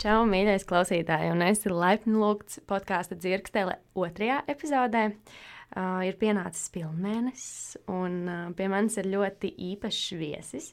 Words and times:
Čau, 0.00 0.22
mīļais 0.24 0.62
klausītāj, 0.64 1.26
un 1.28 1.42
es 1.44 1.58
esmu 1.58 1.74
laipni 1.76 2.14
lūgts 2.16 2.62
podkāstu 2.70 3.18
dzirkstele 3.20 3.74
otrajā 4.00 4.38
epizodē. 4.48 5.02
Uh, 5.10 6.00
ir 6.08 6.16
pienācis 6.16 6.70
pilnmēnesis, 6.72 7.82
un 7.92 8.14
uh, 8.24 8.38
pie 8.56 8.70
manis 8.72 8.96
ir 8.96 9.10
ļoti 9.12 9.50
īpašs 9.66 10.06
viesis. 10.16 10.70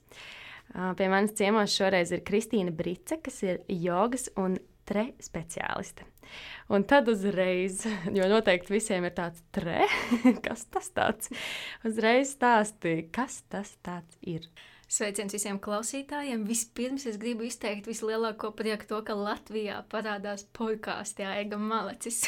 Uh, 0.71 0.93
pie 0.95 1.09
manis 1.11 1.35
ciemos 1.35 1.75
šoreiz 1.75 2.13
ir 2.15 2.23
Kristīna 2.23 2.71
Brice, 2.71 3.19
kas 3.19 3.41
ir 3.43 3.59
jogas 3.67 4.29
un 4.39 4.55
tre 4.87 5.09
speciāliste. 5.19 6.07
Un 6.71 6.87
tad 6.87 7.11
uzreiz, 7.11 7.83
jo 8.15 8.31
noteikti 8.31 8.77
visiem 8.77 9.09
ir 9.11 9.15
tāds 9.19 9.43
tre, 9.51 9.89
kas 10.47 10.63
tas 10.71 10.87
tāds? 10.95 11.35
Uzreiz 11.83 12.31
stāstīja, 12.39 13.09
kas 13.19 13.41
tas 13.51 13.75
tāds 13.83 14.15
ir. 14.23 14.47
Sveiciens 14.87 15.33
visiem 15.35 15.57
klausītājiem. 15.59 16.45
Vispirms 16.47 17.03
es 17.11 17.17
gribu 17.19 17.43
izteikt 17.43 17.89
vislielāko 17.89 18.53
prieku 18.55 18.87
to, 18.87 19.01
ka 19.03 19.17
Latvijā 19.19 19.81
parādās 19.91 20.45
podkāstā 20.55 21.33
Ega 21.41 21.59
Malecis. 21.59 22.21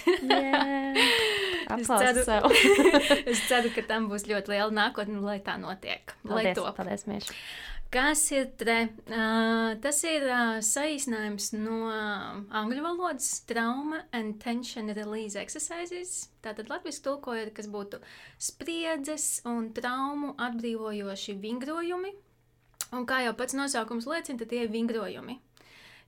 es, 1.80 1.88
ceru, 1.88 2.52
es 3.32 3.46
ceru, 3.48 3.72
ka 3.78 3.86
tam 3.88 4.12
būs 4.12 4.28
ļoti 4.28 4.52
liela 4.52 4.76
nākotne, 4.76 5.24
lai 5.24 5.40
tā 5.46 5.56
notiek. 5.62 6.12
Paldies, 6.26 6.52
lai 6.52 6.56
to 6.60 6.68
paldies, 6.76 7.08
Mieši. 7.08 7.40
Kas 7.90 8.28
ir 8.36 8.52
tre? 8.60 8.78
Uh, 9.08 9.72
tas 9.82 10.04
ir 10.06 10.28
uh, 10.28 10.60
saīsinājums 10.62 11.54
no 11.56 11.88
angļu 11.90 12.84
valodas 12.86 13.32
trauma 13.50 14.04
and 14.14 14.36
tension 14.44 14.92
release 14.94 15.40
exercises. 15.40 16.28
Tātad 16.44 16.70
latviešu 16.70 17.08
tulkojot, 17.08 17.56
kas 17.56 17.72
būtu 17.72 18.04
spriedzes 18.38 19.40
un 19.50 19.72
traumu 19.74 20.36
atbrīvojoši 20.38 21.40
vingrojumi, 21.42 22.14
Un 22.96 23.06
kā 23.10 23.22
jau 23.26 23.36
pats 23.38 23.56
nosaukums 23.58 24.08
liecina, 24.10 24.46
tie 24.50 24.66
ir 24.66 24.74
vingrojumi. 24.74 25.38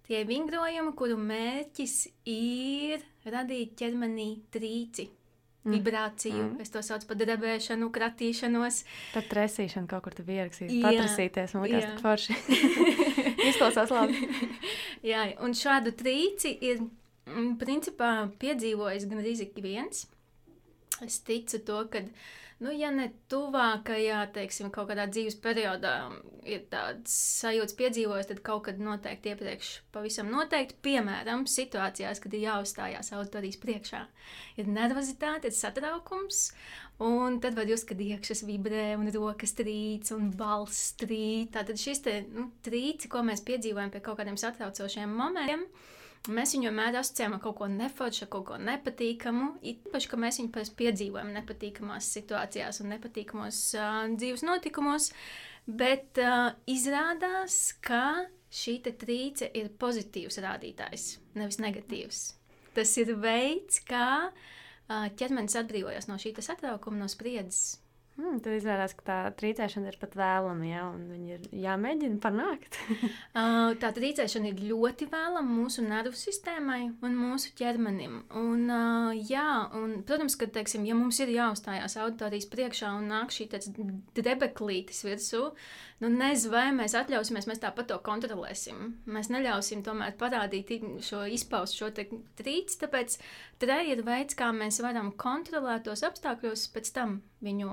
Tie 0.07 0.21
ir 0.23 0.27
vingrojumi, 0.29 0.93
kuru 0.97 1.17
mērķis 1.21 1.97
ir 2.27 3.03
radīt 3.29 3.75
ķermenī 3.79 4.29
trīci, 4.53 5.05
mm. 5.63 5.75
vibrāciju. 5.75 6.41
Mm. 6.47 6.63
Es 6.63 6.73
to 6.73 6.81
saucu 6.85 7.07
par 7.11 7.19
drebēšanu, 7.21 7.91
kratīšanos. 7.93 8.81
Tad 9.13 9.29
tresīšana 9.31 9.89
kaut 9.91 10.07
kur 10.07 10.17
tur 10.17 10.31
ierakstīt, 10.33 10.73
patrasīties. 10.83 11.53
Man 11.55 11.67
liekas, 11.67 11.87
tas 11.93 12.03
forši. 12.05 12.39
Izklausās 13.51 13.93
labi. 13.93 14.25
Jā, 15.11 15.27
un 15.45 15.55
šādu 15.57 15.93
trīci 15.97 16.55
ir 16.71 16.81
mm, 16.81 17.55
principā 17.61 18.11
piedzīvojis 18.41 19.07
gan 19.11 19.21
arī 19.23 19.37
viens. 19.61 20.07
Es 21.01 21.21
ticu 21.25 21.61
to, 21.65 21.85
ka 21.93 22.03
Nu, 22.61 22.69
ja 22.77 22.91
ne 22.93 23.07
tuvākajā, 23.31 24.19
teiksim, 24.35 24.67
kaut 24.73 24.91
kādā 24.91 25.07
dzīves 25.09 25.33
periodā 25.41 25.95
ir 26.45 26.67
tāds 26.69 27.13
sajūta 27.41 27.73
piedzīvojis, 27.79 28.27
tad 28.29 28.43
kaut 28.45 28.67
kad 28.67 28.81
noteikti 28.81 29.31
iepriekš 29.31 29.71
pavisam 29.95 30.29
noteikti, 30.29 30.77
piemēram, 30.85 31.47
situācijās, 31.49 32.21
kad 32.21 32.35
ir 32.37 32.43
jāuzstājās 32.45 33.09
autorijas 33.17 33.57
priekšā, 33.63 34.01
ir 34.61 34.69
nervozitāte, 34.69 35.49
ir 35.49 35.57
satraukums, 35.57 36.43
un 37.01 37.39
tad 37.41 37.57
var 37.57 37.65
just, 37.69 37.87
kad 37.89 38.03
iekšas 38.05 38.45
vibrē 38.45 38.91
un 38.99 39.09
rokas 39.15 39.57
trīc 39.57 40.13
un 40.13 40.29
balss 40.37 40.93
trīc. 41.01 41.49
Tātad 41.57 41.81
šis 41.81 42.05
te, 42.05 42.19
nu, 42.29 42.51
trīci, 42.61 43.09
ko 43.09 43.25
mēs 43.25 43.41
piedzīvojam 43.47 43.89
pie 43.89 44.03
kaut 44.05 44.21
kādiem 44.21 44.37
satraucošiem 44.37 45.17
momentiem, 45.17 45.65
Mēs 46.29 46.51
viņu 46.53 46.67
vienmēr 46.69 46.99
asociējam 46.99 47.33
ar 47.33 47.39
kaut 47.41 47.55
ko 47.57 47.67
neforšu, 47.71 48.27
kaut 48.29 48.43
ko 48.51 48.57
nepatīkamu. 48.61 49.47
Īpaši, 49.71 50.09
ka 50.11 50.19
mēs 50.21 50.37
viņu 50.37 50.65
piedzīvojam 50.77 51.31
nepatīkamās 51.33 52.09
situācijās 52.13 52.81
un 52.83 52.93
nepatīkamos 52.93 53.61
uh, 53.79 54.03
dzīves 54.13 54.45
notikumos. 54.45 55.09
Bet 55.65 56.21
uh, 56.21 56.53
izrādās, 56.69 57.73
ka 57.81 58.27
šī 58.53 58.77
trīce 58.85 59.49
ir 59.57 59.73
pozitīvs 59.81 60.37
rādītājs, 60.45 61.07
nevis 61.41 61.57
negatīvs. 61.63 62.21
Tas 62.77 62.93
ir 63.01 63.15
veids, 63.17 63.81
kā 63.89 64.29
uh, 64.29 65.07
ķermenis 65.17 65.57
atbrīvojas 65.57 66.05
no 66.11 66.21
šī 66.21 66.35
satraukuma, 66.37 67.01
no 67.01 67.09
spriedzes. 67.09 67.79
Hmm, 68.19 68.41
tad 68.43 68.53
izrādās, 68.57 68.91
ka 68.97 69.05
tā 69.07 69.17
trīcēšana 69.39 69.87
ir 69.87 69.95
pat 70.01 70.17
vēlama, 70.19 70.65
ja 70.67 70.81
viņa 70.93 71.37
ir 71.37 71.45
jāmēģina 71.63 72.19
panākt. 72.21 72.75
uh, 72.91 73.71
tā 73.79 73.89
trīcēšana 73.95 74.51
ir 74.51 74.63
ļoti 74.67 75.07
vēlama 75.09 75.47
mūsu 75.47 75.85
nervu 75.85 76.19
sistēmai 76.19 76.81
un 77.07 77.15
mūsu 77.15 77.53
ķermenim. 77.57 78.19
Un, 78.35 78.65
uh, 78.67 79.15
jā, 79.15 79.47
un, 79.79 80.01
protams, 80.07 80.35
ka, 80.37 80.49
teiksim, 80.59 80.83
ja 80.89 80.97
mums 80.99 81.21
ir 81.23 81.31
jāuzstājās 81.33 81.95
auditorijas 82.03 82.49
priekšā 82.51 82.91
un 82.99 83.07
nāk 83.13 83.31
šī 83.31 83.47
debeklītes 84.19 85.01
virsū, 85.07 85.47
nu, 86.01 86.09
nezinu, 86.09 86.51
vai 86.53 86.65
mēs 86.75 86.95
atļausimies, 86.97 87.47
mēs 87.49 87.61
tāpat 87.61 87.91
to 87.91 87.97
kontrolēsim. 88.05 88.81
Mēs 89.09 89.29
neļausim 89.33 89.83
tomēr 89.85 90.15
parādīt 90.19 90.73
šo 91.05 91.23
izpaust 91.29 91.77
šo 91.77 91.91
trīci, 91.93 92.79
tāpēc 92.81 93.17
tre 93.61 93.81
ir 93.91 94.03
veids, 94.07 94.37
kā 94.37 94.49
mēs 94.55 94.81
varam 94.83 95.13
kontrolēt 95.13 95.85
tos 95.87 96.03
apstākļos 96.07 96.67
pēc 96.73 96.91
tam 96.97 97.19
viņu 97.45 97.71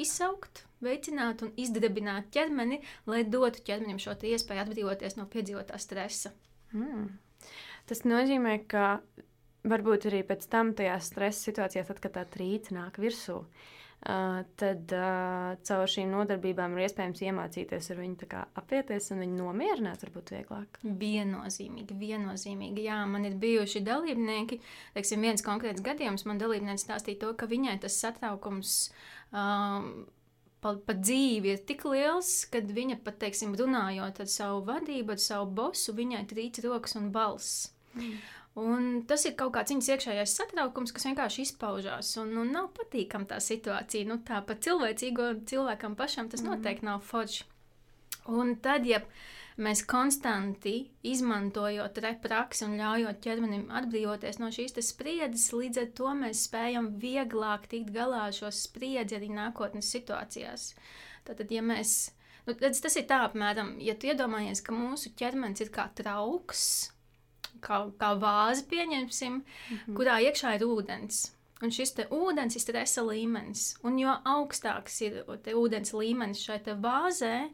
izsaukt, 0.00 0.64
veicināt 0.84 1.42
un 1.42 1.54
izdarbināt 1.58 2.30
ķermeni, 2.34 2.82
lai 3.08 3.22
dotu 3.24 3.64
ķermenim 3.66 4.00
šo 4.02 4.16
iespēju 4.16 4.66
atbrīvoties 4.66 5.16
no 5.18 5.26
piedzīvotā 5.32 5.78
stresa. 5.82 6.34
Mm. 6.74 7.08
Tas 7.86 8.02
nozīmē, 8.06 8.58
ka 8.68 8.98
varbūt 9.66 10.08
arī 10.10 10.22
pēc 10.26 10.46
tam 10.50 10.74
tajās 10.78 11.10
stresa 11.10 11.48
situācijās, 11.48 11.88
tad, 11.90 12.02
kad 12.02 12.14
tā 12.18 12.26
trīce 12.36 12.74
nāk 12.76 13.00
virsū, 13.02 13.40
Uh, 13.40 13.75
tad 14.60 14.92
caur 15.66 15.90
šīm 15.90 16.12
nodarbībām 16.12 16.76
ir 16.76 16.84
iespējams 16.86 17.22
iemācīties 17.26 17.90
ar 17.90 18.00
viņu 18.02 18.28
apieties 18.60 19.10
un 19.10 19.22
viņu 19.24 19.38
nomierināt, 19.40 20.04
varbūt 20.04 20.34
vieglāk. 20.36 20.80
Viennozīmīgi, 20.84 21.96
viennozīmīgi. 21.98 22.84
Jā, 22.86 23.00
man 23.10 23.26
ir 23.26 23.38
bijuši 23.42 23.82
dalībnieki, 23.86 24.60
teiksim, 24.94 25.26
viens 25.26 25.42
konkrēts 25.46 25.82
gadījums. 25.82 26.26
Man 26.28 26.38
dalībnieks 26.42 26.86
stāstīja 26.86 27.24
to, 27.24 27.32
ka 27.40 27.48
viņai 27.50 27.80
tas 27.82 27.98
satraukums. 28.04 28.76
Um, 29.34 30.06
pa, 30.62 30.76
pa 30.86 30.94
dzīvi 30.98 31.54
ir 31.54 31.62
tik 31.66 31.84
liels, 31.88 32.44
ka 32.52 32.62
viņa 32.62 33.00
pat, 33.04 33.18
teiksim, 33.24 33.56
runājot 33.58 34.22
ar 34.22 34.30
savu 34.30 34.62
vadību, 34.70 35.16
ar 35.16 35.22
savu 35.22 35.50
bosu, 35.58 35.96
viņai 35.96 36.24
trīc 36.30 36.62
rokas 36.66 36.96
un 37.00 37.10
balss. 37.14 37.72
Mm. 37.96 38.18
Un 38.56 39.02
tas 39.04 39.26
ir 39.28 39.34
kaut 39.36 39.52
kāds 39.52 39.68
viņas 39.68 39.90
iekšējais 39.92 40.34
satraukums, 40.38 40.92
kas 40.96 41.04
vienkārši 41.04 41.42
izpaužās. 41.44 42.14
Un, 42.22 42.30
un 42.40 42.54
nav 42.54 42.70
patīkama 42.78 43.28
tā 43.28 43.40
situācija. 43.44 44.08
Nu, 44.08 44.16
tā 44.24 44.40
pat 44.48 44.62
cilvēcīgo 44.64 45.26
cilvēkam 45.50 45.96
pašam 45.98 46.30
tas 46.32 46.40
mm. 46.40 46.54
noteikti 46.54 46.88
nav 46.88 47.02
forši. 47.04 47.44
Un 48.32 48.54
tad, 48.64 48.88
ja 48.88 49.02
mēs 49.60 49.84
konstanti 49.88 50.74
izmantojot 51.04 52.00
repraksi 52.00 52.64
un 52.64 52.78
ļaujot 52.80 53.20
ķermenim 53.28 53.68
atbrīvoties 53.76 54.40
no 54.40 54.48
šīs 54.52 54.76
spriedzes, 54.88 55.52
līdz 55.52 55.84
ar 55.84 55.92
to 56.00 56.16
mēs 56.24 56.46
spējam 56.48 56.90
vieglāk 57.04 57.68
tikt 57.68 57.92
galā 57.92 58.24
ar 58.30 58.36
šo 58.40 58.48
spriedzi 58.48 59.20
arī 59.20 59.30
nākotnes 59.36 59.92
situācijās. 59.92 60.70
Tātad, 61.28 61.52
ja 61.52 61.60
mēs, 61.60 61.96
nu, 62.48 62.56
tas 62.56 62.96
ir 62.96 63.04
tā 63.04 63.20
apmēram, 63.28 63.76
ja 63.84 64.00
tu 64.00 64.08
iedomājies, 64.08 64.64
ka 64.64 64.72
mūsu 64.72 65.12
ķermenis 65.18 65.66
ir 65.68 65.76
kā 65.76 65.90
trauks, 65.92 66.95
kā, 67.62 67.80
kā 68.00 68.12
vāzi, 68.20 68.66
pieņemsim, 68.70 69.32
mm 69.32 69.78
-hmm. 69.78 69.96
kurā 69.96 70.20
iekšā 70.28 70.56
ir 70.56 70.66
ūdens. 70.66 71.30
Un 71.62 71.72
šis 71.72 71.94
ūdens 72.12 72.54
ir 72.56 72.60
stresa 72.60 73.02
līmenis. 73.02 73.76
Un 73.82 73.98
jo 73.98 74.12
augstāks 74.24 75.00
ir 75.00 75.24
ūdens 75.56 75.94
līmenis 75.96 76.42
šai 76.44 76.60
vāzē, 76.76 77.48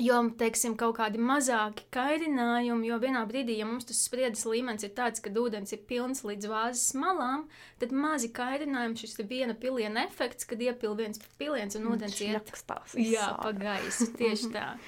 jo 0.00 0.18
teiksim, 0.40 0.74
kaut 0.80 0.98
kādi 0.98 1.20
mazāki 1.20 1.86
kairinājumi, 1.94 2.88
jo 2.90 2.98
vienā 3.02 3.22
brīdī, 3.28 3.56
ja 3.60 3.68
mums 3.68 3.88
tas 3.88 4.00
spriedzes 4.04 4.46
līmenis 4.48 4.84
ir 4.84 4.92
tāds, 4.96 5.22
ka 5.24 5.32
ūdens 5.32 5.72
ir 5.72 5.82
pilns 5.88 6.24
līdz 6.26 6.50
vāzes 6.50 6.92
malām, 6.98 7.46
tad 7.80 7.92
mazi 7.92 8.30
kairinājumi, 8.36 9.00
šis 9.00 9.18
ir 9.20 9.30
viena 9.30 9.56
piliena 9.56 10.04
efekts, 10.08 10.48
kad 10.48 10.60
iepil 10.60 10.96
viens 10.98 11.20
piliens 11.40 11.76
un 11.78 11.88
ūdens 11.94 12.20
iet 12.24 12.52
pa 13.40 13.52
gaisu. 13.56 14.10
Tieši 14.20 14.52
tā. 14.54 14.74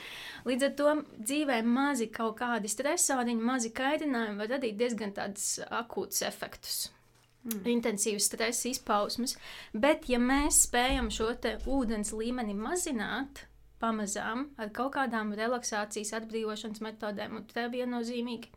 Līdz 0.48 0.66
ar 0.66 0.72
to 0.78 0.94
dzīvē 1.18 1.60
mazi 1.66 2.08
kaut 2.12 2.38
kādi 2.40 2.70
stresoriņi, 2.70 3.46
mazi 3.46 3.70
kaitinājumi 3.74 4.42
var 4.42 4.50
radīt 4.56 4.76
diezgan 4.80 5.14
tādus 5.14 5.60
akūtus 5.68 6.24
efektus. 6.26 6.82
Mm. 7.42 7.62
Intensīvas 7.76 8.28
stresa 8.30 8.68
izpausmes, 8.70 9.36
bet, 9.74 10.06
ja 10.10 10.20
mēs 10.22 10.64
spējam 10.68 11.10
šo 11.10 11.32
ūdens 11.66 12.12
līmeni 12.14 12.54
mazināt, 12.54 13.46
pamazām 13.82 14.46
ar 14.62 14.70
kaut 14.74 14.94
kādām 14.94 15.32
relaksācijas, 15.38 16.14
atbrīvošanas 16.20 16.82
metodēm, 16.84 17.40
un 17.40 17.48
tā 17.50 17.66
viennozīmīgi, 17.72 18.52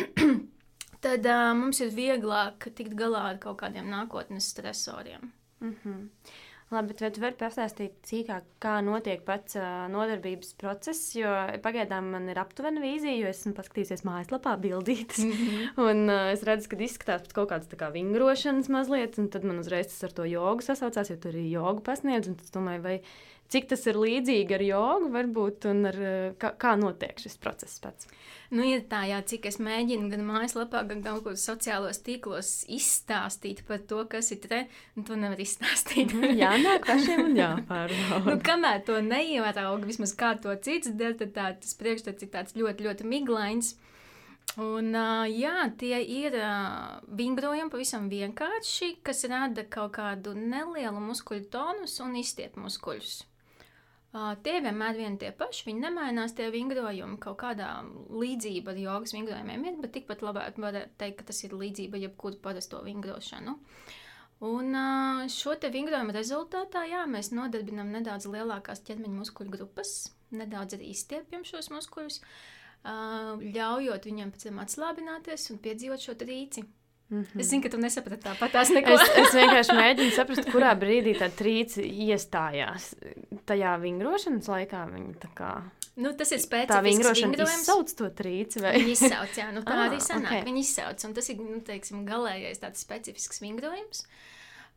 tad 1.04 1.28
uh, 1.28 1.50
mums 1.58 1.82
ir 1.84 1.92
vieglāk 1.96 2.70
tikt 2.76 2.96
galā 2.96 3.26
ar 3.34 3.42
kaut 3.42 3.60
kādiem 3.60 3.90
nākotnes 3.92 4.48
stresoriem. 4.54 5.32
Mm 5.60 5.74
-hmm. 5.82 6.06
Labi, 6.70 6.92
bet 6.92 7.00
vai 7.02 7.08
tu 7.10 7.22
vari 7.22 7.34
pastāstīt 7.34 7.96
cīkāk, 8.06 8.44
kā 8.62 8.76
notiek 8.86 9.24
pats 9.26 9.56
uh, 9.58 9.88
nodarbības 9.90 10.52
process? 10.60 11.16
Jo 11.18 11.32
pagaidām 11.64 12.12
man 12.12 12.28
ir 12.30 12.38
aptuvena 12.38 12.78
vīzija, 12.78 13.16
jo 13.18 13.32
esmu 13.32 13.56
paskatījusies 13.56 14.04
mājaslapā 14.06 14.52
bildītas. 14.62 15.24
Mm 15.24 15.32
-hmm. 15.32 15.80
Un 15.82 16.04
uh, 16.06 16.28
es 16.30 16.44
redzu, 16.46 16.70
ka 16.70 16.78
izskatās 16.78 17.24
pēc 17.26 17.34
kaut 17.34 17.50
kādas 17.50 17.66
tā 17.72 17.80
kā 17.80 17.90
vingrošanas 17.90 18.70
mazliet, 18.70 19.18
un 19.18 19.26
tad 19.34 19.44
man 19.44 19.58
uzreiz 19.58 19.90
tas 19.90 20.04
ar 20.04 20.14
to 20.14 20.28
jogu 20.30 20.62
sasaucās, 20.62 21.10
jo 21.10 21.16
tur 21.16 21.34
ir 21.34 21.50
jogu 21.50 21.82
pasniedz, 21.82 22.28
un 22.28 22.38
tas 22.38 22.54
domāju, 22.54 22.82
vai 22.86 23.00
cik 23.50 23.70
tas 23.72 23.86
ir 23.90 23.98
līdzīgi 23.98 24.56
ar 24.56 24.64
jogu, 24.64 25.10
varbūt, 25.14 25.66
un 25.70 25.88
ar, 25.90 25.98
kā, 26.40 26.52
kā 26.60 26.76
notiek 26.78 27.18
šis 27.20 27.38
process 27.42 27.82
pats. 27.82 28.08
Nu, 28.50 28.64
ir 28.66 28.80
tā, 28.90 29.04
jā, 29.06 29.20
cik 29.30 29.44
es 29.46 29.60
mēģinu 29.62 30.08
gan 30.10 30.24
mājaslapā, 30.26 30.82
gan 30.88 31.04
kaut 31.04 31.22
kur 31.22 31.36
sociālos 31.38 32.00
tīklos 32.02 32.64
izstāstīt 32.66 33.62
par 33.68 33.84
to, 33.86 34.00
kas 34.10 34.32
ir 34.34 34.40
te, 34.42 34.64
un 34.98 35.06
to 35.06 35.18
nevar 35.18 35.38
izstāstīt. 35.38 36.10
Mhm, 36.16 36.34
jā, 36.40 36.56
nāk 36.58 36.86
pašiem 36.90 37.28
un 37.28 37.38
jāpārbauda. 37.38 38.24
nu, 38.26 38.34
kamēr 38.46 38.82
to 38.88 38.98
neievēroga, 39.06 39.86
vismaz 39.86 40.16
kā 40.18 40.32
to 40.42 40.56
cits 40.66 40.90
dara, 40.98 41.14
tad 41.22 41.36
tā, 41.36 41.46
tas 41.62 41.78
priekšstats 41.78 42.26
ir 42.26 42.34
tāds 42.34 42.58
ļoti, 42.58 42.88
ļoti 42.88 43.08
miglains. 43.12 43.76
Un, 44.58 44.90
uh, 44.98 45.30
jā, 45.30 45.68
tie 45.78 46.00
ir 46.02 46.34
uh, 46.34 46.98
vingrojumi 47.14 47.70
pavisam 47.70 48.10
vienkārši, 48.10 48.96
kas 49.06 49.22
rada 49.30 49.62
kaut 49.70 49.94
kādu 50.00 50.34
nelielu 50.34 50.98
muskuļu 50.98 51.46
tonus 51.54 52.00
un 52.02 52.18
izstiep 52.18 52.58
muskuļus. 52.58 53.20
Uh, 54.10 54.32
tie 54.42 54.56
vienmēr 54.58 54.96
vien 54.98 55.14
tie 55.22 55.28
paši, 55.30 55.68
viņi 55.68 55.84
nemainās, 55.84 56.32
tie 56.34 56.48
vingrojumi 56.50 57.14
kaut 57.22 57.36
kādā 57.44 57.68
līdzība 58.10 58.72
ar 58.72 58.80
jogas 58.82 59.14
vingrojumiem 59.14 59.68
ir, 59.68 59.76
bet 59.78 59.92
tikpat 59.94 60.24
labāk 60.26 60.58
var 60.58 60.80
teikt, 60.98 61.20
ka 61.20 61.28
tas 61.28 61.44
ir 61.46 61.54
līdzība 61.54 62.00
jebkuru 62.02 62.40
parasto 62.42 62.80
vingrošanu. 62.82 63.54
Un 64.50 64.74
uh, 64.74 65.22
šo 65.30 65.54
te 65.62 65.70
vingrojumu 65.70 66.16
rezultātā, 66.16 66.82
jā, 66.90 67.04
mēs 67.06 67.30
nodarbinām 67.36 67.92
nedaudz 67.94 68.26
lielākās 68.32 68.82
ķermeņa 68.88 69.20
muskuļu 69.20 69.54
grupas, 69.54 69.94
nedaudz 70.34 70.74
arī 70.74 70.90
izstiepjam 70.90 71.46
šos 71.46 71.70
muskuļus, 71.70 72.18
uh, 72.24 73.38
ļaujot 73.38 74.10
viņiem 74.10 74.34
pēc 74.34 74.48
tam 74.48 74.58
atslābināties 74.64 75.52
un 75.54 75.62
piedzīvot 75.62 76.02
šo 76.08 76.18
trīci. 76.18 76.66
Mm 77.10 77.22
-hmm. 77.22 77.40
Es 77.40 77.46
zinu, 77.50 77.62
ka 77.62 77.68
tu 77.68 77.78
nesaprati 77.78 78.22
tāpat 78.22 78.54
es, 78.62 78.70
es 78.70 79.34
vienkārši 79.34 79.74
mēģinu 79.74 80.10
saprast, 80.14 80.46
kurā 80.52 80.74
brīdī 80.78 81.16
tā 81.18 81.26
trīce 81.30 81.82
iestājās. 81.82 82.94
Tajā 83.46 83.80
vingrošanas 83.82 84.48
laikā 84.48 84.86
viņa 84.92 85.14
tā 85.24 85.30
kā. 85.34 85.52
Nu, 85.96 86.12
tas 86.12 86.30
ir 86.32 86.38
spēcīgs. 86.38 86.70
Tā 86.70 86.82
vingrošana 86.82 87.42
izsauc 87.42 87.94
to 87.98 88.10
trīci, 88.10 88.62
vai? 88.62 88.76
Viņa 88.78 88.92
izsauc, 88.92 89.36
jā, 89.36 89.52
nu 89.52 89.60
tā 89.66 89.74
ah, 89.74 89.88
arī 89.88 89.98
sanāk. 90.00 90.30
Okay. 90.30 90.44
Viņa 90.44 90.58
izsauc, 90.58 91.04
un 91.04 91.14
tas 91.14 91.28
ir, 91.28 91.36
nu, 91.36 91.60
teiksim, 91.60 92.06
galējais 92.06 92.62
tāds 92.62 92.80
specifisks 92.86 93.42
vingrojums 93.42 94.06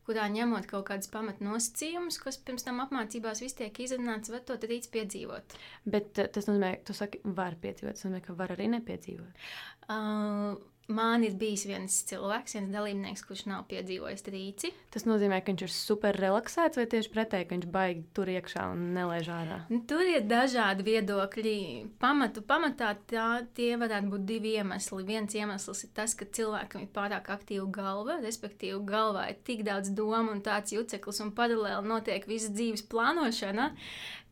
kurā 0.07 0.25
ņemot 0.31 0.67
kaut 0.67 0.85
kādus 0.89 1.07
pamatnosacījumus, 1.13 2.19
kas 2.19 2.37
pirms 2.43 2.65
tam 2.67 2.81
apmācībās 2.83 3.39
viss 3.43 3.55
tiek 3.55 3.79
izrunāts, 3.79 4.31
var 4.33 4.43
to 4.47 4.57
rīts 4.67 4.91
piedzīvot. 4.91 5.55
Bet 5.85 6.19
eh, 6.19 6.27
tas 6.27 6.49
nozīmē, 6.49 6.75
ka 6.81 6.89
tu 6.89 6.97
saki, 6.97 7.21
var 7.23 7.55
piedzīvot, 7.61 7.95
tas 7.95 8.05
nozīmē, 8.07 8.21
ka 8.25 8.35
var 8.39 8.55
arī 8.57 8.69
nepiedzīvot. 8.75 9.47
Uh, 9.87 10.59
Man 10.91 11.23
ir 11.23 11.37
bijis 11.39 11.63
viens 11.63 11.95
cilvēks, 12.09 12.57
viens 12.57 12.71
dalībnieks, 12.73 13.21
kurš 13.23 13.45
nav 13.47 13.61
piedzīvojis 13.69 14.25
trīci. 14.25 14.73
Tas 14.91 15.05
nozīmē, 15.07 15.37
ka 15.39 15.53
viņš 15.53 15.61
ir 15.63 15.71
super 15.71 16.17
relaksēts, 16.19 16.75
vai 16.75 16.83
tieši 16.91 17.11
pretēji, 17.13 17.47
ka 17.47 17.55
viņš 17.55 17.67
baigi 17.71 18.03
tur 18.17 18.31
iekšā 18.33 18.65
un 18.73 18.81
nelaiž 18.97 19.29
ārā. 19.31 19.59
Nu, 19.71 19.79
tur 19.87 20.03
ir 20.03 20.25
dažādi 20.27 20.83
viedokļi. 20.89 21.55
Pamatu, 22.03 22.43
pamatā 22.49 22.91
tā, 23.07 23.27
tie 23.55 23.69
varētu 23.79 24.11
būt 24.11 24.25
divi 24.27 24.57
iemesli. 24.59 25.07
Viens 25.07 25.37
iemesls 25.39 25.85
ir 25.87 25.93
tas, 25.95 26.17
ka 26.19 26.27
cilvēkam 26.27 26.83
ir 26.83 26.91
pārāk 26.91 27.31
aktīva 27.31 27.69
galva, 27.79 28.19
respektīvi, 28.25 28.81
galvā 28.89 29.29
ir 29.31 29.39
tik 29.47 29.63
daudz 29.63 29.93
domu 29.95 30.35
un 30.35 30.43
tāds 30.43 30.75
juceklis, 30.75 31.23
un 31.23 31.31
paralēli 31.37 31.87
notiek 31.87 32.27
visas 32.27 32.51
dzīves 32.51 32.83
plānošana, 32.91 33.71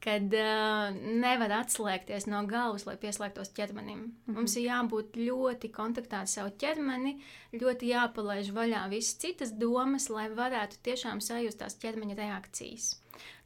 kad 0.02 0.34
uh, 0.34 0.96
nevar 1.22 1.54
atslēgties 1.60 2.26
no 2.32 2.42
galvas, 2.50 2.88
lai 2.88 2.96
pieslēgtos 3.02 3.54
ķermenim. 3.58 4.00
Mm 4.00 4.14
-hmm. 4.26 4.38
Mums 4.40 4.56
ir 4.56 4.66
jābūt 4.66 5.20
ļoti 5.28 5.70
kontaktā 5.72 6.24
ar 6.24 6.28
savu 6.28 6.56
ķermeni, 6.64 7.20
ļoti 7.54 7.92
jāpalaiž 7.94 8.50
vaļā 8.56 8.88
visas 8.90 9.20
citas 9.22 9.52
domas, 9.52 10.10
lai 10.10 10.30
varētu 10.30 10.82
tiešām 10.84 11.22
sajust 11.22 11.60
tās 11.60 11.78
ķermeņa 11.84 12.16
reakcijas. 12.18 12.96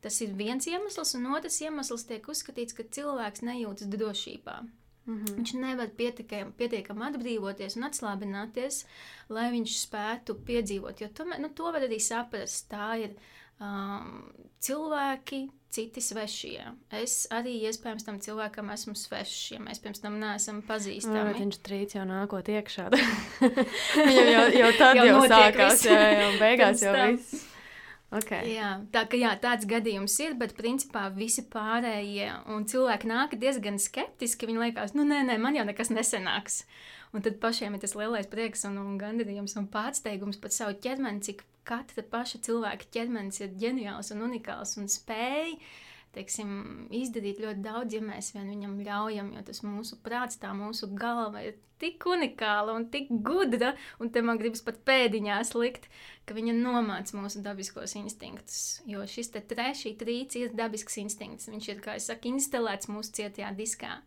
Tas 0.01 0.21
ir 0.21 0.33
viens 0.37 0.67
iemesls, 0.67 1.15
un 1.15 1.25
otrs 1.35 1.61
iemesls 1.61 2.03
tiek 2.05 2.27
uzskatīts, 2.27 2.75
ka 2.77 2.83
cilvēks 2.83 3.41
nejūtas 3.41 3.87
drošībā. 3.87 4.63
Mm 5.05 5.17
-hmm. 5.17 5.35
Viņš 5.37 5.53
nevar 5.53 5.89
pietiekami, 5.89 6.51
pietiekami 6.51 7.05
atbrīvoties 7.05 7.75
un 7.77 7.83
atslābināties, 7.83 8.85
lai 9.29 9.51
viņš 9.51 9.77
spētu 9.85 10.35
piedzīvot. 10.45 11.01
Jo 11.01 11.07
to, 11.07 11.25
nu, 11.25 11.49
to 11.49 11.71
var 11.71 11.81
arī 11.81 11.99
saprast. 11.99 12.69
Tā 12.71 12.87
ir 13.03 13.15
um, 13.59 14.31
cilvēki, 14.59 15.49
citi 15.75 16.01
svešie. 16.03 16.61
Es 16.95 17.25
arī 17.33 17.57
iespējams 17.67 18.05
tam 18.07 18.19
cilvēkam 18.23 18.71
esmu 18.75 18.95
svešs, 18.99 19.55
ja 19.55 19.63
mēs 19.63 19.81
pirms 19.83 20.03
tam 20.03 20.19
neesam 20.21 20.61
pazīstami. 20.65 21.19
Jā, 21.19 21.39
viņš 21.39 21.59
trīc 21.65 21.97
jau 21.97 22.05
nākot 22.07 22.51
iekšā. 22.53 22.87
Viņam 24.07 24.31
jau, 24.31 24.45
jau 24.61 24.71
tad 24.81 25.01
jau, 25.01 25.09
jau 25.11 25.25
sākās, 25.27 25.83
jā, 25.89 25.99
jau 26.21 26.31
beigās 26.39 26.85
jau 26.85 26.95
viss. 27.01 27.43
Okay. 28.15 28.53
Jā, 28.53 28.69
tā 28.93 29.01
ka 29.11 29.17
jā, 29.19 29.33
tāds 29.41 29.65
gadījums 29.67 30.13
ir, 30.23 30.35
bet 30.39 30.53
principā 30.55 31.07
visi 31.11 31.43
pārējie 31.51 32.29
cilvēki 32.71 33.09
nāk 33.09 33.33
diezgan 33.41 33.79
skeptiski. 33.81 34.47
Viņi 34.47 34.61
liekas, 34.61 34.93
nu 34.95 35.03
nē, 35.07 35.23
nē, 35.27 35.39
man 35.41 35.57
jau 35.57 35.65
nekas 35.67 35.91
nesenāks. 35.91 36.61
Un 37.15 37.25
tad 37.25 37.41
pašiem 37.41 37.75
ir 37.75 37.81
tas 37.83 37.95
lielais 37.97 38.29
prieks 38.31 38.63
un, 38.69 38.77
un 38.79 38.95
gandarījums 39.01 39.57
un 39.59 39.67
pārsteigums 39.71 40.39
par 40.39 40.53
savu 40.55 40.77
ķermeni, 40.85 41.23
cik 41.27 41.43
katra 41.67 42.05
paša 42.11 42.43
cilvēka 42.47 42.91
ķermenis 42.93 43.41
ir 43.41 43.57
ģeniāls 43.61 44.13
un 44.15 44.27
unikāls 44.29 44.77
un 44.81 44.89
spēj 44.91 45.57
teiksim, 46.15 46.49
izdarīt 46.95 47.41
ļoti 47.43 47.63
daudz, 47.65 47.95
ja 47.95 48.01
mēs 48.03 48.31
vien 48.35 48.49
viņam 48.53 48.79
ļaujam, 48.85 49.33
jo 49.35 49.43
tas 49.47 49.61
mūsu 49.65 49.97
prāts, 50.03 50.39
tā 50.39 50.53
mūsu 50.55 50.89
galva 50.95 51.43
ir 51.43 51.57
tik 51.81 52.05
unikāla 52.07 52.75
un 52.77 52.87
tik 52.91 53.09
gudra, 53.25 53.73
un 53.99 54.11
te 54.13 54.23
man 54.23 54.39
gribas 54.39 54.63
pat 54.65 54.79
pēdiņās 54.87 55.51
likt, 55.59 55.89
ka 56.27 56.37
viņa 56.37 56.55
nomāca 56.57 57.17
mūsu 57.17 57.43
dabiskos 57.45 57.97
instinktus. 57.99 58.61
Jo 58.87 59.03
šis 59.09 59.33
te 59.33 59.43
trešī 59.43 59.95
trīts 59.99 60.39
ir 60.39 60.55
dabisks 60.55 61.01
instinkts. 61.03 61.51
Viņš 61.51 61.71
ir, 61.73 61.83
kā 61.83 61.97
es 61.99 62.07
saku, 62.09 62.31
instalēts 62.31 62.91
mūsu 62.91 63.17
cietajā 63.19 63.51
diskā. 63.59 63.97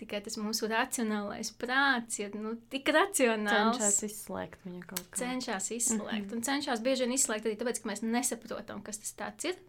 Tikai 0.00 0.22
tas 0.24 0.38
mūsu 0.40 0.68
racionālais 0.70 1.52
prāts 1.60 2.20
ir 2.22 2.36
nu, 2.40 2.54
tik 2.72 2.88
racionāls. 2.96 3.76
Cenšas 3.76 3.98
izslēgt 4.08 4.62
viņu 4.64 4.84
kaut 4.88 5.02
kā. 5.10 5.18
Cenšas 5.20 5.70
izslēgt. 5.76 6.24
Mm 6.24 6.30
-hmm. 6.30 6.36
Un 6.36 6.46
cenšas 6.48 6.80
bieži 6.86 7.04
vien 7.04 7.16
izslēgt 7.18 7.46
arī 7.46 7.58
tāpēc, 7.60 7.82
ka 7.82 7.90
mēs 7.90 8.02
nesaprotam, 8.02 8.82
kas 8.82 8.98
tas 8.98 9.44
ir. 9.44 9.60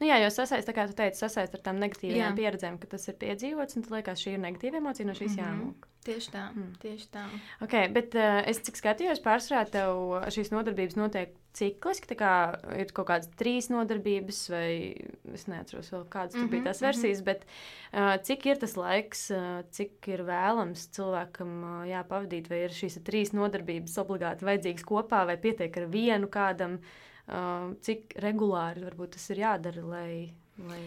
Nu, 0.00 0.06
jā, 0.06 0.18
jo 0.22 0.30
sasaist, 0.30 0.68
kā 0.74 0.86
tu 0.86 0.96
teici, 0.98 1.18
sasaist 1.18 1.54
ar 1.54 1.60
tām 1.60 1.78
negatīvām 1.82 2.36
pieredzēm, 2.38 2.78
ka 2.78 2.86
tas 2.86 3.08
ir 3.08 3.14
piedzīvots, 3.14 3.76
un 3.76 3.82
tad 3.86 3.94
liekas, 3.96 4.22
šī 4.24 4.34
ir 4.34 4.42
negatīva 4.42 4.82
emocija, 4.82 5.06
no 5.06 5.14
šīs 5.18 5.36
mm 5.36 5.38
-hmm. 5.38 5.46
jāmūk. 5.46 5.88
Tieši 6.08 6.30
tā, 6.32 6.44
mm. 6.54 6.68
tieši 6.80 7.08
tā. 7.12 7.24
Okay, 7.60 7.88
bet 7.92 8.14
uh, 8.14 8.40
es 8.48 8.62
cik 8.64 8.78
skatījos, 8.80 9.20
pārsvarā 9.24 9.66
tev 9.68 10.14
šīs 10.32 10.52
nodarbības 10.54 10.96
notiek 10.96 11.34
cikliski, 11.58 12.08
tā 12.12 12.16
kā 12.16 12.32
ir 12.80 12.92
kaut 12.96 13.08
kādas 13.10 13.28
trīs 13.40 13.68
nodarbības, 13.68 14.48
vai 14.52 14.70
es 15.34 15.46
neatceros 15.50 15.90
vēl 15.92 16.04
kādas 16.12 16.36
mm 16.36 16.44
-hmm, 16.44 16.50
bija 16.50 16.64
tās 16.68 16.80
versijas, 16.82 17.20
mm 17.20 17.24
-hmm. 17.24 17.24
bet 17.24 17.44
uh, 17.92 18.22
cik 18.22 18.46
ir 18.46 18.56
tas 18.62 18.76
laiks, 18.76 19.30
uh, 19.30 19.60
cik 19.70 20.08
ir 20.08 20.24
vēlams 20.28 20.88
cilvēkam 20.96 21.52
uh, 21.64 21.84
jāpavadīt, 21.88 22.48
vai 22.50 22.64
ir 22.64 22.70
šīs 22.70 23.02
trīs 23.04 23.32
nodarbības 23.32 23.98
obligāti 23.98 24.44
vajadzīgas 24.44 24.84
kopā, 24.84 25.26
vai 25.26 25.36
pietiek 25.36 25.76
ar 25.76 25.86
vienu 25.86 26.28
kādam. 26.28 26.78
Uh, 27.28 27.74
cik 27.84 28.14
regulāri 28.16 28.84
varbūt 28.84 29.10
tas 29.10 29.30
ir 29.30 29.36
jādara, 29.36 29.82
lai, 29.84 30.32
lai 30.56 30.80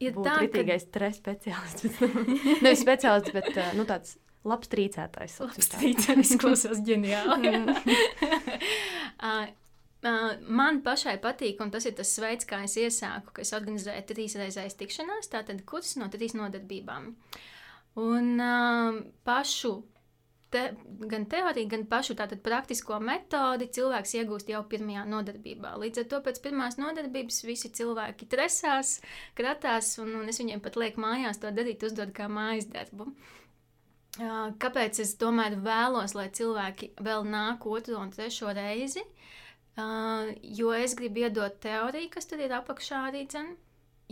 ir 0.00 0.12
būtu 0.12 0.32
kritīgais 0.38 0.82
ka... 0.82 0.88
stress 0.88 1.20
speciālists. 1.22 2.00
Nevis 2.64 2.82
speciālists, 2.82 3.32
bet 3.32 3.56
uh, 3.56 3.74
nu, 3.78 3.84
tāds 3.84 4.16
labs 4.44 4.70
trīcētājs. 4.72 5.38
Labs 5.40 5.70
trīcētājs 5.76 6.36
klausās 6.40 6.82
ģeniāli. 6.86 7.52
Uh, 9.24 9.46
man 10.04 10.82
pašai 10.84 11.16
patīk, 11.22 11.60
un 11.64 11.72
tas 11.72 11.86
ir 11.88 11.96
tas 11.96 12.12
veids, 12.20 12.46
kā 12.48 12.60
es 12.66 12.76
iesāku, 12.80 13.32
ka 13.36 13.44
es 13.44 13.54
organizēju 13.56 14.04
trīs 14.10 14.36
reizes 14.40 14.76
tikšanās, 14.80 15.30
tātad 15.32 15.64
kurs 15.68 15.96
no 16.00 16.10
trīs 16.12 16.36
nodarbībām. 16.36 17.12
Un 18.02 18.40
uh, 18.42 18.98
pašu 19.24 19.72
te, 20.52 20.64
gan 21.10 21.24
teoriju, 21.30 21.70
gan 21.70 21.86
pašu 21.90 22.16
tātad 22.18 22.42
praktisko 22.44 22.98
metodi 23.02 23.68
cilvēks 23.76 24.16
iegūst 24.18 24.50
jau 24.50 24.64
pirmajā 24.70 25.04
nodarbībā. 25.08 25.76
Līdz 25.82 26.02
ar 26.02 26.10
to 26.10 26.20
pēc 26.26 26.42
pirmās 26.44 26.76
nodarbības 26.80 27.40
visi 27.46 27.70
cilvēki 27.78 28.28
tresās, 28.30 28.98
kratās, 29.38 29.94
un, 30.02 30.12
un 30.20 30.28
es 30.32 30.42
viņiem 30.42 30.62
pat 30.64 30.76
lieku 30.80 31.04
mājās 31.06 31.40
to 31.42 31.54
darīt, 31.54 31.86
uzdot 31.86 32.12
kā 32.16 32.28
mājas 32.28 32.68
darbu. 32.74 33.08
Kāpēc 34.62 35.00
es 35.02 35.16
tomēr 35.18 35.56
vēlos, 35.62 36.12
lai 36.14 36.28
cilvēki 36.30 36.92
vēl 37.02 37.24
nāk 37.26 37.64
otru 37.66 37.96
un 37.98 38.12
trešo 38.14 38.52
reizi? 38.54 39.02
Uh, 39.02 39.32
jo 39.76 40.72
es 40.72 40.94
gribu 40.94 41.24
iedot 41.24 41.60
teoriju, 41.60 42.10
kas 42.14 42.28
tur 42.30 42.42
ir 42.42 42.54
apakšā 42.54 43.06
arī 43.10 43.24
dzene. 43.26 43.56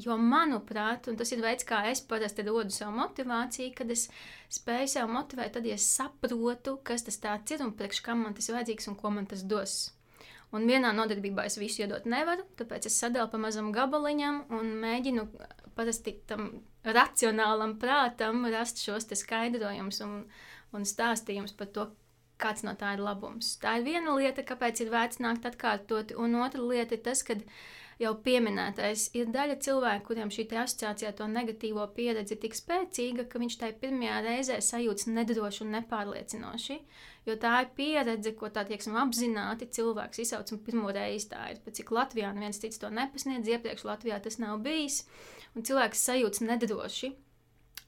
Jo, 0.01 0.17
manuprāt, 0.17 1.05
tas 1.21 1.33
ir 1.35 1.43
veids, 1.45 1.67
kā 1.69 1.83
es 1.91 2.01
parasti 2.01 2.43
rodu 2.47 2.73
savu 2.73 2.95
motivāciju, 2.97 3.75
kad 3.77 3.91
es 3.93 4.07
spēju 4.51 4.89
sev 4.89 5.11
motivēt, 5.13 5.53
tad 5.53 5.69
ja 5.69 5.77
es 5.77 5.85
saprotu, 5.85 6.79
kas 6.83 7.05
tas 7.05 7.21
ir 7.53 7.61
un 7.61 7.75
priekš 7.77 8.01
kam 8.01 8.25
man 8.25 8.35
tas 8.35 8.49
vajadzīgs 8.49 8.89
un 8.89 8.97
ko 8.97 9.11
man 9.11 9.29
tas 9.29 9.45
dos. 9.45 9.93
Un 10.53 10.65
vienā 10.69 10.91
nodarbībā 10.97 11.45
es 11.49 11.59
visu 11.61 11.85
iedot 11.85 12.09
nevaru, 12.09 12.45
tāpēc 12.57 12.89
es 12.89 12.97
sadalu 12.97 13.29
pa 13.33 13.39
mazam 13.41 13.71
gabaliņam 13.73 14.47
un 14.53 14.73
mēģinu 14.81 15.27
parasti 15.77 16.17
tam 16.29 16.49
racionālam 16.85 17.79
prātam 17.81 18.45
rast 18.53 18.81
šos 18.81 19.09
skaidrojumus 19.13 20.01
un, 20.05 20.19
un 20.73 20.89
stāstījumus 20.89 21.57
par 21.57 21.71
to, 21.73 21.87
kāds 22.43 22.65
no 22.67 22.75
tā 22.79 22.97
ir 22.97 23.05
labums. 23.05 23.55
Tā 23.63 23.79
ir 23.79 23.87
viena 23.87 24.17
lieta, 24.19 24.45
kāpēc 24.47 24.83
ir 24.85 24.91
vērts 24.93 25.23
nākt 25.23 25.47
atkārtot, 25.49 26.17
un 26.19 26.41
otra 26.43 26.63
lieta 26.63 26.99
ir 26.99 27.05
tas, 27.07 27.23
ka 27.27 27.39
jau 28.03 28.13
pieminētais 28.25 29.09
ir 29.19 29.31
daļa 29.33 29.59
cilvēku, 29.63 30.07
kuriem 30.09 30.31
šī 30.33 30.47
asociācija 30.63 31.13
to 31.19 31.29
negatīvo 31.31 31.85
pieredzi 31.97 32.35
ir 32.35 32.41
tik 32.45 32.57
spēcīga, 32.59 33.27
ka 33.31 33.41
viņš 33.43 33.59
tajā 33.61 33.77
pirmajā 33.83 34.19
reizē 34.27 34.59
sajūtas 34.65 35.09
nedroši 35.13 35.65
un 35.65 35.75
nepārliecinoši. 35.77 36.79
Jo 37.29 37.37
tā 37.39 37.53
ir 37.63 37.71
pieredze, 37.77 38.33
ko 38.39 38.51
tā 38.51 38.65
tieksim, 38.67 38.97
apzināti 38.99 39.69
cilvēks 39.77 40.23
izsauc 40.25 40.51
un 40.55 40.63
pirmo 40.67 40.91
reizi 40.95 41.31
tā 41.31 41.45
ir. 41.53 41.61
Pēc 41.63 41.79
cik 41.79 41.93
Latvijā 41.95 42.33
neviens 42.35 42.59
cits 42.59 42.83
to 42.83 42.91
nepasniedz, 42.91 43.51
iepriekš 43.53 43.87
Latvijā 43.87 44.19
tas 44.25 44.41
nav 44.43 44.59
bijis, 44.65 45.05
un 45.55 45.69
cilvēks 45.69 46.03
sajūtas 46.09 46.43
nedroši. 46.49 47.13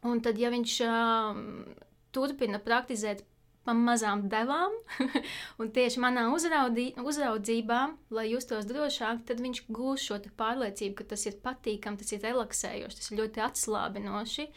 Un 0.04 0.20
tad, 0.22 0.38
ja 0.38 0.52
viņš 0.52 0.76
uh, 0.84 1.38
turpina 2.14 2.60
praktizēt 2.62 3.24
pa 3.64 3.74
mazām 3.76 4.26
devām, 4.32 4.76
un 5.60 5.72
tieši 5.74 6.02
manā 6.02 6.26
uzraudī, 6.34 6.90
uzraudzībā, 7.00 7.80
lai 8.14 8.28
justos 8.30 8.68
drošāk, 8.68 9.24
tad 9.28 9.42
viņš 9.44 9.64
gūs 9.74 10.06
šo 10.08 10.20
pārliecību, 10.38 10.98
ka 11.00 11.08
tas 11.14 11.26
ir 11.28 11.40
patīkami, 11.44 12.00
tas 12.00 12.14
ir 12.14 12.24
relaksējoši, 12.24 13.00
tas 13.00 13.10
ir 13.10 13.20
ļoti 13.22 13.44
atslābinoši. 13.48 14.48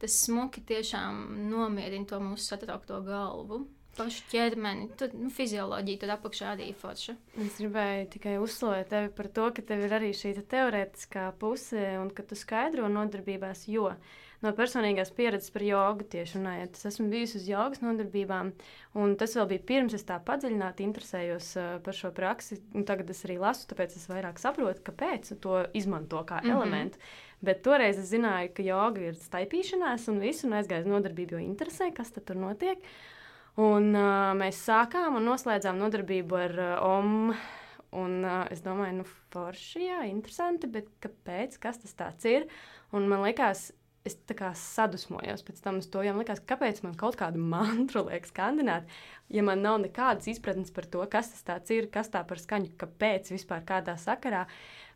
Tas 0.00 0.14
smuki 0.22 0.62
tiešām 0.64 1.50
nomierina 1.50 2.08
to 2.08 2.16
mūsu 2.24 2.54
satraukto 2.54 3.02
galvu. 3.04 3.66
Pašu 3.98 4.22
ķermeni, 4.30 4.86
tad 4.96 5.12
nu, 5.18 5.28
fizioloģija 5.34 6.00
tur 6.00 6.12
apakšā 6.14 6.54
arī 6.54 6.70
forša. 6.78 7.16
Es 7.42 7.58
gribēju 7.60 8.06
tikai 8.14 8.38
uzslavēt 8.40 8.88
tevi 8.94 9.10
par 9.18 9.28
to, 9.36 9.50
ka 9.52 9.64
tev 9.66 9.82
ir 9.84 9.96
arī 9.98 10.14
šī 10.16 10.32
te 10.38 10.46
teorētiskā 10.54 11.26
puse 11.42 11.82
un 12.00 12.08
ka 12.16 12.24
tu 12.24 12.38
skaidro 12.38 12.88
nodarbībās, 12.88 13.66
jo 13.68 13.90
uh, 13.90 14.20
no 14.44 14.52
personīgās 14.56 15.12
pieredzes 15.16 15.52
par 15.54 15.64
jogu 15.64 16.06
tieši 16.12 16.38
runājot. 16.38 16.78
Es 16.78 16.88
esmu 16.92 17.08
bijusi 17.12 17.38
uz 17.40 17.48
jogas 17.50 17.82
nodarbībām, 17.84 18.52
un 19.00 19.16
tas 19.20 19.36
vēl 19.36 19.48
bija 19.52 19.66
pirms 19.72 19.96
es 19.98 20.06
tā 20.08 20.16
padziļināti 20.26 20.86
interesējos 20.86 21.50
uh, 21.60 21.70
par 21.84 21.96
šo 21.96 22.12
praksi. 22.16 22.60
Tagad 22.88 23.12
es 23.12 23.24
arī 23.28 23.40
lasu, 23.42 23.68
tāpēc 23.70 23.96
es 24.00 24.08
vairāk 24.10 24.40
saprotu, 24.42 24.84
kāpēc 24.88 25.34
to 25.44 25.64
izmanto 25.76 26.24
kā 26.24 26.40
mm 26.40 26.48
-hmm. 26.48 26.56
elementu. 26.56 26.98
Bet 27.40 27.62
toreiz 27.64 27.98
es 27.98 28.10
zināju, 28.12 28.52
ka 28.54 28.62
joga 28.62 29.00
ir 29.00 29.14
staipīšanās 29.16 30.08
un 30.12 30.20
viss, 30.20 30.44
un 30.44 30.52
aizgāju 30.52 30.84
uz 30.84 30.92
nodarbību, 30.92 31.38
jo 31.38 31.38
interesē, 31.38 31.92
kas 31.94 32.12
tur 32.12 32.36
notiek. 32.36 32.78
Un, 33.56 33.94
uh, 33.94 34.32
mēs 34.38 34.60
sākām 34.68 35.16
un 35.16 35.24
noslēdzām 35.24 35.78
nodarbību 35.78 36.36
ar 36.36 36.58
uh, 36.58 36.84
OM. 36.86 37.34
Un, 37.90 38.20
uh, 38.22 38.44
es 38.50 38.60
domāju, 38.62 39.00
nu, 39.00 39.04
forši, 39.32 39.80
jā, 39.88 40.04
interesanti, 40.06 40.68
bet 40.70 40.86
kāpēc? 41.02 41.58
Kas 41.58 41.78
tas 41.78 42.24
ir? 42.24 42.46
Un 42.92 43.08
man 43.10 43.24
liekas, 43.24 43.72
es 44.08 44.16
tā 44.28 44.34
kā 44.36 44.50
sadusmojos 44.56 45.44
pēc 45.44 45.60
tam 45.64 45.80
uz 45.82 45.88
to, 45.92 46.02
jo 46.04 46.14
man 46.14 46.22
liekas, 46.22 46.42
kāpēc 46.48 46.82
man 46.86 46.96
kaut 47.00 47.18
kādu 47.20 47.42
mantru 47.54 48.06
liek 48.08 48.28
skandināt, 48.28 48.88
ja 49.28 49.44
man 49.46 49.64
nav 49.64 49.80
nekādas 49.84 50.30
izpratnes 50.32 50.72
par 50.74 50.88
to, 50.90 51.04
kas 51.12 51.32
tas 51.46 51.74
ir, 51.74 51.90
kas 51.92 52.12
tā 52.12 52.24
par 52.26 52.40
skaņu, 52.40 52.74
kāpēc 52.80 53.32
vispār 53.34 53.64
kādā 53.68 53.98
sakarā 54.00 54.46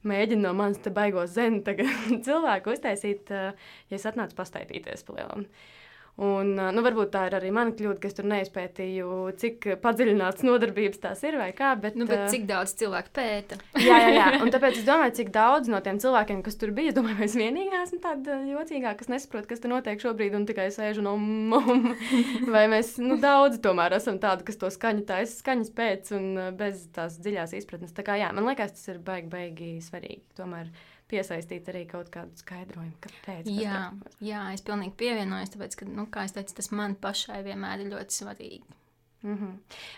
mēģina 0.04 0.49
no 0.49 0.56
manis 0.56 0.82
te 0.84 0.92
baigos 0.94 1.37
zenu 1.37 1.62
cilvēku 2.26 2.75
uztaisīt, 2.75 3.30
eh, 3.32 3.70
ja 3.90 4.00
es 4.00 4.04
atnācu 4.08 4.37
pastaigtīties 4.40 5.06
pa 5.06 5.20
lielam. 5.20 5.49
Uh, 5.49 5.83
Un, 6.14 6.52
nu, 6.54 6.83
varbūt 6.87 7.09
tā 7.11 7.25
ir 7.26 7.35
arī 7.35 7.49
mana 7.50 7.73
kļūda, 7.75 7.97
ka 7.99 8.06
es 8.06 8.14
tur 8.14 8.28
neizpētīju, 8.30 9.06
cik 9.40 9.64
padziļināts 9.83 10.44
nodarbības 10.47 11.00
tās 11.02 11.25
ir 11.26 11.35
vai 11.40 11.49
kā. 11.59 11.73
Bet, 11.83 11.97
nu, 11.99 12.06
bet 12.06 12.28
cik 12.30 12.44
daudz 12.47 12.76
cilvēku 12.78 13.11
pēta? 13.18 13.59
jā, 13.83 13.97
jā, 13.99 14.12
jā. 14.14 14.28
Un 14.44 14.50
tāpēc 14.54 14.78
es 14.78 14.87
domāju, 14.87 15.16
cik 15.18 15.33
daudz 15.35 15.73
no 15.73 15.80
tiem 15.83 15.99
cilvēkiem, 15.99 16.44
kas 16.47 16.61
tur 16.61 16.71
bija, 16.76 16.92
es 16.92 16.99
domāju, 17.00 17.18
es 17.26 17.35
vienīgā 17.40 17.83
esmu 17.83 17.99
tāda 18.04 18.38
jocīgā, 18.47 18.94
kas 19.00 19.11
nesaprot, 19.11 19.49
kas 19.50 19.64
tur 19.64 19.75
notiek 19.75 20.06
šobrīd 20.06 20.38
un 20.38 20.47
tikai 20.47 20.68
sēžu 20.76 21.02
no 21.02 21.16
mums. 21.18 22.06
vai 22.54 22.68
mēs 22.71 22.94
nu, 23.02 23.18
daudz 23.18 23.59
tomēr 23.64 23.99
esam 23.99 24.23
tādi, 24.23 24.47
kas 24.47 24.62
to 24.62 24.71
skaņu 24.71 25.02
taisa 25.11 25.40
skaņas 25.40 25.75
pēc 25.75 26.14
un 26.14 26.30
bez 26.54 26.87
tās 26.94 27.18
dziļās 27.26 27.59
izpratnes. 27.59 27.97
Tā 27.97 28.06
kā 28.06 28.21
jā, 28.23 28.30
man 28.37 28.47
liekas, 28.52 28.78
tas 28.78 28.94
ir 28.94 29.02
baigi, 29.02 29.33
baigi 29.35 29.75
svarīgi. 29.83 30.23
Tomēr 30.38 30.71
piesaistīt 31.11 31.68
arī 31.73 31.84
kaut 31.90 32.08
kādu 32.14 32.37
skaidrojumu, 32.40 32.96
kāpēc. 33.04 33.50
Jā, 33.50 33.90
jā, 34.25 34.44
es 34.56 34.64
pilnīgi 34.66 34.96
pievienojos, 35.00 35.52
tāpēc, 35.54 35.76
ka, 35.80 35.88
nu, 35.90 36.06
kā 36.12 36.25
es 36.28 36.34
teicu, 36.37 36.56
tas 36.61 36.70
man 36.73 36.96
pašai 37.00 37.42
vienmēr 37.46 37.84
ir 37.84 37.92
ļoti 37.92 38.18
svarīgi. 38.20 38.80
Mm 39.25 39.37
-hmm. 39.38 39.52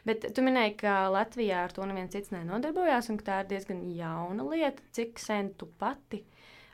Bet 0.07 0.27
tu 0.35 0.43
minēji, 0.43 0.77
ka 0.77 1.09
Latvijā 1.11 1.65
ar 1.65 1.73
to 1.73 1.87
neviens 1.87 2.13
cits 2.13 2.31
nenodarbojās, 2.31 3.11
un 3.11 3.19
tā 3.19 3.41
ir 3.41 3.47
diezgan 3.47 3.83
jauna 3.97 4.49
lieta. 4.51 4.83
Cik 4.93 5.19
sen 5.19 5.55
tu 5.55 5.67
pati 5.67 6.25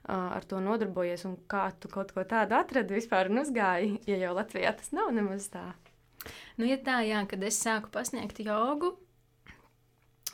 uh, 0.08 0.36
ar 0.36 0.44
to 0.44 0.60
nodarbojies, 0.60 1.24
un 1.24 1.36
kā 1.48 1.72
tu 1.80 1.88
kaut 1.88 2.12
ko 2.12 2.20
tādu 2.20 2.54
atradi 2.54 2.94
vispār 2.94 3.30
un 3.30 3.38
uzgāji, 3.38 4.00
ja 4.06 4.16
jau 4.16 4.34
Latvijā 4.34 4.76
tas 4.76 4.92
nav 4.92 5.12
nemaz 5.12 5.48
tā? 5.48 5.72
Nu, 6.56 6.64
ja 6.64 6.76
tā, 6.76 7.00
jā, 7.06 7.26
kad 7.26 7.42
es 7.42 7.64
sāku 7.64 7.90
pasniegt 7.90 8.38
jogu, 8.38 8.98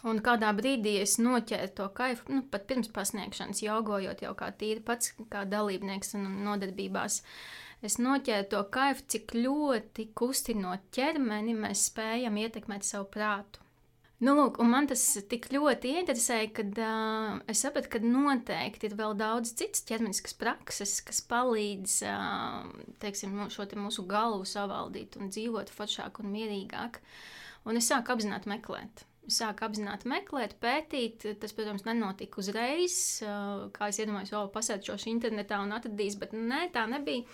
Un 0.07 0.21
kādā 0.23 0.52
brīdī 0.55 0.93
es 1.02 1.17
noķēru 1.19 1.73
to 1.75 1.88
kaifu, 1.95 2.31
nu, 2.31 2.43
pat 2.52 2.69
pirms 2.71 2.90
pasniegšanas, 2.95 3.64
jogojot 3.64 4.21
jau 4.23 4.35
kā 4.38 4.52
tīri 4.55 4.83
pats, 4.85 5.11
kā 5.33 5.43
dalībnieks 5.49 6.14
un 6.14 6.28
nodarbībās. 6.47 7.23
Es 7.83 7.99
noķēru 7.99 8.47
to 8.52 8.61
kaifu, 8.75 9.07
cik 9.11 9.35
ļoti 9.35 10.11
kustinot 10.19 10.87
ķermeni, 10.95 11.57
mēs 11.59 11.88
spējam 11.90 12.38
ietekmēt 12.38 12.87
savu 12.87 13.09
prātu. 13.11 13.64
Nu, 14.23 14.33
lūk, 14.35 14.57
man 14.67 14.88
tas 14.90 15.02
tik 15.31 15.47
ļoti 15.55 15.93
interesēja, 16.00 16.47
ka 16.55 16.64
uh, 16.67 17.35
es 17.50 17.61
sapratu, 17.62 17.90
ka 17.93 18.00
noteikti 18.02 18.88
ir 18.88 18.97
vēl 18.99 19.14
daudz 19.19 19.52
citas 19.59 19.85
ķermeniskas 19.87 20.35
prakses, 20.38 20.97
kas 21.07 21.23
palīdz 21.31 22.00
uh, 22.07 22.64
teiksim, 23.02 23.45
šo 23.55 23.67
te 23.71 23.78
mūsu 23.78 24.07
galvu 24.11 24.47
savaldīt 24.47 25.19
un 25.19 25.31
dzīvot 25.31 25.71
foršāk 25.71 26.19
un 26.23 26.35
mierīgāk. 26.35 26.99
Un 27.71 27.78
es 27.78 27.90
sāku 27.90 28.14
apzināti 28.14 28.50
meklēt 28.50 29.08
sāku 29.32 29.66
apzināti 29.66 30.08
meklēt, 30.11 30.56
pētīt. 30.62 31.26
Tas, 31.40 31.54
protams, 31.56 31.85
nenotika 31.88 32.40
uzreiz, 32.42 32.97
kā 33.76 33.90
es 33.92 34.00
iedomājos, 34.00 34.32
jau 34.35 34.47
pasēdzošu 34.54 35.12
internetā 35.12 35.61
un 35.64 35.75
atradīs, 35.76 36.18
bet 36.20 36.35
nē, 36.37 36.66
tā 36.75 36.87
nebija. 36.90 37.26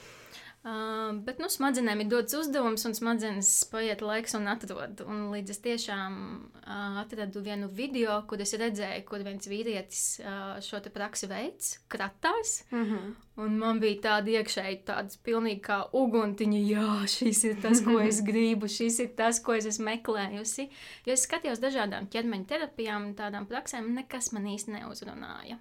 Uh, 0.65 1.11
bet 1.21 1.37
nu, 1.43 1.51
smadzenēm 1.53 2.01
ir 2.01 2.07
dots 2.09 2.33
uzdevums, 2.39 2.87
un 2.89 2.95
smadzenes 2.97 3.49
paiet 3.69 4.01
laiks 4.01 4.33
un 4.39 4.47
atrod. 4.49 5.03
Un 5.05 5.27
līdz 5.35 5.53
es 5.53 5.59
tiešām 5.61 6.15
uh, 6.63 6.95
atradu 7.03 7.43
vienu 7.45 7.69
video, 7.69 8.15
kur 8.31 8.41
es 8.41 8.57
redzēju, 8.57 9.03
kur 9.05 9.21
viens 9.27 9.45
vīrietis 9.45 10.05
uh, 10.23 10.55
šo 10.65 10.81
praksi 10.95 11.29
veids, 11.29 11.75
kratās. 11.93 12.63
Mm 12.71 12.87
-hmm. 12.87 13.13
Un 13.45 13.59
man 13.59 13.83
bija 13.83 14.01
tāda 14.07 14.39
iekšēji, 14.39 14.81
tāda 14.89 15.21
pilnīgi 15.27 15.61
kā 15.69 15.79
uguntiņa, 15.93 16.63
jā, 16.71 16.89
šis 17.13 17.45
ir 17.45 17.61
tas, 17.61 17.85
ko 17.85 18.01
es 18.01 18.23
gribu, 18.31 18.69
šis 18.69 18.99
ir 19.05 19.13
tas, 19.17 19.41
ko 19.45 19.55
es 19.55 19.67
esmu 19.67 19.85
meklējusi. 19.91 20.69
Jo 21.05 21.13
es 21.13 21.29
skatījos 21.29 21.61
dažādām 21.61 22.09
ķermeņa 22.09 22.47
terapijām, 22.47 23.13
tādām 23.15 23.45
praksēm, 23.47 23.93
nekas 24.01 24.33
man 24.33 24.47
īsti 24.47 24.79
neuzrunāja. 24.79 25.59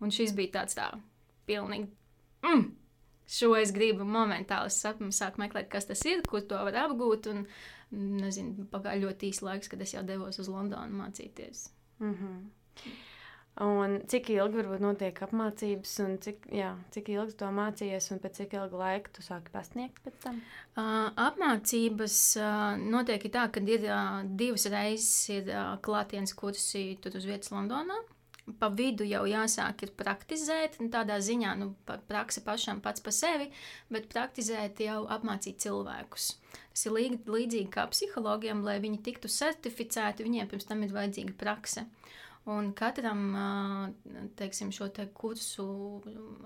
Un 0.00 0.10
šis 0.10 0.34
bija 0.34 0.58
tāds 0.58 0.74
tā, 0.74 0.90
pilnīgi. 1.46 1.86
Mm, 2.42 2.70
šo 3.30 3.52
es 3.58 3.74
gribu 3.74 4.06
momentāli 4.06 4.72
sapņu, 4.74 5.12
sāku 5.14 5.42
meklēt, 5.44 5.68
kas 5.72 5.86
tas 5.90 6.02
ir, 6.08 6.24
kur 6.26 6.42
to 6.42 6.58
var 6.66 6.78
apgūt. 6.86 7.30
Un, 7.34 7.44
nezinu, 7.90 8.68
pagāja 8.70 9.02
ļoti 9.02 9.30
īsts 9.30 9.42
laiks, 9.42 9.70
kad 9.70 9.80
es 9.82 9.94
jau 9.96 10.02
devos 10.06 10.38
uz 10.38 10.50
Londonu 10.50 11.00
mācīties. 11.02 11.68
Mm 11.98 12.14
-hmm. 12.14 12.42
Un 13.60 13.96
cik 14.08 14.30
ilgi 14.30 14.56
varbūt 14.56 14.80
notiek 14.80 15.18
apmācības, 15.26 15.90
un 16.04 16.14
cik, 16.22 16.46
jā, 16.54 16.70
cik 16.94 17.08
ilgi 17.08 17.34
to 17.36 17.48
mācījies, 17.52 18.06
un 18.12 18.20
pēc 18.22 18.38
cik 18.38 18.54
ilga 18.56 18.76
laika 18.76 19.10
tu 19.12 19.22
sāki 19.22 19.52
pasniegt 19.52 19.98
pēc 20.04 20.16
tam? 20.22 20.38
Uh, 20.76 21.10
apmācības 21.26 22.36
uh, 22.40 22.78
notiek 22.78 23.26
tā, 23.32 23.48
ka 23.52 23.60
ir 23.60 23.84
uh, 23.90 24.22
divas 24.24 24.66
reizes 24.66 25.28
ir 25.28 25.50
uh, 25.50 25.76
klātienes 25.82 26.32
kursi 26.34 26.98
tur 27.02 27.16
uz 27.16 27.26
vietas 27.28 27.50
Londonā 27.50 27.98
pa 28.58 28.70
vidu 28.72 29.06
jau 29.08 29.22
jāsāk 29.28 29.84
ir 29.86 29.92
praktizēt, 29.98 30.78
nu, 30.80 30.88
tādā 30.92 31.20
ziņā, 31.22 31.54
nu, 31.60 31.72
praksa 32.08 32.42
pašam 32.46 32.80
pats 32.84 33.04
par 33.04 33.14
sevi, 33.14 33.50
bet 33.92 34.08
praktizēt 34.12 34.82
jau 34.84 35.04
apmācīt 35.12 35.60
cilvēkus. 35.62 36.32
Tas 36.70 36.86
ir 36.86 36.96
līdzīgi 36.96 37.68
kā 37.74 37.86
psihologiem, 37.92 38.64
lai 38.66 38.78
viņi 38.82 39.02
tiktu 39.06 39.30
certificēti, 39.30 40.26
viņiem 40.26 40.50
pirms 40.50 40.68
tam 40.68 40.82
ir 40.86 40.94
vajadzīga 40.96 41.36
prakse. 41.38 41.86
Un 42.50 42.72
katram 42.72 43.24
teiksim, 44.38 44.70
šo 44.72 44.88
te 44.94 45.04
kursu 45.14 45.66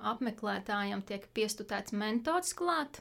apmeklētājam 0.02 1.04
tiek 1.06 1.28
piestutēts 1.36 1.94
mentors 1.94 2.50
klāt. 2.58 3.00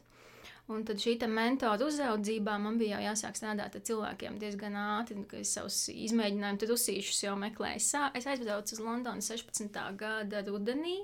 Un 0.72 0.86
tad 0.88 1.02
šī 1.04 1.18
mentora 1.28 1.84
uzraudzībā 1.84 2.56
man 2.62 2.78
bija 2.80 2.96
jau 3.02 3.10
jāsāk 3.10 3.36
strādāt 3.36 3.76
ar 3.76 3.82
cilvēkiem 3.84 4.38
diezgan 4.40 4.78
ātri, 4.80 5.18
kad 5.28 5.42
es 5.44 5.52
savus 5.58 5.90
izmēģinājumus, 5.92 6.70
rusīšus 6.70 7.24
jau 7.26 7.34
meklēju. 7.36 7.82
Es 8.16 8.28
aizbraucu 8.32 8.78
uz 8.78 8.80
Londonu 8.80 9.26
16. 9.26 9.82
gada 10.00 10.44
rudenī. 10.48 11.02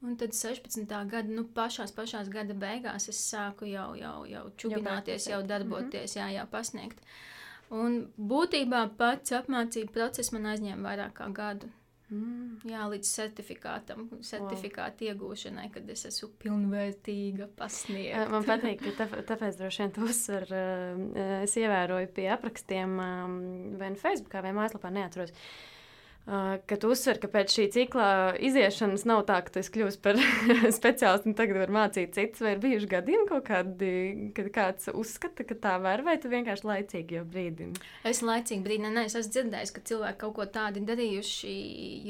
Un 0.00 0.14
tad 0.16 0.32
16. 0.32 0.86
gada, 1.10 1.28
nu, 1.28 1.42
pašās, 1.54 1.92
pašās 1.92 2.30
gada 2.30 2.54
beigās 2.54 3.08
es 3.10 3.18
sāku 3.18 3.66
jau, 3.66 3.90
jau, 3.98 4.22
jau 4.30 4.44
čubināties, 4.56 5.26
jau 5.26 5.42
darboties, 5.42 6.14
mm 6.14 6.20
-hmm. 6.20 6.30
jā, 6.30 6.38
jau 6.38 6.46
pasniegt. 6.52 7.02
Un 7.70 8.06
būtībā 8.16 8.88
pats 8.96 9.32
apmācību 9.32 9.92
process 9.92 10.32
man 10.32 10.46
aizņēma 10.46 10.88
vairāk 10.88 11.12
kā 11.18 11.32
gadu. 11.32 11.68
Mm. 12.08 12.58
Jā, 12.70 12.86
līdz 12.88 13.08
certifikātam, 13.18 14.06
certifikāta 14.24 15.04
wow. 15.04 15.10
iegūšanai, 15.12 15.66
kad 15.74 15.90
es 15.92 16.06
esmu 16.08 16.30
pilnvērtīga, 16.40 17.50
pasniegta. 17.58 18.28
Man 18.32 18.46
patīk, 18.48 18.80
ka 18.86 18.94
tā, 19.02 19.24
tāpēc 19.28 19.58
droši 19.60 19.84
vien 19.84 19.96
tu 19.96 20.06
uzsver, 20.08 20.54
es 21.42 21.56
ievēroju 21.60 22.12
pie 22.16 22.30
aprakstiem 22.32 22.96
vai 23.80 23.92
nu 23.92 24.00
Facebookā 24.00 24.40
vai 24.46 24.54
mājaslapā, 24.56 24.94
neatceros. 24.94 25.34
Uh, 25.36 25.77
ka 26.28 26.76
tu 26.76 26.90
uzsver, 26.92 27.16
ka 27.22 27.28
pēc 27.32 27.54
šī 27.54 27.64
cikla 27.72 28.08
iziešanas 28.44 29.06
nav 29.08 29.22
tā, 29.28 29.38
ka 29.44 29.54
tu 29.54 29.62
esi 29.62 29.72
kļuvis 29.72 29.98
par 30.04 30.18
speciālistu 30.78 31.30
un 31.30 31.36
tagad 31.38 31.60
vari 31.62 31.76
mācīt 31.76 32.12
citus, 32.16 32.42
vai 32.44 32.52
ir 32.54 32.60
bijuši 32.64 32.90
gadījumi 32.90 33.28
kaut 33.30 33.46
kādi, 33.46 33.92
kad 34.36 34.50
kāds 34.52 34.90
uzskata, 34.92 35.46
ka 35.48 35.56
tā 35.62 35.76
var, 35.84 36.04
vai 36.04 36.18
tu 36.20 36.32
vienkārši 36.32 36.68
laicīgi 36.68 37.16
jau 37.16 37.24
brīdini? 37.28 37.80
Es 38.08 38.20
laicīgi 38.24 38.60
brīdinu, 38.66 38.92
nē, 38.92 39.06
es 39.08 39.16
esmu 39.16 39.36
dzirdējis, 39.38 39.72
ka 39.72 39.84
cilvēki 39.92 40.22
kaut 40.24 40.36
ko 40.36 40.48
tādu 40.58 40.84
darījuši 40.90 41.54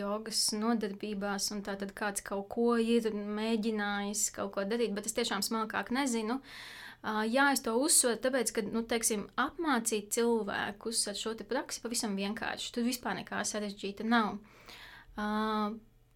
jogas 0.00 0.42
nodarbībās, 0.56 1.52
un 1.54 1.62
tā 1.66 1.78
tad 1.78 1.94
kāds 1.98 2.26
kaut 2.26 2.48
ko 2.56 2.74
ir 2.82 3.06
mēģinājis 3.14 4.28
kaut 4.34 4.56
ko 4.56 4.66
darīt, 4.66 4.96
bet 4.98 5.06
es 5.06 5.14
tiešām 5.18 5.46
smalkāk 5.46 5.94
nezinu. 5.94 6.40
Uh, 6.42 6.76
Jā, 7.02 7.44
es 7.54 7.62
to 7.62 7.76
uzsveru, 7.78 8.18
tāpēc, 8.18 8.50
ka, 8.56 8.62
nu, 8.74 8.82
teiksim, 8.90 9.28
apmācīt 9.38 10.10
cilvēkus 10.16 11.04
ar 11.12 11.18
šo 11.18 11.36
praksi 11.46 11.82
pavisam 11.84 12.16
vienkārši. 12.18 12.72
Tur 12.74 12.88
vispār 12.88 13.20
nekā 13.20 13.44
sarežģīta 13.46 14.06
nav. 14.08 14.40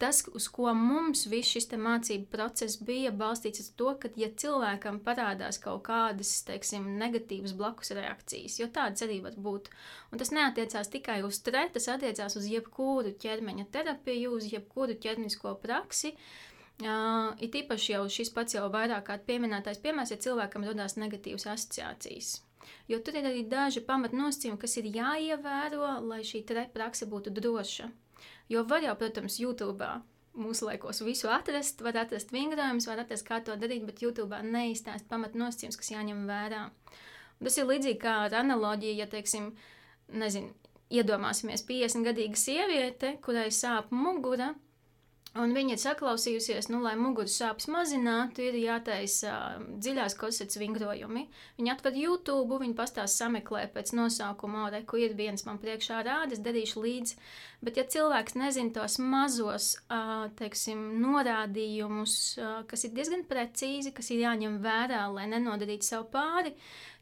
Tas, 0.02 0.24
uz 0.34 0.48
ko 0.50 0.72
mums 0.74 1.28
viss 1.30 1.54
šis 1.54 1.68
mācību 1.78 2.26
process 2.32 2.80
bija 2.82 3.12
balstīts, 3.14 3.62
ir 3.62 3.68
tas, 3.78 4.00
ka, 4.02 4.10
ja 4.18 4.26
cilvēkam 4.34 4.98
parādās 5.06 5.60
kaut 5.62 5.84
kādas, 5.86 6.32
teiksim, 6.48 6.88
negatīvas 6.98 7.54
blakus 7.54 7.94
reakcijas, 7.94 8.58
jo 8.58 8.66
tādas 8.66 9.06
arī 9.06 9.20
var 9.22 9.38
būt, 9.38 9.70
un 10.10 10.18
tas 10.18 10.34
neatiecās 10.34 10.90
tikai 10.90 11.20
uz 11.22 11.38
stresu, 11.38 11.76
tas 11.78 11.86
attiecās 11.94 12.34
uz 12.40 12.50
jebkuru 12.50 13.14
ķermeņa 13.22 13.68
terapiju, 13.70 14.34
uz 14.40 14.50
jebkuru 14.50 14.98
ķermenisko 14.98 15.54
praksi, 15.62 16.16
uh, 16.16 16.51
Uh, 16.82 17.34
it 17.38 17.54
īpaši 17.54 17.92
jau 17.92 18.06
šis 18.10 18.32
pats 18.34 18.56
jau 18.56 18.64
vairāk 18.72 19.04
kā 19.06 19.18
pieminētais 19.26 19.78
piemērs, 19.82 20.14
ja 20.14 20.22
cilvēkam 20.24 20.64
radās 20.66 20.96
negatīvas 20.98 21.44
asociācijas. 21.52 22.40
Jo 22.90 22.98
tur 23.04 23.18
ir 23.18 23.26
arī 23.28 23.42
daži 23.46 23.82
pamatnosacījumi, 23.86 24.58
kas 24.58 24.78
ir 24.80 24.88
jāievēro, 24.96 25.92
lai 26.08 26.22
šī 26.26 26.42
praksa 26.74 27.06
būtu 27.06 27.30
droša. 27.34 27.90
Jo 28.50 28.64
var 28.66 28.82
jau, 28.82 28.94
protams, 28.98 29.38
YouTube 29.38 29.86
mūsu 30.38 30.66
laikos 30.66 31.02
visu 31.04 31.28
atrast, 31.30 31.82
var 31.84 31.98
atrast 32.00 32.32
vingrojumus, 32.32 32.88
var 32.88 33.02
atrast, 33.04 33.26
kā 33.28 33.42
to 33.44 33.56
darīt, 33.60 33.84
bet 33.86 34.02
YouTube 34.02 34.38
neizstāst 34.42 35.08
pamatnosacījumus, 35.10 35.78
kas 35.78 35.92
jāņem 35.92 36.24
vērā. 36.28 36.66
Un 37.38 37.48
tas 37.48 37.58
ir 37.58 37.68
līdzīgi 37.68 38.00
kā 38.00 38.16
ar 38.26 38.38
analoģiju, 38.40 38.96
ja, 39.02 39.08
teiksim, 39.10 39.52
nezinu, 40.08 40.52
iedomāsimies 40.92 41.64
50 41.68 42.06
gadīga 42.08 42.38
sieviete, 42.38 43.16
kurai 43.24 43.48
sāp 43.52 43.92
mugura, 43.94 44.52
Un 45.40 45.54
viņa 45.56 45.78
ir 45.78 45.80
saklausījusies, 45.80 46.66
nu, 46.68 46.82
lai 46.84 46.92
muguras 47.00 47.38
sāpes 47.40 47.64
mazinātu, 47.72 48.42
ir 48.44 48.58
jātaisa 48.60 49.30
uh, 49.32 49.62
dziļās 49.80 50.16
kosetes 50.20 50.58
vingrojumi. 50.60 51.22
Viņa 51.56 51.72
atver 51.72 51.96
YouTube, 51.96 52.58
viņa 52.60 52.76
pastāsta 52.76 53.24
sameklē 53.24 53.62
pēc 53.72 53.94
nosaukuma, 53.96 54.66
re, 54.74 54.82
kur 54.84 55.00
ir 55.00 55.16
viens 55.16 55.46
man 55.48 55.56
priekšā 55.62 56.02
rādes, 56.04 56.42
darīšu 56.44 56.84
līdzi. 56.84 57.16
Bet, 57.64 57.80
ja 57.80 57.86
cilvēks 57.88 58.36
nezina 58.36 58.74
tos 58.76 58.98
mazos, 59.00 59.70
uh, 59.86 60.26
teiksim, 60.36 60.84
norādījumus, 61.00 62.18
uh, 62.36 62.54
kas 62.68 62.84
ir 62.84 62.92
diezgan 62.92 63.24
precīzi, 63.24 63.94
kas 63.96 64.12
ir 64.12 64.26
jāņem 64.26 64.60
vērā, 64.60 65.06
lai 65.16 65.30
nenodarītu 65.32 65.94
sev 65.94 66.10
pāri, 66.12 66.52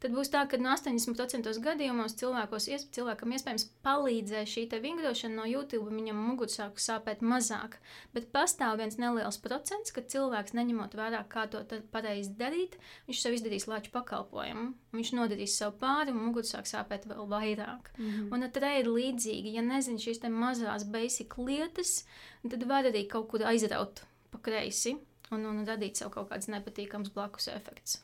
tad 0.00 0.14
būs 0.16 0.30
tā, 0.32 0.42
ka 0.48 0.58
no 0.60 0.72
80% 0.72 1.50
gadījumos 1.64 2.16
cilvēkos, 2.20 2.68
cilvēkam 2.96 3.34
iespējams 3.36 3.66
palīdzēs 3.84 4.54
šī 4.54 4.64
vingrošana 4.82 5.40
no 5.40 5.46
YouTube, 5.48 5.90
viņam 5.92 6.20
muguras 6.28 6.56
sāk 6.58 6.80
sāpēt 6.82 7.24
mazāk. 7.24 7.78
Bet 8.14 8.30
pastāv 8.34 8.78
viens 8.80 8.98
neliels 9.00 9.40
procents, 9.42 9.92
ka 9.94 10.02
cilvēks 10.02 10.56
neņemot 10.56 10.96
vērā, 10.98 11.22
kā 11.30 11.46
to 11.52 11.62
pareizi 11.92 12.34
darīt, 12.38 12.78
viņš 13.08 13.22
sev 13.22 13.36
izdarīs 13.36 13.68
lāču 13.70 13.92
pakalpojumu. 13.94 14.72
Viņš 14.96 15.12
nodarīs 15.18 15.58
sev 15.60 15.76
pāri, 15.82 16.14
un 16.14 16.24
muguras 16.24 16.54
sāk 16.54 16.70
sāpēt 16.70 17.06
vēl 17.10 17.28
vairāk. 17.30 17.92
Mm 17.98 18.10
-hmm. 18.10 18.32
Un 18.32 18.42
ar 18.42 18.80
ir 18.80 18.88
līdzīgi, 18.88 19.54
ja 19.54 19.62
nezinu 19.62 19.98
šīs 19.98 20.22
mazās 20.30 20.84
basic 20.84 21.38
lietas, 21.38 22.04
tad 22.48 22.62
var 22.64 22.84
arī 22.84 23.06
kaut 23.08 23.28
kur 23.28 23.42
aizraut 23.42 24.02
pa 24.30 24.38
kreisi 24.38 24.96
un, 25.30 25.46
un 25.46 25.64
radīt 25.66 26.00
sev 26.00 26.10
kaut 26.10 26.30
kādas 26.30 26.48
nepatīkamas 26.48 27.12
blakus 27.14 27.48
efekts. 27.48 28.00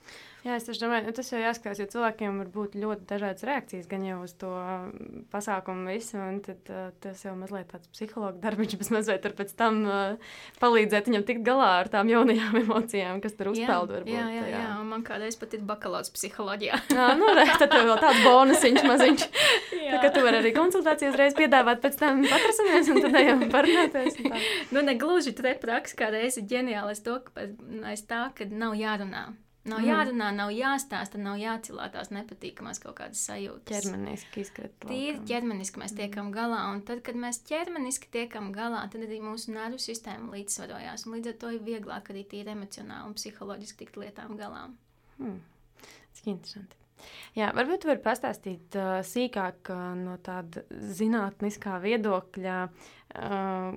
Jā, 0.47 0.57
es 0.61 0.79
domāju, 0.79 1.09
nu, 1.09 1.13
tas 1.17 1.27
jau 1.33 1.41
jāskatās, 1.41 1.81
jo 1.81 1.89
cilvēkiem 1.91 2.37
var 2.39 2.51
būt 2.55 2.77
ļoti 2.79 3.07
dažādas 3.11 3.43
reakcijas 3.49 3.89
gan 3.91 4.05
jau 4.07 4.21
uz 4.23 4.35
to 4.39 4.51
mm, 4.55 5.25
pasākumu 5.33 5.91
visu, 5.91 6.21
un 6.23 6.37
tad, 6.45 6.61
uh, 6.71 6.93
tas 7.03 7.25
jau 7.25 7.33
mazliet 7.35 7.67
tāds 7.73 7.91
psihologa 7.91 8.39
darbiņš, 8.45 8.77
bet 8.81 8.91
mazliet 8.95 9.27
ar 9.27 9.33
pēc 9.41 9.55
tam 9.59 9.81
uh, 9.89 10.37
palīdzēt 10.63 11.09
viņam 11.11 11.25
tikt 11.27 11.43
galā 11.47 11.71
ar 11.81 11.91
tām 11.91 12.13
jaunajām 12.13 12.59
emocijām, 12.63 13.19
kas 13.25 13.35
tur 13.35 13.51
uzpeld 13.51 13.91
varbūt. 13.97 14.13
Jā, 14.13 14.27
jā, 14.37 14.45
jā, 14.53 14.69
un 14.79 14.93
man 14.93 15.03
kādreiz 15.07 15.39
pat 15.41 15.57
ir 15.59 15.65
bakalauts 15.67 16.13
psiholoģijā. 16.15 16.79
jā, 16.95 17.09
nu, 17.19 17.33
re, 17.35 17.47
tad 17.59 17.75
tev 17.75 17.89
vēl 17.91 17.99
tāds 18.05 18.23
bonusiņš 18.29 18.87
maziņš. 18.87 19.25
tā, 19.97 19.99
ka 20.05 20.13
tu 20.15 20.23
vari 20.29 20.43
arī 20.45 20.53
konsultācijas 20.55 21.19
reiz 21.19 21.35
piedāvāt, 21.39 21.83
pēc 21.83 21.99
tam 22.05 22.23
patrasamies, 22.23 22.93
un 22.95 23.03
tad 23.03 23.19
ejam 23.19 23.43
parunāties. 23.51 24.23
Nu, 24.71 24.87
ne 24.87 24.95
gluži 25.01 25.35
te 25.35 25.57
praks 25.59 25.99
kā 25.99 26.13
reizi 26.15 26.47
ģeniāli, 26.47 26.95
es 26.95 27.03
to, 27.03 27.19
ka 27.27 27.49
aiz 27.91 28.07
tā, 28.07 28.29
ka 28.37 28.47
nav 28.47 28.79
jārunā. 28.79 29.25
Nav 29.67 29.81
mm. 29.81 29.89
jārunā, 29.89 30.29
nav 30.35 30.53
jāstāsta, 30.55 31.19
nav 31.19 31.41
jācilā 31.41 31.89
tās 31.95 32.13
nepatīkamās 32.15 32.79
kaut 32.83 32.97
kādas 33.01 33.25
sajūtas. 33.27 33.83
Ķermeniski 33.83 34.45
izkrīt. 34.45 34.77
Tīri 34.87 35.23
ķermeniski 35.27 35.83
mēs 35.83 35.97
tiekam 35.99 36.31
galā, 36.35 36.61
un 36.71 36.85
tad, 36.87 37.03
kad 37.07 37.19
mēs 37.19 37.41
ķermeniski 37.49 38.11
tiekam 38.15 38.53
galā, 38.55 38.85
tad 38.93 39.03
arī 39.09 39.19
mūsu 39.25 39.57
nervu 39.57 39.81
sistēma 39.83 40.31
līdzsvarojās, 40.37 41.09
līdz 41.11 41.33
ar 41.33 41.39
to 41.43 41.53
ir 41.57 41.67
vieglāk 41.67 42.13
arī 42.15 42.23
tīri 42.31 42.55
emocionāli 42.55 43.11
un 43.11 43.19
psiholoģiski 43.19 43.83
tikt 43.83 44.01
lietām 44.05 44.39
galā. 44.39 44.69
Hmm. 45.19 45.43
Tas 45.83 46.23
ir 46.23 46.33
interesanti. 46.37 46.83
Jā, 47.37 47.51
varbūt 47.53 47.83
jūs 47.83 47.91
varat 47.91 48.07
pastāstīt 48.07 48.79
uh, 48.79 48.95
sīkāk 49.05 49.75
uh, 49.75 49.85
no 49.99 50.15
tāda 50.25 50.63
zinātniskā 50.71 51.77
viedokļa, 51.83 52.57
uh, 52.71 53.71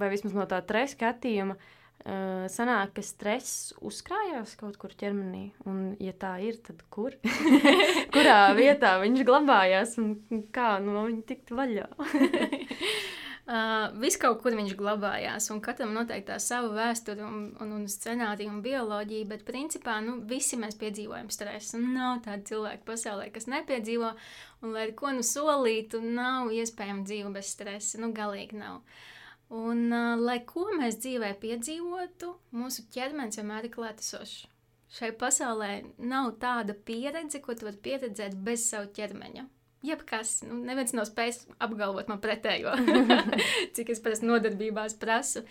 vai 0.00 0.12
vismaz 0.12 0.34
no 0.40 0.48
tā 0.50 0.64
trešā 0.64 0.96
skatījuma. 0.96 1.60
Uh, 1.60 1.80
Uh, 2.04 2.44
sanāk, 2.52 2.90
ka 2.98 3.00
stress 3.00 3.70
uzkrājās 3.80 4.50
kaut 4.60 4.74
kur 4.76 4.92
ķermenī, 4.92 5.54
un, 5.64 5.94
ja 6.04 6.12
tā 6.12 6.34
ir, 6.44 6.58
tad 6.60 6.82
kur? 6.92 7.14
Kurā 8.12 8.50
vietā 8.58 8.98
viņš 9.00 9.22
glabājās 9.24 9.94
un 10.02 10.10
kā 10.52 10.74
no 10.84 11.06
viņa 11.06 11.24
tikt 11.30 11.54
vaļā? 11.56 11.86
Uh, 11.96 13.88
Viss 14.02 14.20
kaut 14.20 14.42
kur 14.42 14.52
viņš 14.52 14.74
glabājās, 14.76 15.48
un 15.54 15.62
katram 15.64 15.96
noteikti 15.96 16.28
tā 16.28 16.36
sava 16.44 16.74
vēsture, 16.76 17.24
un, 17.24 17.48
un, 17.64 17.72
un 17.78 17.88
scenārija 17.88 18.52
un 18.52 18.60
bioloģija, 18.66 19.30
bet 19.32 19.48
principā 19.48 19.96
nu, 20.04 20.18
visi 20.28 20.60
mēs 20.60 20.76
piedzīvojam 20.82 21.32
stresu. 21.32 21.80
Nav 21.80 22.20
tāda 22.28 22.44
cilvēka 22.52 22.84
pasaulē, 22.90 23.30
kas 23.32 23.48
nepiedzīvo, 23.48 24.12
un 24.60 24.76
lai 24.76 24.90
ko 24.92 25.16
nu 25.16 25.24
solītu, 25.24 26.04
nav 26.04 26.52
iespējama 26.52 27.08
dzīve 27.08 27.32
bez 27.40 27.56
stresa. 27.56 28.04
Nu, 28.04 28.12
galīgi 28.12 28.60
nav. 28.60 28.84
Uh, 28.84 29.10
Un, 29.54 29.86
uh, 29.92 30.16
lai 30.18 30.40
ko 30.48 30.64
mēs 30.74 30.96
dzīvē 30.98 31.30
piedzīvotu, 31.38 32.32
mūsu 32.58 32.88
ķermenis 32.94 33.38
vienmēr 33.38 33.68
ir 33.68 33.74
klātesošs. 33.76 34.48
Šai 34.94 35.10
pasaulē 35.18 35.70
nav 35.98 36.32
tāda 36.42 36.74
pieredze, 36.74 37.38
ko 37.42 37.54
tu 37.54 37.68
vari 37.68 37.78
pieredzēt 37.84 38.34
bez 38.46 38.66
savu 38.70 38.90
ķermeņa. 38.96 39.46
Jebkas, 39.84 40.36
nu, 40.48 40.58
neviens 40.64 40.94
nav 40.96 41.06
spējis 41.06 41.40
apgalvot 41.62 42.10
man 42.10 42.22
pretējo, 42.24 42.74
cik 43.76 43.94
es 43.94 44.02
parasti 44.02 44.26
nodarbībās 44.26 44.96
prasu. 44.98 45.44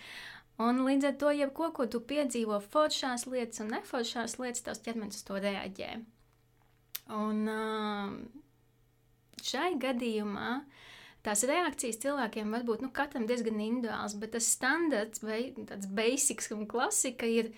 Un 0.60 0.84
līdz 0.86 1.10
ar 1.10 1.18
to, 1.20 1.32
jebko, 1.34 1.70
ko 1.76 1.86
tu 1.90 2.00
piedzīvo, 2.04 2.60
foršās 2.74 3.24
lietas 3.30 3.62
un 3.64 3.72
neforšās 3.74 4.36
lietas, 4.40 4.64
tavs 4.66 4.84
ķermenis 4.84 5.20
uz 5.20 5.28
to 5.28 5.40
reaģē. 5.44 5.92
Un 7.14 7.44
uh, 7.52 8.16
šai 9.44 9.74
gadījumā 9.80 10.50
uh, 10.60 10.84
tās 11.24 11.44
reakcijas 11.48 12.00
cilvēkiem 12.02 12.52
var 12.52 12.66
būt 12.68 12.84
nu, 12.84 12.90
katram 12.94 13.26
diezgan 13.28 13.60
individuāls, 13.62 14.16
bet 14.20 14.34
tas 14.36 14.48
standarts 14.56 15.24
vai 15.24 15.40
tāds 15.56 15.88
basics 15.88 16.50
un 16.54 16.66
klasika 16.70 17.28
ir, 17.28 17.52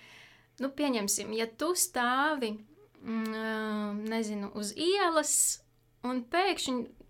nu, 0.63 0.71
pieņemsim, 0.71 1.35
ja 1.37 1.49
tu 1.61 1.73
stāvi, 1.79 2.55
mm, 3.03 4.05
nezinu, 4.11 4.53
uz 4.59 4.73
ielas 4.77 5.35
un 6.07 6.23
pēkšņi 6.31 7.07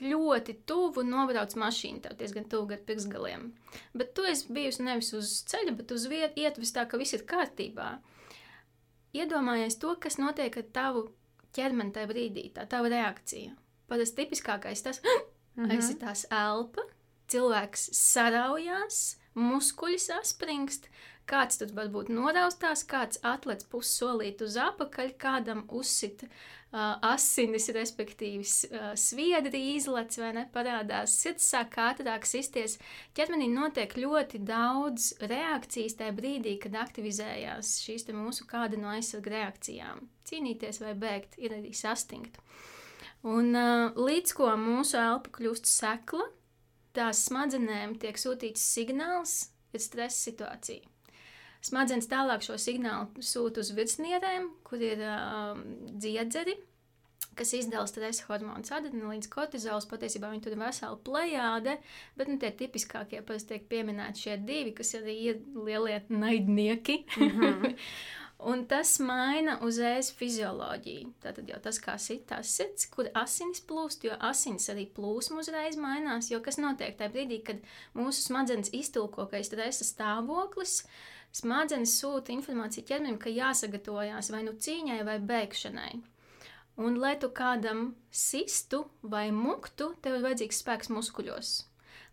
ļoti 0.00 0.54
tuvu 0.68 1.04
nobrauc 1.04 1.54
mašīna, 1.60 2.02
tev 2.04 2.16
diezgan 2.20 2.46
tuvu 2.50 2.74
ar 2.74 2.84
pirksgaliem. 2.88 3.50
Bet 3.96 4.14
tu 4.16 4.24
esi 4.28 4.52
bijusi 4.52 4.86
nevis 4.86 5.12
uz 5.16 5.32
ceļa, 5.50 5.74
bet 5.76 5.92
uz 5.92 6.06
vietas, 6.10 6.38
ietvis 6.40 6.72
tā, 6.76 6.86
ka 6.88 7.00
viss 7.00 7.16
ir 7.16 7.26
kārtībā. 7.28 7.90
Iedomājies 9.16 9.76
to, 9.82 9.96
kas 10.00 10.20
notiek 10.22 10.56
ar 10.56 10.68
tavu 10.72 11.04
ķermeni 11.56 11.92
tajā 11.94 12.08
brīdī, 12.10 12.46
tā 12.54 12.64
tava 12.70 12.90
reakcija. 12.92 13.56
Parasti 13.90 14.22
tipiskākais 14.22 14.84
tas, 14.86 15.02
Mm 15.60 15.66
-hmm. 15.66 15.76
aizsitās 15.76 16.26
elpa, 16.32 16.82
cilvēks 17.28 17.90
saraujās, 17.92 19.00
muskuļi 19.34 19.98
saspringst, 20.00 20.88
kāds 21.28 21.60
tad 21.60 21.74
varbūt 21.76 22.08
noraustās, 22.08 22.82
kāds 22.88 23.20
atlec 23.22 23.66
pussolīt 23.70 24.40
uz 24.42 24.56
apakaļ, 24.56 25.12
kādam 25.20 25.62
uzsit 25.68 26.24
uh, 26.24 26.96
asinis, 27.06 27.68
respektīvi 27.76 28.42
uh, 28.46 28.88
sviedri 28.98 29.60
izlec 29.74 30.16
vai 30.22 30.32
ne, 30.38 30.46
parādās, 30.54 31.18
sirds 31.22 31.46
sāk 31.52 31.76
ātrāk 31.84 32.26
sisties. 32.26 32.78
Ķermenī 33.14 33.50
notiek 33.52 33.94
ļoti 34.00 34.42
daudz 34.48 35.12
reakcijas 35.20 36.00
tajā 36.00 36.16
brīdī, 36.16 36.56
kad 36.62 36.80
aktivizējās 36.86 37.76
šīs 37.84 38.08
te 38.08 38.16
mūsu 38.16 38.48
kāda 38.50 38.80
no 38.80 38.90
aizsarga 38.96 39.36
reakcijām. 39.36 40.08
Cīnīties 40.24 40.80
vai 40.82 40.96
bēgt, 40.98 41.38
ir 41.38 41.60
arī 41.60 41.76
sastingt. 41.76 42.40
Un 43.28 43.52
uh, 43.52 43.90
līdz 44.00 44.32
ko 44.36 44.48
mūsu 44.56 44.96
elpa 45.00 45.32
kļūst 45.36 45.68
sekla, 45.68 46.24
tās 46.96 47.26
smadzenēm 47.28 47.98
tiek 48.00 48.16
sūtīts 48.16 48.62
signāls, 48.74 49.50
ir 49.76 49.84
stresa 49.84 50.30
situācija. 50.30 50.88
Smadzenes 51.60 52.08
tālāk 52.08 52.40
šo 52.40 52.56
signālu 52.56 53.20
sūta 53.20 53.60
uz 53.60 53.74
virsnierēm, 53.76 54.48
kur 54.64 54.80
ir 54.80 55.02
um, 55.04 55.60
dziedzeri, 56.00 56.54
kas 57.36 57.52
izdala 57.58 57.84
stresa 57.88 58.24
hormonus, 58.30 58.72
adrenalīns, 58.72 59.28
kortizols. 59.28 59.88
Patiesībā 59.90 60.30
viņi 60.32 60.46
tur 60.46 60.56
ir 60.56 60.62
vesela 60.62 60.96
plējāde, 61.04 61.76
bet 62.16 62.32
nu, 62.32 62.38
tie 62.40 62.50
tipiskākie 62.56 63.20
parasti 63.26 63.54
tiek 63.54 63.68
pieminēti 63.68 64.24
šie 64.24 64.38
divi, 64.40 64.72
kas 64.76 64.94
arī 64.96 65.18
ir 65.34 65.44
lielie 65.68 66.00
naidnieki. 66.08 67.02
Mm 67.20 67.30
-hmm. 67.36 67.76
Un 68.40 68.62
tas 68.64 68.94
maina 69.04 69.58
uzreiz 69.66 70.08
fizioloģiju. 70.16 71.10
Tātad 71.20 71.48
jau 71.50 71.58
tas, 71.60 71.76
kā 71.82 71.98
sitās 72.00 72.54
sirds, 72.56 72.86
kur 72.88 73.10
asinis 73.20 73.60
plūst, 73.68 74.06
jo 74.06 74.14
asinis 74.16 74.70
arī 74.72 74.86
plūsma 74.96 75.42
uzreiz 75.42 75.76
mainās. 75.76 76.30
Jo 76.32 76.40
kas 76.44 76.56
notiek 76.56 76.96
tajā 76.96 77.12
brīdī, 77.12 77.42
kad 77.44 77.60
mūsu 77.98 78.24
smadzenes 78.24 78.72
iztulko, 78.76 79.26
ka 79.28 79.42
ir 79.42 79.44
stresa 79.44 79.84
stāvoklis, 79.84 80.78
smadzenes 81.36 81.98
sūta 82.00 82.32
informāciju 82.32 82.86
ķermenim, 82.88 83.20
ka 83.20 83.34
jāsagatavojas 83.34 84.32
vai 84.32 84.42
nu 84.48 84.56
cīņai, 84.56 85.02
vai 85.04 85.18
bēgšanai. 85.20 85.92
Un, 86.80 86.96
lai 86.96 87.18
tu 87.20 87.28
kādam 87.36 87.90
sistu 88.08 88.86
vai 89.02 89.28
muktu, 89.36 89.92
tev 90.00 90.16
ir 90.16 90.24
vajadzīgs 90.30 90.64
spēks 90.64 90.94
muskuļos. 90.96 91.54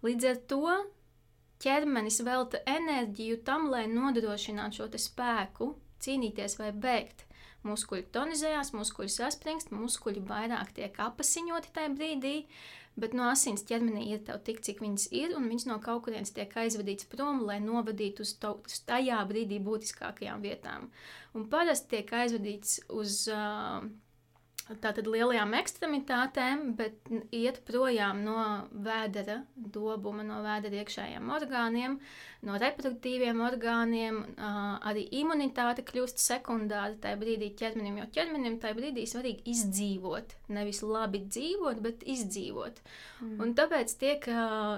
Līdz 0.04 0.32
ar 0.34 0.46
to 0.52 0.78
ķermenis 1.64 2.20
velta 2.28 2.60
enerģiju 2.68 3.44
tam, 3.48 3.72
lai 3.72 3.88
nodrošinātu 3.88 4.84
šo 4.84 5.06
spēku 5.08 5.76
cīnīties 6.04 6.58
vai 6.62 6.72
bēgt. 6.74 7.26
Muskuļi 7.68 8.08
tonizējās, 8.16 8.72
muskuļi 8.78 9.12
saspringst, 9.12 9.74
muskuļi 9.76 10.24
vairāk 10.30 10.72
tiek 10.78 11.00
apasiņoti 11.04 11.74
tajā 11.76 11.92
brīdī, 11.98 12.36
bet 12.98 13.16
no 13.18 13.28
asins 13.32 13.66
ķermenī 13.68 14.08
ir 14.14 14.24
tev 14.28 14.40
tik, 14.48 14.62
cik 14.66 14.82
viņas 14.86 15.10
ir, 15.18 15.36
un 15.38 15.50
viņas 15.52 15.68
no 15.70 15.78
kaut 15.84 16.06
kurienes 16.06 16.34
tiek 16.36 16.54
aizvadīts 16.64 17.10
prom, 17.12 17.44
lai 17.50 17.60
novadītu 17.64 18.24
uz, 18.26 18.34
to, 18.42 18.56
uz 18.66 18.80
tajā 18.88 19.20
brīdī 19.30 19.60
būtiskākajām 19.66 20.46
vietām. 20.46 20.90
Un 21.38 21.50
parasti 21.52 21.98
tiek 21.98 22.14
aizvadīts 22.22 22.80
uz 22.94 23.26
uh, 23.34 23.84
tātad 24.84 25.08
lielajām 25.08 25.54
ekstremitātēm, 25.58 26.64
bet 26.80 27.10
iet 27.36 27.62
projām 27.68 28.24
no 28.26 28.38
vēdera 28.84 29.40
dobuma, 29.56 30.26
no 30.28 30.42
vēdera 30.44 30.82
iekšējiem 30.82 31.32
orgāniem, 31.38 31.98
no 32.48 32.60
reproduktīviem 32.60 33.42
orgāniem. 33.48 34.20
Arī 34.92 35.08
imunitāte 35.22 35.86
kļūst 35.88 36.22
sekundāra 36.24 36.98
tajā 37.04 37.20
brīdī 37.22 37.52
ķermenim, 37.60 38.02
jo 38.02 38.08
ķermenim 38.20 38.60
tajā 38.64 38.78
brīdī 38.80 39.08
svarīgi 39.08 39.48
izdzīvot. 39.56 40.36
Nevis 40.58 40.84
labi 40.84 41.24
dzīvot, 41.28 41.84
bet 41.84 42.04
izdzīvot. 42.18 42.82
Mm. 43.24 43.36
Un 43.44 43.54
tāpēc 43.58 43.98
tiek 44.02 44.32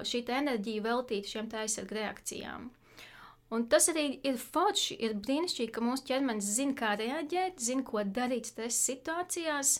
šī 0.06 0.24
enerģija 0.40 0.86
veltīta 0.86 1.34
šiem 1.34 1.50
aizsargu 1.64 1.98
reakcijām. 1.98 2.70
Un 3.50 3.64
tas 3.70 3.88
arī 3.90 4.04
ir 4.26 4.36
forši, 4.38 4.96
ir 5.02 5.16
brīnišķīgi, 5.18 5.72
ka 5.74 5.82
mūsu 5.82 6.06
ķermenis 6.10 6.50
zina, 6.58 6.74
kā 6.78 6.92
reaģēt, 7.00 7.58
zina, 7.58 7.82
ko 7.86 8.04
darīt 8.06 8.52
stresa 8.52 8.92
situācijās, 8.92 9.72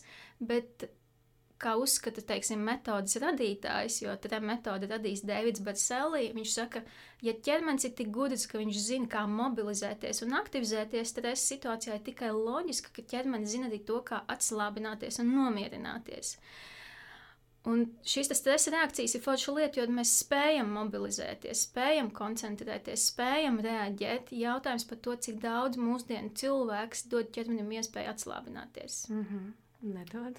bet 0.43 0.89
kā 1.61 1.75
uzskata, 1.77 2.25
teiksim, 2.25 2.65
metodas 2.67 3.19
radītājs, 3.21 4.01
jo 4.03 4.15
tā 4.23 4.41
metode 4.43 4.89
radīs 4.91 5.23
Deivids 5.29 5.63
Barselī, 5.63 6.31
viņš 6.35 6.55
saka, 6.57 6.83
ja 7.23 7.37
ķermenis 7.47 7.87
ir 7.87 7.95
tik 7.99 8.11
gudrs, 8.17 8.49
ka 8.51 8.59
viņš 8.59 8.81
zina, 8.87 9.11
kā 9.13 9.27
mobilizēties 9.31 10.25
un 10.27 10.35
aktivizēties 10.41 11.15
stresa 11.15 11.45
situācijā, 11.53 12.01
ir 12.01 12.07
tikai 12.09 12.33
loģiski, 12.35 12.97
ka 12.97 13.07
ķermenis 13.15 13.55
zina 13.55 13.71
arī 13.71 13.83
to, 13.87 14.01
kā 14.09 14.25
atslābināties 14.35 15.21
un 15.23 15.35
nomierināties. 15.37 16.39
Uh, 16.41 16.71
Un 17.69 17.83
šīs 18.09 18.31
stresa 18.33 18.73
reakcijas 18.73 19.15
ir 19.19 19.21
forša 19.21 19.53
lieta, 19.53 19.81
jo 19.81 19.85
mēs 19.93 20.15
spējam 20.23 20.71
mobilizēties, 20.73 21.67
spējam 21.67 22.09
koncentrēties, 22.17 23.11
spējam 23.13 23.59
reaģēt. 23.67 24.33
Jautājums 24.33 24.87
par 24.89 25.01
to, 25.05 25.17
cik 25.27 25.43
daudz 25.43 25.77
mūsdienu 25.81 26.33
cilvēks 26.41 27.05
dod 27.13 27.29
ķermenim 27.37 27.75
iespēju 27.77 28.15
atslābināties. 28.15 29.03
Mm 29.13 29.27
-hmm. 29.27 29.51
Nedod. 29.81 30.37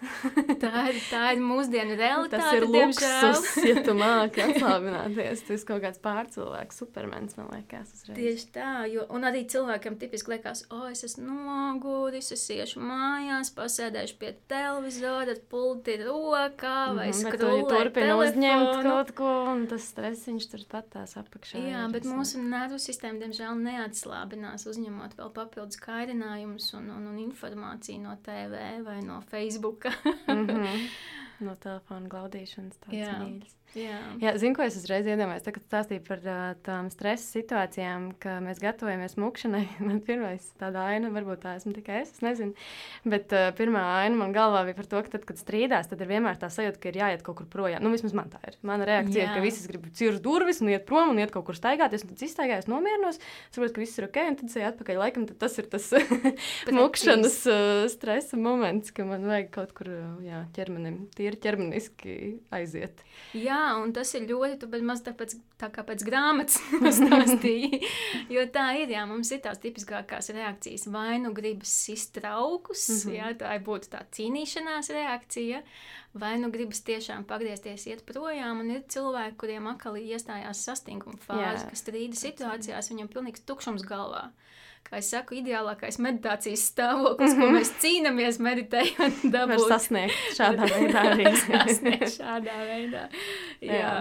tā, 0.61 0.69
ir, 0.91 0.97
tā 1.09 1.21
ir 1.33 1.39
mūsdienu 1.51 1.95
realitāte. 1.97 2.37
Tas 2.37 2.59
ir 2.59 2.65
luksus, 2.69 3.47
ja 3.69 3.81
tu 3.81 3.95
māki 3.97 4.43
atslābināties. 4.45 5.41
Tu 5.47 5.55
esi 5.55 5.65
kaut 5.65 5.81
kāds 5.81 5.97
pārcilvēks, 6.03 6.77
supermens, 6.83 7.33
man 7.39 7.49
liekas. 7.55 7.89
Uzreiz. 7.95 8.19
Tieši 8.19 8.51
tā, 8.53 8.73
jo, 8.91 9.07
un 9.09 9.25
arī 9.25 9.41
cilvēkam 9.49 9.97
tipiski 10.01 10.35
liekas, 10.35 10.67
o, 10.69 10.83
es 10.93 11.01
esmu 11.07 11.25
noguris, 11.33 12.29
es 12.35 12.43
iešu 12.53 12.83
mājās, 12.85 13.49
pasēdēšu 13.57 14.19
pie 14.21 14.35
televizora, 14.51 15.33
ar 15.33 15.41
pulti 15.49 15.97
rokā 16.03 16.75
vai 16.93 17.09
mm 17.09 17.17
-hmm, 17.17 17.33
skrūlē 17.33 17.65
turpina 17.73 18.19
uzņemt 18.21 18.85
kaut 18.85 19.15
ko, 19.17 19.31
un 19.55 19.65
tas 19.73 19.89
stresiņš 19.89 20.49
tur 20.53 20.67
patās 20.69 21.17
apakšā. 21.17 21.63
Jā, 21.65 21.87
bet 21.89 22.05
mūsu 22.05 22.43
nervu 22.45 22.77
sistēma, 22.77 23.25
diemžēl, 23.25 23.57
neatslābinās, 23.57 24.69
uzņemot 24.69 25.17
vēl 25.17 25.33
papildus 25.33 25.81
kairinājumus 25.81 26.73
un, 26.77 26.93
un, 26.93 27.09
un 27.09 27.19
informāciju 27.25 28.05
no 28.05 28.15
TV 28.21 28.85
vai 28.85 29.01
no 29.01 29.17
Facebook. 29.31 29.85
mm 30.27 30.45
-hmm. 30.47 30.85
No 31.45 31.55
telefona 31.57 32.09
glaudīšanas 32.09 32.77
tāds 32.83 33.17
mīļš. 33.21 33.53
Jā, 33.77 33.99
Jā 34.19 34.33
zinu, 34.39 34.55
ko 34.57 34.65
es 34.65 34.75
uzreiz 34.75 35.07
iedomājos. 35.07 35.45
Tagad 35.45 35.63
stāstīju 35.63 36.03
par 36.03 36.19
uh, 36.25 36.39
tām 36.65 36.89
stresa 36.91 37.23
situācijām, 37.37 38.09
ka 38.19 38.39
mēs 38.43 38.59
gatavojamies 38.59 39.15
mukšanai. 39.21 39.63
Man 39.87 40.01
pirmais 40.03 40.49
tāda 40.59 40.83
aina, 40.91 41.11
varbūt 41.13 41.43
tā 41.45 41.55
esmu 41.59 41.71
tikai 41.77 42.01
es, 42.01 42.11
es 42.17 42.25
nezinu. 42.25 42.55
Bet 43.07 43.31
uh, 43.35 43.49
pirmā 43.55 43.83
aina 44.01 44.19
man 44.19 44.35
galvā 44.35 44.65
bija 44.67 44.77
par 44.77 44.89
to, 44.91 44.99
ka 45.05 45.13
tad, 45.15 45.27
kad 45.29 45.39
strīdās, 45.39 45.87
tad 45.91 46.03
ir 46.03 46.11
vienmēr 46.11 46.39
tā 46.41 46.49
sajūta, 46.51 46.81
ka 46.83 46.91
ir 46.91 46.99
jāiet 46.99 47.23
kaut 47.25 47.39
kur 47.39 47.47
projām. 47.51 47.83
Nu, 47.85 47.93
vismaz 47.95 48.15
man 48.17 48.31
tā 48.33 48.41
ir. 48.49 48.57
Mana 48.67 48.87
reakcija 48.89 49.23
Jā. 49.23 49.29
ir, 49.29 49.37
ka 49.37 49.45
visas 49.45 49.69
grib 49.71 49.87
cirst 49.95 50.23
durvis 50.25 50.59
un 50.63 50.73
iet 50.73 50.83
prom 50.89 51.13
un 51.13 51.23
iet 51.23 51.31
kaut 51.31 51.47
kur 51.47 51.57
staigāties. 51.57 52.03
Tad 52.11 52.25
izstaigājos, 52.27 52.67
nomierinos, 52.71 53.21
saprotu, 53.53 53.77
ka 53.77 53.85
viss 53.85 54.01
ir 54.01 54.09
ok, 54.09 54.21
un 54.33 54.39
tad 54.41 54.57
eju 54.59 54.67
atpakaļ. 54.73 55.01
Laikam 55.05 55.29
tas 55.31 55.57
ir 55.61 55.71
tas 55.71 55.87
mukšanas 56.81 57.39
uh, 57.47 57.87
stresa 57.93 58.39
moments, 58.39 58.91
ka 58.95 59.07
man 59.07 59.25
vajag 59.31 59.51
kaut 59.55 59.73
kur 59.77 59.93
jā, 60.25 60.43
ķermenim, 60.57 61.05
tīri 61.15 61.39
ķermeniski 61.41 62.19
aiziet. 62.53 63.05
Jā, 63.37 63.60
Jā, 63.61 63.77
un 63.81 63.91
tas 63.93 64.09
ir 64.17 64.25
ļoti, 64.29 64.57
tu 64.61 64.79
maz 64.85 65.03
tāpēc, 65.05 65.35
tā 65.61 65.69
kā 65.73 65.83
pēc 65.85 66.03
grāmatas 66.07 66.57
stāstīji. 66.99 67.81
jo 68.33 68.45
tā 68.53 68.65
ir, 68.81 68.93
jā, 68.95 69.05
mums 69.09 69.31
ir 69.33 69.41
tās 69.45 69.61
tipiskākās 69.61 70.31
reakcijas. 70.35 70.87
Vai 70.91 71.19
nu 71.21 71.33
gribas 71.37 71.73
iztraukus, 71.93 72.87
mm 72.89 73.01
-hmm. 73.01 73.17
jā, 73.19 73.31
tā 73.43 73.55
būtu 73.63 73.91
tā 73.93 74.03
cīnīšanās 74.17 74.91
reakcija, 74.97 75.61
vai 76.13 76.37
nu 76.41 76.51
gribas 76.51 76.81
tiešām 76.81 77.25
pagriezties, 77.25 77.87
iet 77.87 78.05
projām, 78.05 78.59
un 78.59 78.71
ir 78.71 78.83
cilvēki, 78.87 79.37
kuriem 79.37 79.67
atkal 79.67 79.95
iestājās 79.97 80.65
sastinguma 80.65 81.17
fāze, 81.27 81.69
kas 81.69 81.83
strīda 81.83 82.15
situācijās, 82.15 82.89
viņam 82.89 83.07
pilnīgs 83.07 83.45
tukšums 83.45 83.85
galvā 83.87 84.31
kā 84.87 84.99
es 84.99 85.11
saku, 85.13 85.37
ideālākais 85.39 85.99
meditācijas 86.03 86.65
stāvoklis, 86.71 87.35
mm 87.35 87.37
-hmm. 87.37 87.41
ko 87.41 87.47
mhm. 87.47 87.55
mēs 87.59 87.71
cīnāmies 87.83 88.41
meditējot, 88.43 89.21
dabūt. 89.35 89.67
sasniegt 89.69 90.35
šādā 90.37 90.67
veidā 90.73 91.05
arī. 91.13 91.29
sasniegt 91.45 92.09
šādā 92.17 92.57
veidā, 92.67 93.05
jā. 93.61 93.79
jā. 93.79 93.95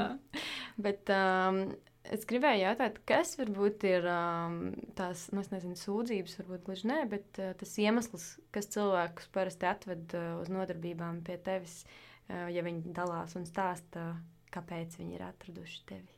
Bet 0.81 1.13
um, 1.15 1.63
es 2.05 2.27
gribēju 2.27 2.65
jautāt, 2.65 3.01
kas 3.09 3.37
varbūt 3.39 3.87
ir 3.89 4.07
um, 4.11 4.61
tās, 4.99 5.29
nu, 5.35 5.45
nezinu, 5.53 5.79
sūdzības, 5.79 6.39
varbūt 6.43 6.67
gluži 6.67 6.91
nē, 6.91 7.01
bet 7.11 7.43
uh, 7.43 7.53
tas 7.61 7.77
iemesls, 7.79 8.31
kas 8.55 8.71
cilvēkus 8.75 9.31
parasti 9.35 9.69
atved 9.71 10.15
uh, 10.19 10.31
uz 10.43 10.51
nodarbībām 10.53 11.23
pie 11.27 11.39
tevis, 11.45 11.85
uh, 11.85 12.49
ja 12.51 12.65
viņi 12.67 12.95
dalās 12.97 13.37
un 13.39 13.47
stāsta, 13.47 14.15
kāpēc 14.51 14.99
viņi 14.99 15.19
ir 15.19 15.29
atraduši 15.29 15.85
tevi. 15.87 16.09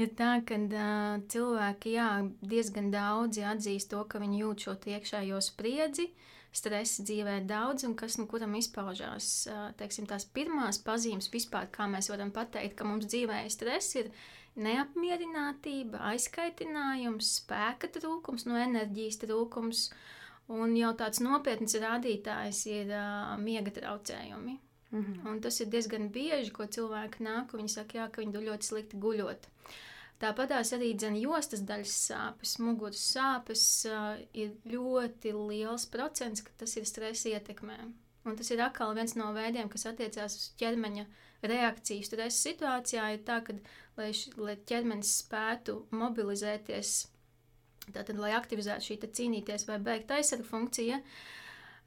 Ir 0.00 0.12
tā, 0.16 0.38
ka 0.48 0.56
uh, 0.56 1.18
cilvēki 1.28 1.96
jā, 1.98 2.08
diezgan 2.40 2.88
daudzi 2.92 3.44
atzīst 3.44 3.90
to, 3.92 4.00
ka 4.08 4.22
viņi 4.22 4.38
jūt 4.40 4.64
šo 4.64 4.74
iekšējo 4.94 5.40
spriedzi, 5.44 6.06
stresa 6.52 7.04
dzīvē 7.04 7.42
daudz, 7.48 7.84
un 7.84 7.96
kas 8.00 8.16
nu 8.16 8.24
kuram 8.30 8.56
izpaužās. 8.56 9.28
Uh, 9.50 9.66
teiksim, 9.76 10.08
tās 10.08 10.24
pirmās 10.24 10.80
pazīmes 10.86 11.28
vispār, 11.32 11.68
kā 11.74 11.90
mēs 11.92 12.08
varam 12.12 12.32
pateikt, 12.32 12.78
ka 12.78 12.88
mums 12.88 13.10
dzīvē 13.12 13.42
stress, 13.52 13.98
ir 14.00 14.08
neapmierinātība, 14.56 16.00
aizkaitinājums, 16.12 17.36
spēka 17.42 17.92
trūkums, 17.92 18.48
no 18.48 18.56
enerģijas 18.60 19.20
trūkums, 19.26 19.86
un 20.56 20.72
jau 20.76 20.96
tāds 20.96 21.20
nopietns 21.24 21.76
rādītājs 21.84 22.64
ir 22.80 22.96
uh, 22.96 23.36
miega 23.40 23.76
traucējumi. 23.76 24.56
Mm 24.92 25.04
-hmm. 25.04 25.28
Un 25.30 25.40
tas 25.40 25.60
ir 25.60 25.66
diezgan 25.66 26.08
bieži, 26.12 26.50
ko 26.50 26.64
cilvēki 26.64 27.24
nāk, 27.24 27.52
un 27.52 27.60
viņi 27.60 27.68
saka, 27.68 27.98
jā, 27.98 28.10
ka 28.12 28.22
viņi 28.22 28.44
ļoti 28.48 28.62
slikti 28.62 28.96
guļot. 28.96 29.48
Tāpat 30.20 30.50
arī 30.50 30.92
dzene 30.94 31.18
jostas 31.20 31.60
daļas 31.60 31.94
sāpes, 32.08 32.58
muguras 32.58 33.14
sāpes 33.14 33.86
uh, 33.90 34.20
ir 34.32 34.52
ļoti 34.64 35.32
liels 35.48 35.86
procents, 35.86 36.42
ka 36.42 36.50
tas 36.56 36.76
ir 36.76 36.84
stresa 36.84 37.28
ietekmē. 37.28 37.78
Un 38.24 38.36
tas 38.36 38.50
ir 38.50 38.60
atkal 38.60 38.94
viens 38.94 39.16
no 39.16 39.32
veidiem, 39.32 39.68
kas 39.68 39.86
attiecās 39.86 40.36
uz 40.36 40.52
ķermeņa 40.60 41.06
reakciju 41.42 42.04
stresa 42.04 42.38
situācijā, 42.48 43.08
ir 43.12 43.20
tā, 43.26 43.40
ka, 43.44 43.52
lai, 43.96 44.10
š, 44.12 44.36
lai 44.36 44.56
ķermenis 44.56 45.18
spētu 45.24 45.86
mobilizēties, 45.90 47.08
tātad, 47.92 48.16
lai 48.18 48.32
aktivizētu 48.32 48.84
šī 48.84 48.98
cīnīties 49.18 49.66
vai 49.66 49.78
beigt 49.78 50.10
aizsargu 50.10 50.44
funkcija, 50.44 50.96
uh, 50.96 51.41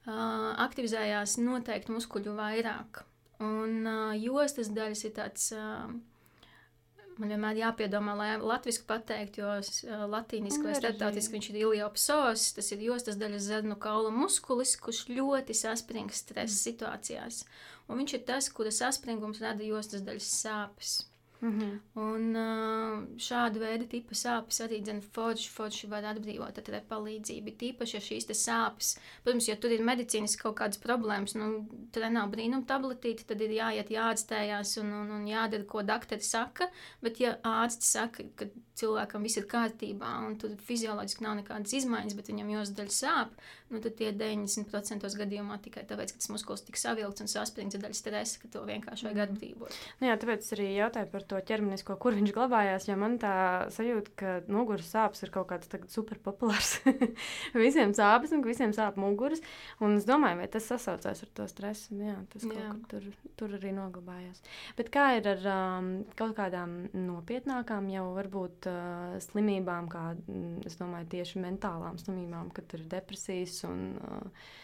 aktivizējās 0.06 1.38
noteikti 1.42 1.94
muskuļu 1.94 2.36
vairāk. 2.36 3.02
Un 3.42 3.88
jostas 4.20 4.70
daļas 4.72 5.02
ir 5.08 5.16
tāds. 5.16 5.48
Man 7.16 7.32
vienmēr 7.32 7.56
jāpiedomā, 7.62 8.12
lai 8.12 8.28
latviešu 8.36 8.82
pateiktu, 8.88 9.40
jo 9.40 10.00
latīniski 10.12 10.66
vai 10.66 10.74
starptautiski 10.76 11.32
viņš 11.32 11.46
ir 11.48 11.56
iliopsos, 11.62 12.50
tas 12.58 12.68
ir 12.76 12.82
jostas 12.84 13.16
daļas 13.16 13.46
zarnu 13.48 13.78
kaula 13.80 14.10
muskulis, 14.12 14.74
kurš 14.76 15.06
ļoti 15.16 15.56
saspringst 15.56 16.28
stresa 16.28 16.58
situācijās. 16.60 17.40
Un 17.88 18.02
viņš 18.02 18.18
ir 18.18 18.24
tas, 18.28 18.50
kura 18.52 18.72
saspringums 18.74 19.40
rada 19.40 19.64
jostas 19.64 20.04
daļas 20.04 20.28
sāpes. 20.42 20.98
Mm 21.40 21.60
-hmm. 21.60 21.78
Un 22.00 22.36
uh, 22.36 23.18
šāda 23.20 23.60
veida 23.60 23.86
tipa 23.86 24.14
sāpes 24.14 24.60
arī 24.64 24.78
forši, 25.12 25.50
forši 25.50 25.86
var 25.86 26.04
atbrīvot 26.04 26.58
ar 26.58 26.82
palīdzību. 26.88 27.56
Tīpaši, 27.62 27.94
ja 27.94 28.00
šīs 28.00 28.26
sāpes, 28.32 28.98
protams, 29.24 29.48
ja 29.48 29.56
tur 29.56 29.70
ir 29.70 29.82
medicīniski 29.82 30.42
kaut 30.42 30.56
kādas 30.56 30.78
problēmas, 30.78 31.34
nu, 31.34 31.68
tad 31.92 32.12
nav 32.12 32.30
brīnuma 32.30 32.66
tabletīte, 32.66 33.24
tad 33.26 33.40
ir 33.40 33.50
jāiet, 33.50 33.90
jāatstājās 33.90 34.80
un, 34.80 34.92
un, 34.92 35.10
un 35.10 35.26
jādara, 35.26 35.64
ko 35.64 35.82
doktori 35.82 36.22
saka. 36.22 36.70
Bet, 37.02 37.20
ja 37.20 37.36
ārsts 37.42 37.92
saka, 37.92 38.24
ka 38.36 38.46
cilvēkam 38.76 39.24
viss 39.24 39.38
ir 39.40 39.46
kārtībā 39.50 40.10
un 40.26 40.36
tur 40.40 40.52
fizioloģiski 40.68 41.24
nav 41.24 41.38
nekādas 41.40 41.72
izmaiņas, 41.78 42.16
bet 42.18 42.28
viņam 42.30 42.52
josdaļa 42.52 42.94
sāp, 42.96 43.32
nu, 43.72 43.80
tad 43.84 43.96
tie 43.98 44.12
90% 44.12 45.08
gadījumā 45.20 45.58
tikai 45.64 45.84
tāpēc, 45.88 46.12
ka 46.12 46.22
tas 46.22 46.32
muskulis 46.32 46.64
tik 46.66 46.80
savilkts 46.80 47.24
un 47.24 47.30
saspringts 47.32 47.80
daļa 47.80 47.96
stresa, 47.96 48.40
ka 48.42 48.52
to 48.52 48.64
vienkārši 48.68 49.08
vajag 49.08 49.20
mhm. 49.22 49.30
atbrīvot. 49.30 49.80
Nu, 50.00 50.10
jā, 50.10 50.18
tāpēc 50.22 50.50
arī 50.56 50.68
jautāju 50.74 51.10
par 51.14 51.25
to 51.30 51.38
ķermenisko, 51.48 51.96
kur 52.00 52.16
viņš 52.16 52.32
glabājās. 52.36 52.86
Jo 52.88 52.96
man 53.00 53.16
tā 53.22 53.34
sajūta, 53.74 54.12
ka 54.18 54.32
muguras 54.52 54.88
sāpes 54.92 55.24
ir 55.26 55.32
kaut 55.34 55.48
kāds 55.50 55.70
super 55.92 56.20
populārs. 56.22 56.76
visiem 57.66 57.94
sāpes 57.96 58.34
un 58.36 58.44
visiem 58.46 58.74
sāp 58.76 58.98
muguras. 59.00 59.42
Un 59.82 59.98
es 60.00 60.08
domāju, 60.08 60.40
vai 60.42 60.48
tas 60.52 60.68
sasaucās 60.70 61.24
ar 61.26 61.32
to 61.38 61.48
stresu. 61.50 61.96
Jā, 62.00 62.18
tas 62.32 62.46
jā. 62.48 62.72
Tur, 62.90 63.08
tur 63.38 63.56
arī 63.58 63.72
noglabājās. 63.76 64.42
Bet 64.78 64.92
kā 64.94 65.08
ir 65.20 65.30
ar 65.36 65.48
um, 65.54 65.90
kaut 66.18 66.36
kādām 66.38 66.76
nopietnākām, 66.94 67.90
jau 67.94 68.06
varbūt 68.18 68.70
uh, 68.70 69.16
slimībām, 69.30 69.90
kā 69.92 70.10
mm, 70.18 70.66
es 70.68 70.78
domāju, 70.80 71.10
tieši 71.16 71.42
mentālām 71.42 71.98
slimībām, 72.02 72.52
kad 72.56 72.78
ir 72.78 72.86
depresijas 72.96 73.62
un. 73.68 73.90
Uh, 74.02 74.54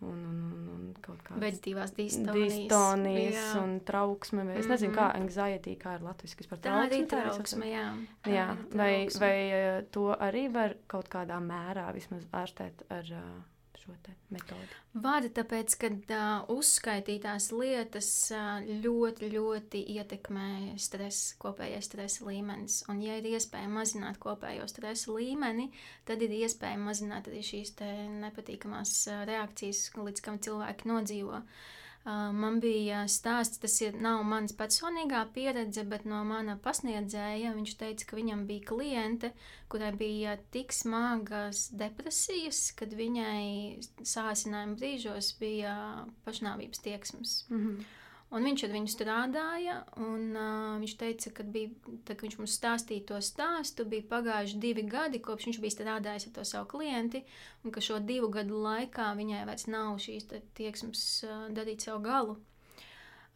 un, 0.00 0.18
un, 0.30 0.42
un, 0.54 0.68
un 0.74 0.94
kaut 1.02 1.20
kādas 1.26 1.42
veģetīvās 1.42 1.94
distonijas, 1.96 2.54
distonijas 2.54 3.58
un 3.60 3.76
trauksme. 3.86 4.44
Vai, 4.44 4.54
es 4.54 4.58
mm 4.58 4.62
-hmm. 4.62 4.70
nezinu, 4.70 4.94
kā 4.94 5.06
anxiety, 5.16 5.76
kā 5.76 5.94
ir 5.94 6.06
latviski 6.06 6.48
par 6.48 6.58
trauksmi. 6.58 6.90
Tā 6.90 7.00
ir 7.00 7.06
trauksme, 7.06 7.66
jā. 7.66 7.86
Tā 8.22 8.30
jā. 8.30 8.48
Vai, 8.74 9.08
vai 9.20 9.36
eh, 9.50 9.84
to 9.90 10.14
arī 10.14 10.48
var 10.52 10.76
kaut 10.86 11.08
kādā 11.08 11.40
mērā 11.40 11.92
vismaz 11.94 12.26
ārstēt 12.32 12.82
ar 12.90 13.04
uh, 13.12 13.42
šo 13.88 14.14
metodi? 14.34 14.78
Vada, 14.98 15.30
tāpēc, 15.38 15.76
ka 15.80 15.90
uh, 15.92 16.50
uzskaitītās 16.52 17.48
lietas 17.54 18.10
uh, 18.34 18.66
ļoti, 18.84 19.30
ļoti 19.34 19.82
ietekmē 19.96 20.76
stresa, 20.80 21.38
kopējais 21.42 21.90
stresa 21.90 22.28
līmenis. 22.28 22.82
Un, 22.92 23.02
ja 23.04 23.16
ir 23.20 23.30
iespēja 23.32 23.70
mazināt 23.72 24.20
kopējo 24.22 24.68
stresa 24.70 25.14
līmeni, 25.14 25.70
tad 26.08 26.22
ir 26.24 26.36
iespēja 26.42 26.80
mazināt 26.82 27.30
arī 27.30 27.42
šīs 27.46 27.74
nepatīkamās 28.24 28.94
reakcijas, 29.28 29.88
līdz 29.98 30.24
kam 30.24 30.40
cilvēki 30.44 30.92
nodzīvo. 30.92 31.42
Uh, 31.42 31.66
Man 32.08 32.56
bija 32.62 33.02
stāsts, 33.10 33.58
tas 33.60 33.74
ir, 33.82 33.96
nav 34.00 34.22
mans 34.24 34.54
personīgā 34.56 35.26
pieredze, 35.34 35.82
bet 35.84 36.06
no 36.08 36.22
mana 36.24 36.54
pasniedzēja. 36.64 37.52
Viņš 37.56 37.74
teica, 37.80 38.06
ka 38.08 38.16
viņam 38.16 38.46
bija 38.48 38.64
kliente, 38.70 39.32
kurai 39.68 39.90
bija 39.98 40.38
tik 40.54 40.72
smagas 40.72 41.66
depresijas, 41.76 42.62
kad 42.78 42.96
viņai 42.96 43.82
sācinājuma 44.00 44.78
brīžos 44.80 45.34
bija 45.40 45.74
pašnāvības 46.24 46.84
tieksmes. 46.86 47.38
Mm 47.50 47.64
-hmm. 47.64 47.86
Un 48.28 48.44
viņš 48.44 48.62
ar 48.66 48.72
viņu 48.74 48.90
strādāja, 48.92 49.74
un 50.04 50.34
uh, 50.36 50.74
viņš 50.82 50.94
teica, 51.00 51.30
ka 51.38 51.46
bija, 51.48 51.70
tad, 52.04 52.18
kad 52.18 52.26
viņš 52.26 52.34
mums 52.36 52.56
stāstīja 52.58 53.06
to 53.08 53.20
stāstu, 53.24 53.86
bija 53.88 54.04
pagājuši 54.10 54.60
divi 54.60 54.84
gadi, 54.84 55.22
kopš 55.24 55.48
viņš 55.48 55.60
bija 55.62 55.76
strādājis 55.78 56.28
ar 56.28 56.34
to 56.36 56.44
savu 56.50 56.68
klienti, 56.74 57.22
un 57.64 57.72
ka 57.72 57.80
šo 57.84 58.02
divu 58.04 58.28
gadu 58.34 58.60
laikā 58.66 59.14
viņai 59.16 59.46
vairs 59.48 59.64
nav 59.72 59.96
šīs 60.04 60.28
tieksmes 60.60 61.06
uh, 61.24 61.48
darīt 61.56 61.88
savu 61.88 62.04
galu. 62.04 62.36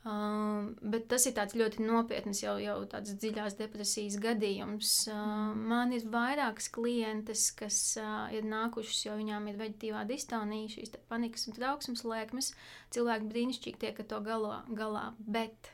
Uh, 0.02 0.72
bet 0.82 1.04
tas 1.12 1.28
ir 1.28 1.36
ļoti 1.38 1.84
nopietns, 1.86 2.40
jau, 2.42 2.56
jau 2.58 2.80
tāds 2.90 3.12
dziļās 3.22 3.54
depresijas 3.54 4.16
gadījums. 4.18 4.94
Uh, 5.06 5.52
man 5.54 5.92
ir 5.94 6.02
vairākas 6.10 6.66
klientes, 6.74 7.44
kas 7.54 7.78
uh, 8.02 8.26
ir 8.34 8.42
nākušas, 8.42 9.04
jo 9.06 9.14
viņām 9.20 9.46
ir 9.52 9.60
veģetīvā 9.60 10.02
distonija, 10.08 10.72
šīs 10.74 10.96
panikas 11.06 11.46
un 11.46 11.54
trauksmes 11.54 12.02
lēkmes. 12.02 12.50
Cilvēki 12.90 13.30
brīnišķīgi 13.30 13.82
tiek 13.84 14.02
ar 14.02 14.10
to 14.10 14.18
galo, 14.26 14.56
galā, 14.74 15.04
bet 15.22 15.70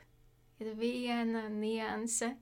ir 0.60 0.74
viena 0.76 1.46
nianse, 1.48 2.34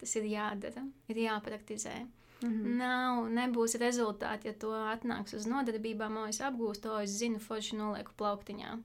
tas 0.00 0.16
ir 0.16 0.30
jādara, 0.32 0.86
ir 1.12 1.22
jāpraktizē. 1.26 2.06
Mm 2.40 2.48
-hmm. 2.48 2.72
Nav, 2.80 3.28
nebūs 3.36 3.76
rezultāti, 3.80 4.48
ja 4.48 4.52
to 4.52 4.72
atnāks 4.72 5.36
uz 5.36 5.44
nodarbībām, 5.46 6.16
o 6.16 6.26
es 6.26 6.40
apgūstu, 6.40 6.82
to 6.88 7.00
es 7.00 7.10
zinu, 7.10 7.38
forši 7.38 7.76
nolieku 7.76 8.12
plauktiņā. 8.16 8.78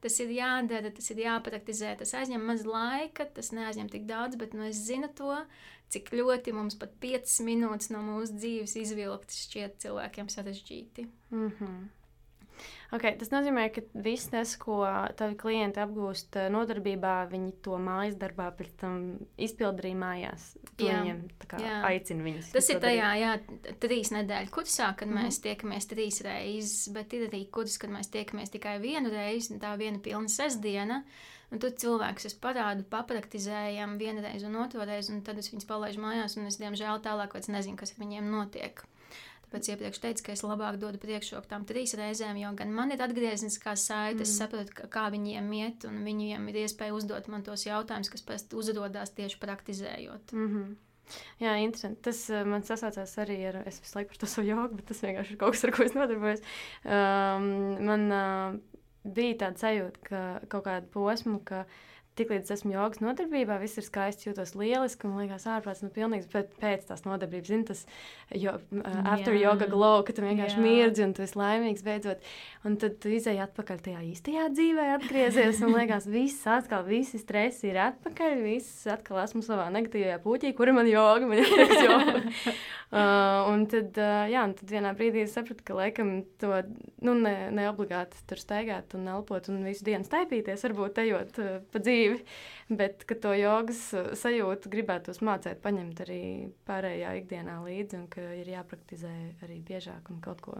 Tas 0.00 0.16
ir 0.24 0.32
jādara, 0.32 0.90
tas 0.96 1.10
ir 1.12 1.20
jāpraktizē. 1.26 1.92
Tas 2.00 2.14
aizņem 2.16 2.46
maz 2.48 2.64
laika, 2.64 3.26
tas 3.36 3.52
neaizņem 3.52 3.90
tik 3.92 4.06
daudz, 4.08 4.38
bet 4.40 4.56
nu, 4.56 4.64
es 4.70 4.80
zinu 4.86 5.10
to, 5.16 5.34
cik 5.92 6.12
ļoti 6.16 6.54
mums 6.56 6.78
pat 6.80 6.94
5 7.02 7.40
minūtes 7.44 7.90
no 7.92 8.00
mūsu 8.06 8.38
dzīves 8.38 8.76
izvilkt 8.80 9.36
šķiet 9.36 9.80
cilvēkiem 9.84 10.32
sarežģīti. 10.32 11.08
Mm 11.34 11.50
-hmm. 11.58 11.80
Okay, 12.90 13.14
tas 13.20 13.30
nozīmē, 13.30 13.68
ka 13.70 13.84
viss 14.02 14.30
tas, 14.32 14.56
ko 14.58 14.80
tavi 15.18 15.36
klienti 15.38 15.78
apgūst 15.78 16.36
eh, 16.40 16.48
nodarbībā, 16.50 17.14
viņi 17.30 17.52
to 17.62 17.78
mājas 17.78 18.16
darbā 18.18 18.48
pēc 18.58 18.72
tam 18.82 18.96
izpildīja 19.38 19.84
arī 19.84 19.92
mājās. 20.00 20.46
Jā, 20.80 20.98
viņiem 20.98 21.20
aicina 21.86 22.26
viņus. 22.26 22.50
Tas 22.56 22.70
ir 22.72 22.80
tajā, 22.82 23.10
jā, 23.20 23.32
trīs 23.82 24.10
nedēļu 24.16 24.50
kursā, 24.54 24.90
kad 24.98 25.06
mm 25.06 25.16
-hmm. 25.16 25.28
mēs 25.28 25.42
tiekamies 25.46 25.90
trīs 25.92 26.22
reizes, 26.26 26.88
bet 26.94 27.14
ir 27.14 27.28
arī 27.28 27.44
kurs, 27.50 27.78
kad 27.78 27.94
mēs 27.94 28.10
tiekamies 28.10 28.50
tikai 28.50 28.78
vienu 28.82 29.12
reizi, 29.14 29.60
tā 29.62 29.76
viena 29.78 30.02
pilna 30.02 30.28
sestdiena. 30.28 31.04
Un 31.50 31.58
tad 31.58 31.78
cilvēks 31.82 32.26
es 32.26 32.34
parādu, 32.34 32.84
papraktizējam 32.90 33.98
vienreiz 33.98 34.44
un 34.46 34.54
otru 34.56 34.84
reizi, 34.86 35.12
un 35.12 35.22
tad 35.26 35.38
es 35.38 35.50
viņus 35.50 35.66
palaidu 35.66 36.02
mājās, 36.02 36.36
un 36.38 36.46
es 36.46 36.58
diemžēl 36.58 37.02
tālāk 37.02 37.34
vairs 37.34 37.48
nezinu, 37.50 37.76
kas 37.76 37.90
ar 37.94 37.98
viņiem 38.04 38.30
notiek. 38.30 38.82
Tāpēc 39.50 39.66
iepriekš 39.72 39.98
teicu, 39.98 40.22
ka 40.22 40.34
es 40.36 40.44
labāk 40.46 40.76
dodu 40.78 41.00
priekšroku 41.02 41.48
tām 41.50 41.64
trīs 41.66 41.96
reizēm, 41.98 42.36
jo 42.38 42.52
gan 42.54 42.70
man 42.70 42.94
ir 42.94 43.00
atgriezniskā 43.02 43.72
saite, 43.74 44.20
mm. 44.20 44.22
es 44.22 44.34
saprotu, 44.38 44.86
kā 44.94 45.08
viņiem 45.10 45.48
iet, 45.58 45.86
un 45.88 46.04
viņiem 46.06 46.46
ir 46.52 46.60
iespēja 46.62 46.94
uzdot 46.94 47.26
man 47.32 47.42
tos 47.42 47.66
jautājumus, 47.66 48.12
kas 48.14 48.22
pēc 48.28 48.46
tam 48.46 48.62
uzrodās 48.62 49.10
tieši 49.16 49.40
praktizējot. 49.42 50.36
Mm 50.36 50.46
-hmm. 50.52 50.70
Jā, 51.42 51.56
interesanti. 51.58 52.02
Tas 52.06 52.22
uh, 52.30 52.44
man 52.46 52.62
sasaucās 52.62 53.18
arī 53.18 53.40
ar, 53.48 53.62
es 53.66 53.80
visu 53.82 53.98
laiku 53.98 54.14
par 54.14 54.22
to 54.22 54.26
savu 54.30 54.46
jogu, 54.46 54.78
bet 54.78 54.86
tas 54.86 55.02
vienkārši 55.02 55.34
ir 55.34 55.42
kaut 55.42 55.58
kas, 55.58 55.64
ar 55.64 55.74
ko 55.74 55.82
es 55.82 55.94
nodarbojos. 55.98 56.46
Um, 56.84 57.50
man 57.90 58.06
uh, 58.12 58.54
bija 59.02 59.34
tāda 59.34 59.58
sajūta, 59.58 60.06
ka 60.06 60.40
kaut 60.46 60.64
kādu 60.64 60.86
posmu, 60.94 61.40
ka 61.42 61.64
uh, 61.66 61.89
tiklīdz 62.20 62.52
esmu 62.54 62.74
jogas 62.76 63.00
nodarbībā, 63.02 63.56
viss 63.62 63.80
ir 63.80 63.86
skaisti, 63.86 64.28
jūtos 64.28 64.54
lieliski 64.58 65.08
un 65.08 65.18
liekas, 65.18 65.48
ārprāts, 65.50 65.82
nu, 65.84 65.90
pilnīgs. 65.94 66.28
Bet 66.30 66.52
pēc 66.60 66.86
tās 66.90 67.04
nodarbības, 67.06 67.50
zini, 67.50 67.66
tas 67.70 67.84
jo, 68.36 68.54
uh, 68.60 69.00
after 69.14 69.34
Jā. 69.34 69.48
yoga 69.48 69.68
glow, 69.70 70.00
ka 70.06 70.14
tu 70.16 70.24
vienkārši 70.24 70.58
Jā. 70.58 70.64
mirdzi 70.64 71.06
un 71.06 71.14
tu 71.16 71.24
esi 71.24 71.38
laimīgs 71.40 71.84
beidzot. 71.86 72.24
Un 72.68 72.76
tad 72.80 72.98
tu 73.00 73.08
izēji 73.12 73.40
atpakaļ 73.40 73.80
tajā 73.86 74.02
īstajā 74.10 74.48
dzīvē, 74.52 74.86
atgriezies 74.98 75.62
un 75.64 75.74
liekas, 75.78 76.08
viss 76.10 76.44
atkal, 76.50 76.84
visi 76.88 77.20
stresi 77.20 77.70
ir 77.70 77.78
atpakaļ, 77.86 78.36
viss 78.44 78.84
atkal 78.90 79.22
esmu 79.24 79.40
savā 79.46 79.70
negatīvajā 79.72 80.18
puķī, 80.24 80.52
kur 80.58 80.72
man 80.76 80.90
joga, 80.90 81.28
man 81.30 81.40
ir 81.40 81.74
joga. 81.86 82.18
uh, 82.20 83.48
un 83.50 83.64
tad, 83.70 83.96
uh, 83.96 84.26
jā, 84.30 84.44
un 84.48 84.56
tad 84.58 84.74
vienā 84.74 84.92
brīdī 84.98 85.24
es 85.24 85.36
sapratu, 85.36 85.64
ka 85.64 85.78
laikam 85.78 86.12
to, 86.42 86.52
nu, 87.06 87.14
ne, 87.22 87.34
ne 87.54 87.68
obligāti 87.70 88.20
tur 88.28 88.40
staigāt 88.42 88.96
un 88.98 89.08
elpot 89.14 89.48
un 89.52 89.62
visu 89.64 89.86
dienu 89.86 90.04
staipīties, 90.06 90.66
varbūt 90.68 91.00
ejot 91.04 91.40
uh, 91.40 91.52
pa 91.72 91.82
dzīvi 91.82 92.09
dzīvi, 92.10 92.76
bet 92.76 93.04
to 93.22 93.34
jogas 93.34 93.80
uh, 93.94 94.12
sajūtu 94.18 94.70
gribētos 94.72 95.22
mācīt, 95.24 95.60
paņemt 95.62 96.02
arī 96.06 96.22
pārējā 96.68 97.14
ikdienā 97.22 97.60
līdzi, 97.64 97.98
un 97.98 98.06
ka 98.10 98.24
ir 98.38 98.50
jāpraktizē 98.54 99.14
arī 99.44 99.60
biežāk 99.66 100.10
un 100.10 100.20
kaut 100.24 100.40
ko 100.44 100.58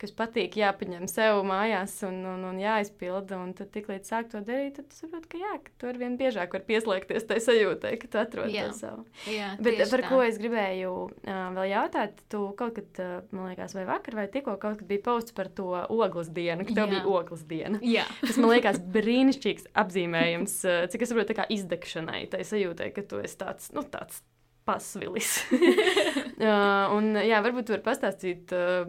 kas 0.00 0.12
patīk, 0.16 0.56
jāpaņem 0.60 1.06
sev 1.10 1.42
mājās 1.46 1.94
un, 2.08 2.18
un, 2.26 2.44
un 2.50 2.60
jāizpilda. 2.60 3.38
Un 3.40 3.52
tad, 3.56 3.70
tiklīdz 3.74 4.08
sāk 4.10 4.30
to 4.32 4.40
darīt, 4.44 4.78
tad 4.78 4.96
saproti, 4.96 5.28
ka 5.34 5.40
jā, 5.40 5.52
ka 5.64 5.74
tu 5.80 5.90
ar 5.90 6.00
vien 6.00 6.16
biežāk 6.20 6.56
vari 6.56 6.66
pieslēgties 6.70 7.28
tai 7.28 7.38
sajūtai, 7.44 7.92
ka 8.00 8.10
tu 8.10 8.20
atrod 8.22 8.52
Jā. 8.52 8.68
to 8.70 8.78
savu. 8.78 9.04
Jā, 9.30 9.52
Bet 9.60 9.82
par 9.92 10.04
tā. 10.04 10.08
ko 10.10 10.22
es 10.24 10.40
gribēju 10.40 10.94
uh, 11.10 11.42
vēl 11.58 11.70
jautāt, 11.74 12.24
tu 12.32 12.42
kaut 12.58 12.74
kad, 12.78 12.90
uh, 13.02 13.28
man 13.36 13.50
liekas, 13.50 13.76
vai 13.76 13.86
vakar, 13.88 14.18
vai 14.22 14.26
tikko 14.32 14.56
kaut 14.62 14.80
kad 14.80 14.88
bija 14.90 15.04
posts 15.10 15.36
par 15.36 15.52
to 15.52 15.68
ogles 15.88 16.32
dienu, 16.32 16.66
ka 16.68 16.76
tev 16.76 16.86
Jā. 16.86 16.90
bija 16.96 17.04
ogles 17.20 17.46
diena. 17.50 17.82
Jā. 17.84 18.08
Tas 18.24 18.40
man 18.40 18.54
liekas 18.54 18.80
brīnišķīgs 18.96 19.70
apzīmējums, 19.84 20.58
uh, 20.66 20.82
cik 20.92 21.06
es 21.06 21.12
saprotu, 21.12 21.32
tā 21.32 21.40
kā 21.42 21.48
izdegšanai, 21.52 22.24
tai 22.32 22.44
sajūtai, 22.48 22.92
ka 22.96 23.06
tu 23.06 23.22
esi 23.22 23.40
tāds, 23.40 23.72
nu, 23.76 23.84
tāds 23.86 24.22
pasvilis. 24.68 25.40
uh, 26.40 26.94
un, 26.96 27.12
jā, 27.20 27.38
varbūt 27.44 27.68
tu 27.68 27.76
vari 27.76 27.84
pastāstīt 27.84 28.54
uh, 28.56 28.88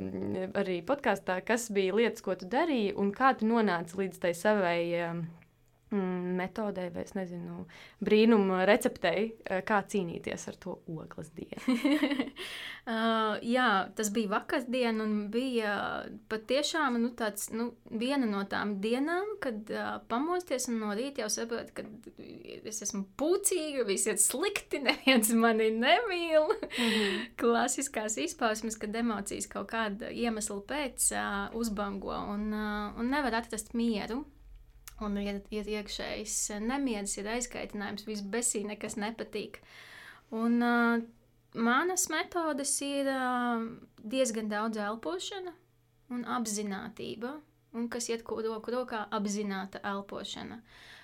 arī 0.62 0.80
podkāstā, 0.88 1.40
kas 1.46 1.70
bija 1.76 1.98
lietas, 1.98 2.24
ko 2.26 2.36
tu 2.40 2.50
darīji 2.52 2.96
un 3.00 3.14
kā 3.16 3.34
tu 3.38 3.50
nonāci 3.50 4.00
līdz 4.00 4.24
tai 4.24 4.34
savai. 4.38 4.80
Uh, 5.04 5.41
metodei, 5.92 6.90
vai 6.94 7.04
es 7.04 7.16
nezinu, 7.18 7.66
brīnuma 8.04 8.64
receptei, 8.68 9.26
uh, 9.32 9.60
kā 9.68 9.82
cīnīties 9.92 10.48
ar 10.52 10.58
to 10.62 10.78
ogles 10.92 11.32
dienu. 11.36 11.76
uh, 12.94 13.36
jā, 13.44 13.68
tas 13.98 14.12
bija 14.16 14.32
vakardiena, 14.38 15.04
un 15.04 15.28
bija 15.34 15.76
patiešām 16.32 17.00
nu, 17.02 17.12
tāds, 17.18 17.50
nu, 17.56 17.72
viena 17.92 18.30
no 18.30 18.44
tām 18.50 18.78
dienām, 18.84 19.36
kad 19.44 19.72
uh, 19.76 19.94
pamosties 20.12 20.70
un 20.72 20.80
no 20.84 20.96
rīta 20.98 21.26
jau 21.26 21.32
saprotu, 21.36 21.76
ka 21.76 21.86
es 22.72 22.82
esmu 22.86 23.04
pucīga, 23.20 23.86
viss 23.88 24.08
ir 24.08 24.20
slikti, 24.22 24.82
neviens 24.86 25.32
mani 25.36 25.72
nemīl. 25.76 26.52
Klasiskās 27.42 28.18
izpausmes, 28.22 28.80
kad 28.80 28.96
emocijas 28.96 29.50
kaut 29.52 29.72
kāda 29.74 30.12
iemesla 30.12 30.62
pēc 30.68 31.12
uh, 31.16 31.42
uzbango 31.58 32.16
un, 32.16 32.48
uh, 32.56 33.00
un 33.00 33.12
nevar 33.12 33.42
atrast 33.42 33.76
mieru. 33.78 34.24
Un 35.02 35.18
ir, 35.18 35.40
ir 35.50 35.70
iekšējs 35.80 36.36
nemieris, 36.62 37.16
ir 37.18 37.30
aizkaitinājums, 37.34 38.06
viss 38.06 38.26
besī, 38.34 38.62
nekas 38.68 39.00
nepatīk. 39.02 39.58
Un 40.38 40.62
uh, 40.62 41.02
manas 41.58 42.06
metodes 42.14 42.76
ir 42.86 43.10
uh, 43.10 43.64
diezgan 43.98 44.52
daudz 44.52 44.78
elpošana 44.78 45.56
un 46.12 46.24
apziņotība, 46.38 47.34
un 47.80 47.90
kas 47.92 48.10
iet 48.12 48.28
roku 48.28 48.74
rokā 48.74 49.08
apzināta 49.18 49.82
elpošana. 49.94 50.62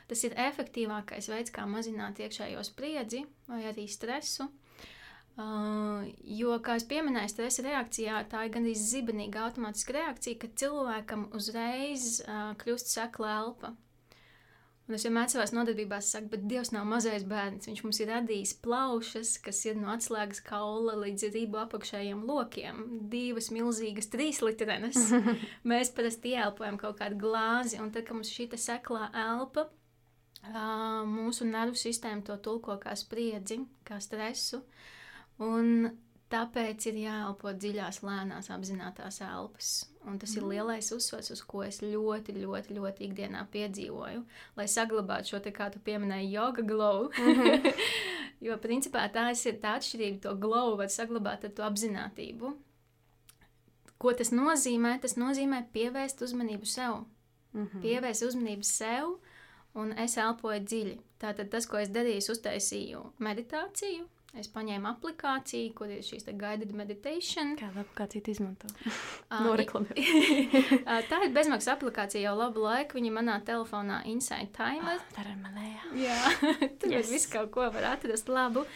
Tas 0.08 0.24
ir 0.24 0.38
efektīvākais 0.40 1.28
veids, 1.32 1.52
kā 1.52 1.66
mazināt 1.68 2.20
iekšējo 2.24 2.64
spriedzi 2.64 3.26
vai 3.50 3.66
arī 3.72 3.88
stresu. 3.92 4.48
Uh, 5.38 6.08
jo, 6.26 6.56
kā 6.66 6.80
jau 6.82 7.04
minēju, 7.06 7.30
stresa 7.30 7.66
reakcijā 7.66 8.24
tā 8.32 8.48
ir 8.48 8.54
gandrīz 8.56 8.88
zibenīga 8.90 9.44
automātiska 9.46 9.94
reakcija, 9.94 10.40
ka 10.42 10.50
cilvēkam 10.58 11.28
uzreiz 11.38 12.24
uh, 12.24 12.56
kļūst 12.58 12.96
sekla 12.96 13.36
elpa. 13.44 13.76
Un 14.88 14.96
es 14.96 15.04
vienmēr 15.04 15.28
savā 15.28 15.44
nodarbībā 15.52 15.98
saku, 16.04 16.30
bet 16.32 16.46
Dievs 16.48 16.72
nav 16.72 16.86
mazais 16.88 17.26
bērns. 17.28 17.68
Viņš 17.68 17.82
mums 17.84 17.98
ir 18.00 18.08
radījis 18.08 18.54
plaušas, 18.64 19.34
kas 19.44 19.60
ir 19.68 19.76
no 19.76 19.90
atslēgas 19.92 20.40
kaula 20.48 20.96
līdz 21.02 21.28
rību 21.34 21.60
apakšējiem 21.66 22.22
lokiem. 22.30 22.80
Divas 23.12 23.52
milzīgas, 23.52 24.08
trīs 24.14 24.40
litrenes. 24.46 25.12
Mēs 25.68 25.92
parasti 25.96 26.32
ieelpojam 26.38 26.80
kaut 26.80 27.02
kādu 27.02 27.20
glāzi, 27.20 27.82
un 27.84 27.92
tad, 27.92 28.08
kad 28.08 28.16
mums 28.16 28.32
šī 28.32 28.48
seklā 28.56 29.10
elpa, 29.12 29.68
mūsu 31.12 31.50
nervu 31.52 31.76
sistēma 31.76 32.24
to 32.24 32.40
tulko 32.40 32.80
kā 32.80 32.96
spriedzi, 32.96 33.60
kā 33.84 34.00
stresu. 34.00 34.64
Un 35.44 35.90
tāpēc 36.32 36.90
ir 36.90 37.00
jāelpo 37.06 37.54
dziļās, 37.56 38.02
lēnās, 38.04 38.50
apzinātās 38.52 39.22
elpas. 39.26 39.72
Un 40.08 40.20
tas 40.20 40.34
mm. 40.34 40.38
ir 40.40 40.48
lielais 40.52 40.92
uzsvars, 40.96 41.32
uz 41.36 41.42
ko 41.44 41.64
es 41.66 41.82
ļoti, 41.84 42.36
ļoti, 42.42 42.76
ļoti 42.78 43.08
ikdienā 43.08 43.44
piedzīvoju, 43.52 44.24
lai 44.56 44.68
saglabātu 44.72 45.34
šo 45.34 45.42
te, 45.44 45.52
kā 45.56 45.68
tu 45.72 45.82
pieminēji, 45.84 46.32
yoga 46.36 46.64
glow. 46.68 47.10
Mm 47.18 47.42
-hmm. 47.42 47.84
jo, 48.48 48.58
principā, 48.64 49.08
tā 49.12 49.30
ir 49.36 49.60
tā 49.64 49.76
atšķirība. 49.80 50.22
To 50.22 50.36
glow 50.36 50.78
var 50.78 50.90
saglabāt 50.90 51.44
ar 51.44 51.52
to 51.52 51.64
apziņotību. 51.64 52.54
Ko 53.98 54.14
tas 54.14 54.32
nozīmē? 54.32 55.00
Tas 55.02 55.18
nozīmē 55.18 55.64
pievērst 55.74 56.22
uzmanību 56.22 56.66
sev. 56.66 57.06
Mm 57.54 57.66
-hmm. 57.66 57.82
Pievērst 57.82 58.24
uzmanību 58.24 58.64
sev, 58.64 59.18
un 59.74 59.92
es 59.92 60.18
elpoju 60.18 60.60
dziļi. 60.60 61.00
Tātad 61.20 61.50
tas, 61.50 61.66
ko 61.66 61.78
es 61.78 61.90
darīju, 61.90 62.32
uztaisīju 62.32 63.04
meditāciju. 63.20 64.08
Es 64.36 64.50
paņēmu 64.52 64.90
aplikāciju, 64.90 65.72
kur 65.78 65.92
ir 65.94 66.04
šīs 66.06 66.28
guided 66.38 66.74
meditation. 66.76 67.56
Kāda 67.58 67.86
aplikācija 67.86 68.26
tu 68.26 68.34
izmanto? 68.36 68.68
Ā, 69.32 69.40
Noreklamē. 69.46 69.96
Ā, 70.84 71.00
Tā 71.08 71.22
ir 71.24 71.34
bezmaksas 71.36 71.72
aplikācija 71.78 72.26
jau 72.26 72.36
labu 72.38 72.66
laiku. 72.66 73.00
Viņa 73.00 73.14
manā 73.16 73.40
telefonā 73.48 74.04
Inside 74.12 74.52
Timer. 74.58 75.00
Tā 75.16 75.24
ir 75.24 75.42
manējā. 75.42 75.92
Jā, 76.04 76.22
tur 76.82 76.98
yes. 76.98 77.12
Viss 77.14 77.32
kaut 77.32 77.54
ko 77.56 77.70
var 77.74 77.94
atrast 77.96 78.30
labu. 78.30 78.68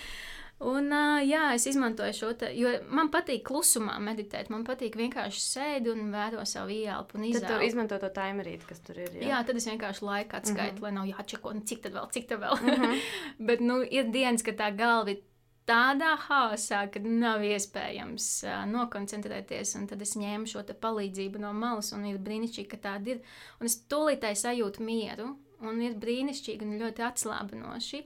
Un, 0.62 0.92
jā, 1.26 1.48
es 1.56 1.64
izmantoju 1.66 2.14
šo 2.14 2.28
te, 2.38 2.52
jo 2.54 2.70
man 2.94 3.10
patīk 3.14 3.42
klusumā 3.48 3.96
meditēt. 4.04 4.52
Man 4.54 4.62
patīk 4.66 4.94
vienkārši 5.00 5.42
sēdi 5.42 5.90
un 5.90 6.12
vēro 6.14 6.44
savu 6.46 6.76
ieelpu 6.76 7.18
un 7.18 7.26
Tad 7.34 7.48
tu 7.50 7.58
izmanto 7.66 7.98
to 8.02 8.12
timerīti, 8.14 8.68
kas 8.70 8.84
tur 8.86 9.00
ir. 9.02 9.10
Jā. 9.18 9.32
jā, 9.32 9.42
tad 9.48 9.58
es 9.58 9.66
vienkārši 9.72 10.06
laiku 10.06 10.38
atskaitu, 10.38 10.78
mm 10.78 10.78
-hmm. 10.78 10.86
lai 10.86 10.92
nav 11.00 11.10
jāčeko, 11.10 11.54
nu, 11.58 11.66
cik 11.66 11.82
tad 11.82 11.98
vēl, 11.98 12.08
cik 12.14 12.30
tad 12.30 12.46
vēl. 12.46 12.62
Mm 12.62 12.70
-hmm. 12.70 13.02
Bet, 13.48 13.60
nu, 13.60 13.82
ir 13.82 14.14
dienas, 14.14 14.46
kad 14.46 14.56
tā 14.62 14.70
galva 14.78 15.12
ir 15.12 15.24
tādā 15.72 16.12
haosā, 16.28 16.82
ka 16.92 17.02
nav 17.04 17.46
iespējams 17.48 18.28
uh, 18.48 18.58
nokoncentrēties. 18.72 19.76
Un 19.80 19.88
tad 19.92 20.04
es 20.04 20.18
ņēmu 20.20 20.52
šo 20.52 20.66
palīdzību 20.84 21.42
no 21.42 21.54
malas, 21.56 21.94
un 21.96 22.06
ir 22.10 22.20
brīnišķīgi, 22.22 22.70
ka 22.74 22.82
tāda 22.90 23.16
ir. 23.16 23.24
Un 23.60 23.72
es 23.72 23.80
tūlītēji 23.92 24.44
sajūtu 24.44 24.86
mieru, 24.86 25.32
un 25.64 25.82
ir 25.86 25.98
brīnišķīgi 26.02 26.68
un 26.68 26.78
ļoti 26.82 27.08
atslābinoši. 27.08 28.06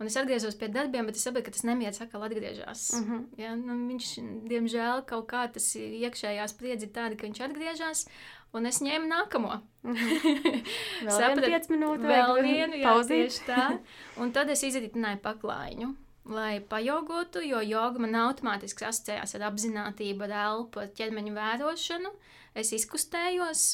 Un 0.00 0.08
es 0.08 0.16
atgriezos 0.18 0.56
pie 0.58 0.66
darbiem, 0.72 1.06
bet 1.06 1.18
es 1.18 1.22
saprotu, 1.22 1.46
ka 1.46 1.54
tas 1.54 1.62
nemieris 1.68 2.00
atkal 2.02 2.24
atgriežas. 2.26 2.88
Mm 2.96 3.02
-hmm. 3.06 3.24
Ja, 3.38 3.54
nu, 3.56 3.76
viņš, 3.90 4.06
diemžēl, 4.50 5.04
kaut 5.06 5.26
kā 5.30 5.46
tas 5.52 5.66
ir 5.76 5.92
iekšējā 6.08 6.46
spriedzi 6.48 6.88
tāda, 6.96 7.16
ka 7.16 7.26
viņš 7.26 7.40
atgriežas, 7.46 8.06
un 8.52 8.66
es 8.66 8.80
ņēmu 8.82 9.06
nākamo. 9.12 9.60
Mm 9.82 9.94
-hmm. 9.94 10.64
Vēl 11.06 11.18
Saprat- 11.20 11.46
vienu 11.46 11.58
5 11.58 11.70
minūtes. 11.74 12.06
Vēl 12.06 12.42
vienu, 12.42 12.74
tieši 13.08 13.40
tā. 13.46 13.78
Un 14.16 14.32
tad 14.32 14.50
es 14.50 14.62
izritināju 14.62 15.20
paklājiņu. 15.22 15.94
Lai 16.24 16.60
pajogotu, 16.60 17.40
jo 17.42 17.58
joga 17.66 17.98
man 17.98 18.14
automātiski 18.14 18.86
asociējās 18.86 19.34
ar 19.34 19.48
apziņotību, 19.48 20.22
ar 20.28 20.34
elpu, 20.44 20.84
ar 20.84 20.92
ķermeņa 20.94 21.32
vērošanu. 21.34 22.12
Es 22.54 22.70
izkustējos, 22.76 23.64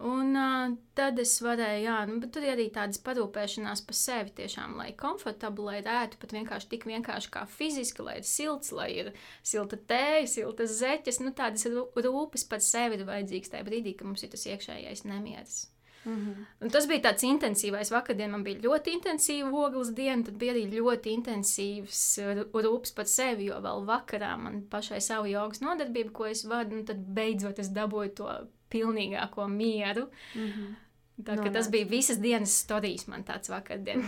un 0.00 0.32
uh, 0.32 0.72
tad 0.96 1.20
es 1.20 1.34
varēju, 1.44 1.82
jā, 1.84 1.98
nu, 2.08 2.22
tur 2.32 2.46
ir 2.46 2.54
arī 2.54 2.70
tādas 2.72 3.02
parūpēšanās 3.04 3.84
par 3.84 3.98
sevi, 4.00 4.32
tiešām, 4.40 4.78
lai 4.80 4.94
komfortabli, 4.96 5.66
lai 5.68 5.98
ētu 6.00 6.22
pat 6.22 6.32
vienkārši 6.38 6.70
tik 6.72 6.88
vienkārši 6.88 7.34
kā 7.36 7.44
fiziski, 7.52 8.06
lai 8.06 8.16
ir 8.22 8.26
silts, 8.32 8.72
lai 8.72 8.88
ir 9.02 9.12
silta 9.42 9.76
tēja, 9.76 10.24
siltas 10.38 10.78
zeķes. 10.80 11.20
Nu, 11.20 11.36
tādas 11.36 11.68
rū- 11.68 11.90
rūpes 12.08 12.48
par 12.48 12.64
sevi 12.64 12.96
ir 12.96 13.04
vajadzīgas 13.12 13.52
tajā 13.52 13.68
brīdī, 13.68 13.92
kad 13.98 14.08
mums 14.08 14.24
ir 14.24 14.32
tas 14.32 14.48
iekšējais 14.48 15.04
nemieris. 15.04 15.66
Mm 16.04 16.16
-hmm. 16.16 16.64
Un 16.64 16.70
tas 16.70 16.86
bija 16.88 17.00
tāds 17.00 17.24
intensīvs. 17.24 17.90
Vakardien 17.90 18.30
man 18.30 18.44
bija 18.44 18.58
ļoti 18.58 18.94
intensīva 18.98 19.66
ogles 19.66 19.94
diena, 19.94 20.24
tad 20.24 20.34
bija 20.34 20.52
arī 20.52 20.70
ļoti 20.70 21.16
intensīvs 21.18 22.18
uh, 22.18 22.62
rūpes 22.62 22.94
par 22.94 23.06
sevi, 23.06 23.44
jo 23.44 23.54
vēl 23.54 23.84
vakarā 23.86 24.36
man 24.38 24.62
pašai 24.70 25.00
savu 25.00 25.26
jogas 25.26 25.60
nodarbību, 25.60 26.12
ko 26.12 26.26
es 26.26 26.44
vadu, 26.44 26.76
un 26.76 26.84
tad 26.84 26.96
beidzot 26.96 27.58
es 27.58 27.68
dabūju 27.68 28.14
to 28.14 28.30
pilnīgāko 28.70 29.48
mieru. 29.48 30.08
Mm 30.34 30.46
-hmm. 30.48 30.74
Tā, 31.22 31.36
no, 31.36 31.52
tas 31.52 31.68
bija 31.70 31.86
visas 31.86 32.18
dienas 32.18 32.64
stāstījis 32.64 33.06
man 33.06 33.22
tāds 33.22 33.50
vakardien. 33.52 34.02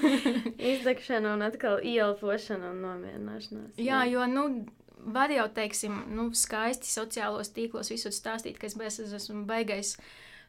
Izdegšana 0.72 1.32
un 1.34 1.42
atkal 1.42 1.80
ielpošana 1.82 2.70
un 2.70 2.82
nomierināšanās. 2.84 3.74
Jā, 3.82 4.04
jo, 4.06 4.26
nu, 4.26 4.44
var 4.98 5.30
jau, 5.34 5.48
teiksim, 5.54 5.98
nu, 6.14 6.28
skaisti 6.34 6.86
sociālos 6.86 7.50
tīklos 7.56 7.90
visur 7.90 8.14
stāstīt, 8.14 8.58
ka 8.58 8.70
es 8.70 8.78
bez- 8.78 9.00
es 9.00 9.96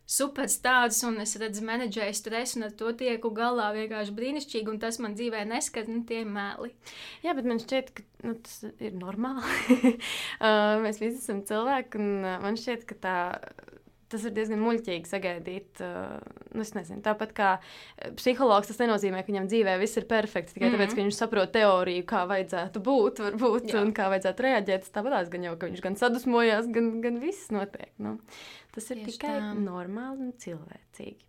superstāsts 0.09 1.03
un 1.05 1.19
es 1.21 1.35
redzu 1.39 1.63
menedžēju 1.67 2.17
stresu 2.17 2.59
un 2.59 2.67
ar 2.69 2.75
to 2.79 2.91
tieku 2.97 3.29
galā 3.35 3.69
vienkārši 3.75 4.15
brīnišķīgi, 4.17 4.71
un 4.71 4.79
tas 4.81 4.97
man 5.03 5.15
dzīvē 5.17 5.43
neskar, 5.49 5.85
nu, 5.91 6.01
tie 6.09 6.23
ir 6.23 6.31
meli. 6.33 6.71
Jā, 7.25 7.35
bet 7.37 7.49
man 7.49 7.61
šķiet, 7.61 7.93
ka 7.93 8.05
nu, 8.25 8.35
tas 8.45 8.63
ir 8.81 8.97
normāli. 8.97 9.93
uh, 9.93 10.79
mēs 10.83 11.01
visi 11.03 11.21
esam 11.21 11.43
cilvēki, 11.45 12.01
un 12.01 12.25
uh, 12.25 12.37
man 12.41 12.57
šķiet, 12.59 12.87
ka 12.89 12.99
tā. 13.05 13.17
Tas 14.09 14.23
ir 14.25 14.33
diezgan 14.33 14.61
muļķīgi 14.63 15.09
sagaidīt. 15.09 15.81
Uh, 15.85 16.17
nu, 16.55 16.65
nezinu, 16.65 17.01
tāpat 17.05 17.33
kā 17.37 17.49
uh, 17.59 18.11
psihologs, 18.17 18.71
tas 18.71 18.81
nenozīmē, 18.81 19.21
ka 19.23 19.31
viņam 19.31 19.49
dzīvē 19.51 19.77
viss 19.81 19.99
ir 20.01 20.07
perfekts 20.09 20.55
tikai 20.55 20.67
mm 20.67 20.73
-hmm. 20.73 20.81
tāpēc, 20.81 20.95
ka 20.95 21.01
viņš 21.03 21.19
saprot 21.21 21.53
teoriju, 21.53 22.05
kā 22.09 22.25
vajadzētu 22.29 22.83
būt, 22.89 23.23
varbūt, 23.27 23.71
Jā. 23.73 23.83
un 23.83 23.93
kā 23.93 24.09
vajadzētu 24.09 24.47
reaģēt. 24.47 24.91
Tāpat 24.93 25.29
gan 25.29 25.43
jau, 25.43 25.55
ka 25.57 25.69
viņš 25.69 25.81
gan 25.85 25.95
sadusmojās, 25.95 26.67
gan, 26.73 27.01
gan 27.01 27.19
viss 27.19 27.51
notiek. 27.51 27.91
Nu, 27.97 28.17
tas 28.75 28.89
ir 28.91 29.03
Tieši 29.03 29.11
tikai 29.11 29.35
tā. 29.39 29.53
normāli 29.53 30.29
un 30.29 30.33
cilvēcīgi. 30.33 31.25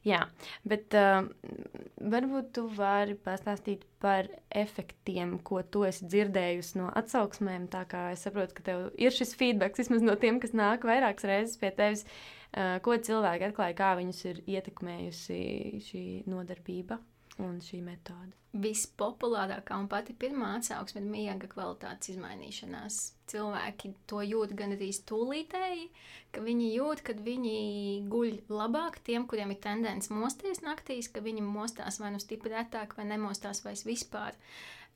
Jā, 0.00 0.22
bet 0.64 0.94
uh, 0.96 1.26
varbūt 2.00 2.54
tu 2.56 2.62
vari 2.72 3.18
pastāstīt 3.20 3.82
par 4.00 4.30
efektiem, 4.48 5.34
ko 5.44 5.60
tu 5.60 5.84
esi 5.84 6.08
dzirdējusi 6.08 6.80
no 6.80 6.88
atsauksmēm. 6.96 7.68
Tā 7.72 7.84
kā 7.90 8.06
es 8.14 8.24
saprotu, 8.24 8.56
ka 8.56 8.64
tev 8.70 8.86
ir 8.96 9.12
šis 9.12 9.36
feedback, 9.36 9.76
vismaz 9.76 10.00
no 10.06 10.16
tiem, 10.20 10.40
kas 10.40 10.56
nāk 10.56 10.88
vairākas 10.88 11.28
reizes 11.28 11.60
pie 11.60 11.74
tevis, 11.76 12.06
uh, 12.56 12.78
ko 12.86 12.96
cilvēki 12.96 13.50
atklāja, 13.50 13.76
kā 13.76 13.92
viņus 14.00 14.24
ir 14.32 14.42
ietekmējusi 14.56 15.40
šī 15.90 16.04
nodarbība 16.32 17.02
un 17.46 17.58
šī 17.64 17.80
metode? 17.84 18.36
Vispopulārākā 18.50 19.76
un 19.78 19.86
pati 19.90 20.14
pirmā 20.18 20.56
atsauksme 20.58 20.98
ir 21.02 21.06
miega 21.06 21.48
kvalitātes 21.52 22.10
izmainīšanās. 22.14 22.96
Cilvēki 23.30 23.92
to 24.10 24.24
jūt 24.26 24.56
gan 24.58 24.74
arī 24.74 24.88
tūlītēji, 25.10 25.84
ka 26.34 26.42
viņi 26.42 26.72
jūt, 26.72 27.04
ka 27.06 27.14
viņi 27.14 27.54
guļ 28.10 28.40
labāk. 28.50 28.98
Tiem, 29.06 29.28
kuriem 29.30 29.54
ir 29.54 29.60
tendence 29.62 30.10
mosties 30.10 30.64
naktīs, 30.66 31.12
ka 31.14 31.22
viņi 31.22 31.46
mostās 31.46 32.00
vai 32.02 32.10
nu 32.16 32.18
stipri 32.22 32.56
retāk, 32.56 32.96
vai 32.98 33.06
nemostās 33.12 33.62
vairs 33.62 33.86
vispār. 33.86 34.34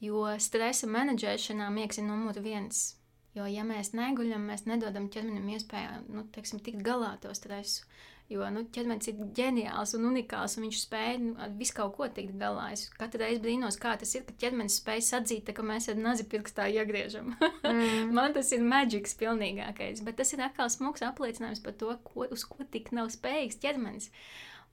Jo 0.03 0.27
stresa 0.43 0.91
menedžēšanā 0.91 1.71
miegs 1.71 2.03
ir 2.03 2.09
numur 2.11 2.43
viens. 2.43 2.97
Jo, 3.35 3.47
ja 3.51 3.63
mēs 3.67 3.91
neguļam, 3.99 4.51
mēs 4.51 4.67
nedodam 4.67 5.09
ķermenim 5.11 5.49
iespēju 5.57 6.03
nu, 6.15 6.27
teiksim, 6.35 6.61
tikt 6.63 6.83
galā 6.87 7.15
ar 7.15 7.23
to 7.23 7.33
stresu. 7.35 7.87
Jo 8.33 8.47
nu, 8.49 8.63
ķermenis 8.73 9.11
ir 9.11 9.19
ģeniāls 9.37 9.91
un 9.99 10.07
unikāls, 10.09 10.55
un 10.57 10.65
viņš 10.65 10.79
spēj 10.87 11.19
nu, 11.21 11.33
ar 11.45 11.51
visu 11.59 11.75
kaut 11.77 11.93
ko 11.99 12.07
tikt 12.09 12.39
galā. 12.41 12.71
Es 12.73 12.87
katru 12.97 13.21
reizi 13.21 13.43
brīnos, 13.45 13.77
kā 13.81 13.93
tas 14.01 14.15
ir, 14.17 14.23
ka 14.25 14.33
ķermenis 14.41 14.79
spēj 14.81 15.03
atzīt, 15.19 15.51
ka 15.53 15.65
mēs 15.67 15.91
ar 15.93 16.01
nazi 16.01 16.25
pirkstā 16.33 16.71
iegriežam. 16.73 17.35
mm. 17.37 18.09
Man 18.17 18.33
tas 18.37 18.49
ir 18.57 18.65
maģiks 18.65 19.19
pilnīgākais, 19.21 20.01
bet 20.07 20.17
tas 20.23 20.33
ir 20.33 20.41
atkal 20.47 20.73
smags 20.73 21.05
apliecinājums 21.05 21.61
par 21.67 21.77
to, 21.83 21.93
ko, 22.09 22.25
uz 22.33 22.47
ko 22.49 22.65
tik 22.73 22.95
nav 22.97 23.13
spējīgs 23.13 23.61
ķermenis. 23.61 24.09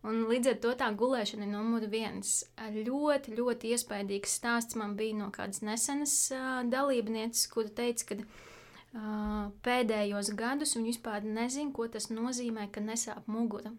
Un 0.08 0.24
līdz 0.32 0.54
ar 0.54 0.62
to 0.64 0.72
tā 0.80 0.88
gulēšana 0.98 1.44
ir 1.46 1.52
numur 1.52 1.84
viens. 1.92 2.40
Ļoti, 2.58 3.36
ļoti 3.36 3.76
iespaidīgs 3.76 4.40
stāsts 4.40 4.80
man 4.80 4.96
bija 4.98 5.20
no 5.20 5.28
kādas 5.36 5.60
nesenas 5.62 6.16
uh, 6.34 6.64
dalībnieces, 6.72 7.52
kura 7.52 7.70
teica, 7.82 8.08
ka 8.10 8.18
uh, 8.24 8.48
pēdējos 9.64 10.34
gadus 10.36 10.76
viņa 10.76 10.90
vispār 10.92 11.24
nezina, 11.24 11.72
ko 11.72 11.88
tas 11.88 12.10
nozīmē, 12.12 12.68
ka 12.72 12.82
nesāp 12.84 13.28
mugura. 13.28 13.72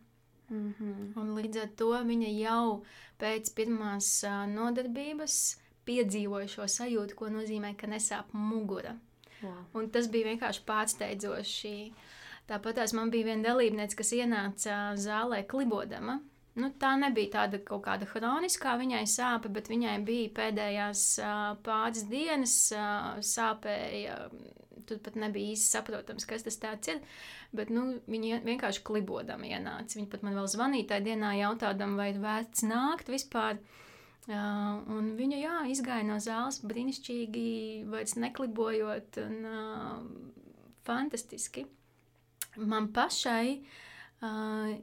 Mm 0.48 0.74
-hmm. 0.78 1.12
Un 1.20 1.34
līdz 1.36 1.62
ar 1.62 1.68
to 1.76 1.90
viņa 1.90 2.30
jau 2.38 2.84
pēc 3.20 3.54
pirmās 3.54 4.24
nodarbības 4.48 5.58
piedzīvoja 5.84 6.48
šo 6.48 6.66
sajūtu, 6.68 7.14
ko 7.14 7.28
nozīmē, 7.28 7.76
ka 7.76 7.86
nesāp 7.86 8.32
mugura. 8.32 8.96
Wow. 9.42 9.64
Un 9.74 9.90
tas 9.90 10.08
bija 10.08 10.26
vienkārši 10.26 10.60
pārsteidzoši. 10.66 11.92
Tāpat 12.48 12.92
man 12.94 13.10
bija 13.10 13.24
viena 13.24 13.48
dalībniece, 13.48 13.96
kas 13.96 14.12
ienāca 14.12 14.94
zālē 14.96 15.46
klibodama. 15.46 16.20
Nu, 16.54 16.68
tā 16.70 16.96
nebija 17.00 17.30
tāda 17.30 17.58
kaut 17.64 17.84
kāda 17.86 18.06
hroniskā 18.10 18.74
viņai 18.76 19.06
sāpe, 19.08 19.48
bet 19.48 19.70
viņai 19.72 20.04
bija 20.04 20.28
pēdējās 20.36 21.04
pāris 21.64 22.02
dienas 22.10 22.56
sāpēja 23.20 24.18
tur 24.92 25.00
pat 25.04 25.16
nebija 25.18 25.56
īsti 25.56 25.72
saprotams, 25.72 26.26
kas 26.28 26.44
tas 26.46 26.60
ir. 26.92 27.00
Bet 27.56 27.72
nu, 27.72 27.86
viņi 28.10 28.42
vienkārši 28.46 28.84
klibodam 28.86 29.44
ienāca. 29.48 29.98
Viņi 29.98 30.10
pat 30.12 30.24
man 30.26 30.36
vēl 30.38 30.50
zvanīja 30.52 30.92
tajā 30.92 31.06
dienā, 31.08 31.32
jautājot, 31.40 31.80
vai 31.98 32.12
ir 32.12 32.20
vērts 32.22 32.66
nākt 32.68 33.10
vispār. 33.12 33.58
Uh, 34.22 34.78
un 34.94 35.16
viņa 35.18 35.38
jā, 35.40 35.54
izgāja 35.72 36.06
no 36.06 36.20
zāles 36.22 36.60
brīnišķīgi, 36.62 37.46
vairs 37.90 38.14
neklibojot, 38.22 39.18
un 39.18 39.48
uh, 39.50 39.96
fantastiski. 40.86 41.64
Man 42.62 42.92
pašai, 42.94 43.56
uh, 44.22 44.76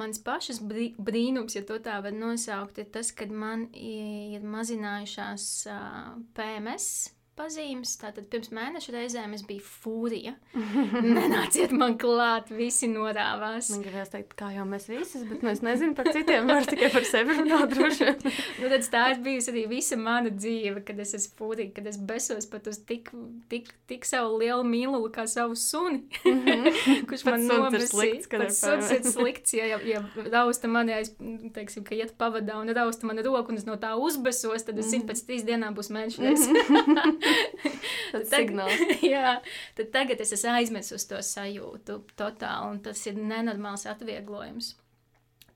mans 0.00 0.22
pašas 0.24 0.62
brī, 0.64 0.94
brīnums, 0.96 1.58
ja 1.58 1.64
tā 1.68 1.98
var 2.04 2.16
nosaukt, 2.16 2.80
ir 2.80 2.88
tas, 2.94 3.12
kad 3.12 3.28
man 3.28 3.68
ir 3.76 4.48
mazinājušās 4.48 5.50
uh, 5.68 6.16
PMS 6.38 7.17
pazīmes. 7.38 7.94
Tātad 8.00 8.26
pirms 8.32 8.50
mēneša 8.54 8.94
reizēm 8.94 9.34
es 9.36 9.44
biju 9.46 9.64
fūrija. 9.64 10.34
Nenāciet 11.16 11.72
man 11.76 11.96
klāt, 12.00 12.50
visi 12.54 12.90
norāvās. 12.90 13.70
Man 13.72 13.84
gribējās 13.86 14.12
teikt, 14.14 14.34
kā 14.38 14.50
jau 14.56 14.66
mēs 14.68 14.88
visas, 14.90 15.24
bet 15.28 15.44
nu, 15.44 15.52
es 15.52 15.62
nezinu 15.64 15.96
par 15.98 16.10
citiem, 16.14 16.48
var 16.50 16.68
tikai 16.68 16.90
par 16.94 17.06
sevi 17.08 17.38
runāt 17.38 17.74
droši 17.74 18.08
nu, 18.18 18.68
tad 18.70 18.86
tā 18.92 19.04
ir 19.12 19.22
bijusi 19.24 19.52
arī 19.52 19.64
visa 19.70 19.98
mana 20.00 20.32
dzīve, 20.34 20.82
kad 20.86 21.00
es 21.02 21.14
esmu 21.18 21.38
fūrija, 21.38 21.72
kad 21.76 21.88
es 21.90 21.98
besos 22.10 22.48
pat 22.50 22.68
uz 22.70 22.80
tik, 22.88 23.10
tik, 23.52 23.70
tik 23.90 24.06
savu 24.08 24.38
lielu 24.42 24.64
mīlulu 24.66 25.10
kā 25.14 25.26
savu 25.30 25.56
suni, 25.58 26.04
-hmm. 26.24 26.78
kurš 27.08 27.24
man 27.28 27.46
nomasīja. 27.48 28.26
Pats 28.38 28.60
suns 28.62 28.90
ir 28.94 29.04
slikts, 29.06 29.54
ja, 29.56 29.66
ja, 29.66 29.78
ja 29.86 30.02
rausta 30.32 30.68
mani, 30.68 30.92
ja 30.92 31.00
es, 31.04 31.12
teiksim, 31.54 31.84
ka 31.86 31.96
iet 31.96 32.14
pavadā 32.20 32.58
un 32.60 32.70
rausta 32.76 33.06
mani 33.08 33.24
roku 33.26 33.52
un 33.52 33.60
es 33.60 33.66
no 33.66 33.76
tā 33.80 33.94
uzbesos, 33.98 34.66
tad 34.66 34.78
es 34.78 34.90
zinu, 34.92 35.06
pēc 35.08 35.24
trīs 35.26 35.46
dienām 35.48 35.76
būs 35.76 35.90
mēnešreiz. 35.94 36.48
Tas 38.12 38.28
signāls. 38.32 38.82
jā, 39.14 39.38
tad 39.78 39.92
tagad 39.94 40.24
es 40.24 40.34
esmu 40.36 40.54
aizmirsis 40.56 41.06
to 41.10 41.20
sajūtu 41.24 42.00
totāli, 42.18 42.72
un 42.72 42.82
tas 42.84 43.04
ir 43.10 43.18
nenormāls 43.20 43.86
atvieglojums. 43.90 44.74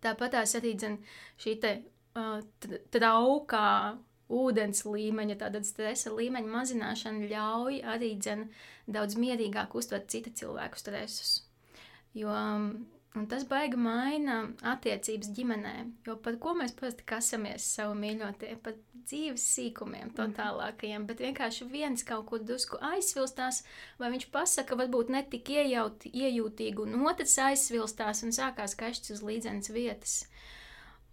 Tāpat 0.03 0.41
arī 0.43 0.75
dzen, 0.79 0.99
šī 1.41 1.59
te, 1.63 1.77
uh, 2.19 2.41
traukā 2.95 3.69
ūdens 4.33 4.85
līmeņa, 4.89 5.37
tāda 5.45 5.63
stresa 5.67 6.13
līmeņa 6.15 6.53
mazināšana 6.57 7.29
ļauj 7.31 7.83
arī 7.95 8.15
dzen, 8.19 8.49
daudz 8.91 9.19
mierīgāk 9.21 9.77
uztvert 9.79 10.09
cita 10.13 10.33
cilvēku 10.43 10.81
stresus. 10.81 11.43
Jo 12.17 12.33
um, 12.33 12.69
Un 13.13 13.27
tas 13.29 13.43
baigi 13.45 13.77
maina 13.77 14.39
attiecības 14.71 15.35
ģimenē. 15.37 15.73
Jo 16.07 16.15
par 16.25 16.39
ko 16.41 16.55
mēs 16.57 16.73
parasti 16.79 17.05
kasamies 17.05 17.67
savu 17.75 17.93
mīļotie, 18.01 18.55
par 18.65 18.79
dzīves 19.03 19.45
sīkumiem, 19.57 20.07
mhm. 20.07 20.15
totālākajiem, 20.17 21.05
bet 21.11 21.21
vienkārši 21.21 21.69
viens 21.69 22.07
kaut 22.09 22.25
kur 22.31 22.41
drusku 22.41 22.81
aizsvilstās, 22.93 23.63
vai 24.01 24.13
viņš 24.15 24.29
pasaka, 24.33 24.79
varbūt 24.81 25.13
ne 25.13 25.25
tik 25.35 25.53
iejauti, 25.53 26.13
iejūtīgi, 26.25 26.87
un 26.87 27.05
otrs 27.11 27.37
aizsvilstās 27.51 28.25
un 28.25 28.33
sākās 28.33 28.79
kašķis 28.81 29.19
uz 29.19 29.25
līdzenas 29.29 29.73
vietas. 29.77 30.17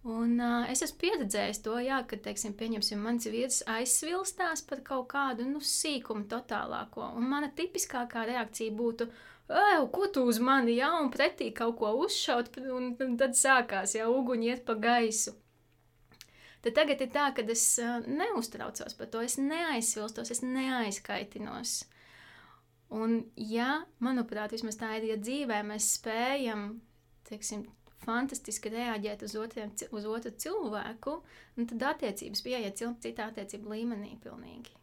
Un 0.08 0.38
uh, 0.40 0.64
es 0.72 0.80
esmu 0.80 0.96
pieredzējis 1.02 1.58
to, 1.60 1.74
jā, 1.84 1.98
ka, 2.08 2.16
teiksim, 2.24 2.54
pieņemsim, 2.56 3.02
mans 3.04 3.26
vīrs 3.28 3.60
aizsvilstās 3.68 4.64
par 4.64 4.80
kaut 4.86 5.10
kādu 5.12 5.44
nu, 5.44 5.60
sīkumu 5.60 6.24
totālāko. 6.30 7.10
Un 7.20 7.28
mana 7.28 7.50
tipiskākā 7.52 8.24
reakcija 8.30 8.72
būtu, 8.72 9.10
ko 9.90 10.06
tu 10.14 10.22
uz 10.30 10.38
mani 10.38 10.76
jau 10.76 10.92
un 11.02 11.10
pretī 11.10 11.50
kaut 11.54 11.78
ko 11.80 11.92
uzšaut, 12.04 12.52
un, 12.70 12.92
tad 13.18 13.34
sākās 13.38 13.96
jau 13.96 14.10
uguņi 14.20 14.52
iet 14.52 14.66
pa 14.66 14.76
gaisu. 14.78 15.34
Tad 16.60 16.76
tagad 16.76 17.00
ir 17.00 17.08
tā, 17.10 17.30
ka 17.34 17.42
es 17.48 17.64
neuztraucos 18.06 18.94
par 18.98 19.08
to, 19.10 19.22
es 19.24 19.38
neaizsvilstos, 19.40 20.30
es 20.30 20.42
neaizkaitinos. 20.44 21.80
Un, 22.94 23.20
ja, 23.38 23.84
manuprāt, 24.02 24.52
vismaz 24.52 24.76
tā 24.78 24.92
ir, 24.98 25.08
ja 25.12 25.16
dzīvē 25.18 25.60
mēs 25.66 25.94
spējam, 25.96 26.66
teiksim, 27.28 27.64
fantastiski 28.04 28.72
reaģēt 28.74 29.24
uz, 29.26 29.36
otriem, 29.38 29.72
uz 29.94 30.08
otru 30.10 30.32
cilvēku, 30.42 31.16
tad 31.60 31.86
attiecības 31.94 32.44
pieiet 32.44 32.82
citā 33.04 33.30
attiecību 33.30 33.74
līmenī 33.74 34.16
pilnīgi. 34.22 34.79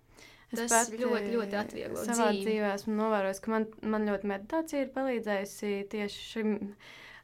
Es 0.54 0.60
tas 0.62 0.72
pat, 0.72 0.94
ļoti, 1.00 1.32
ļoti 1.34 1.58
atvieglo 1.60 2.04
savā 2.08 2.30
dzīvi. 2.32 2.46
dzīvē. 2.46 2.70
Esmu 2.78 2.94
novērojis, 2.96 3.42
ka 3.44 3.52
man, 3.52 3.66
man 3.94 4.08
ļoti 4.08 4.30
meditācija 4.32 4.86
ir 4.86 4.94
palīdzējusi 4.96 5.72
tieši 5.92 6.24
šim 6.32 6.54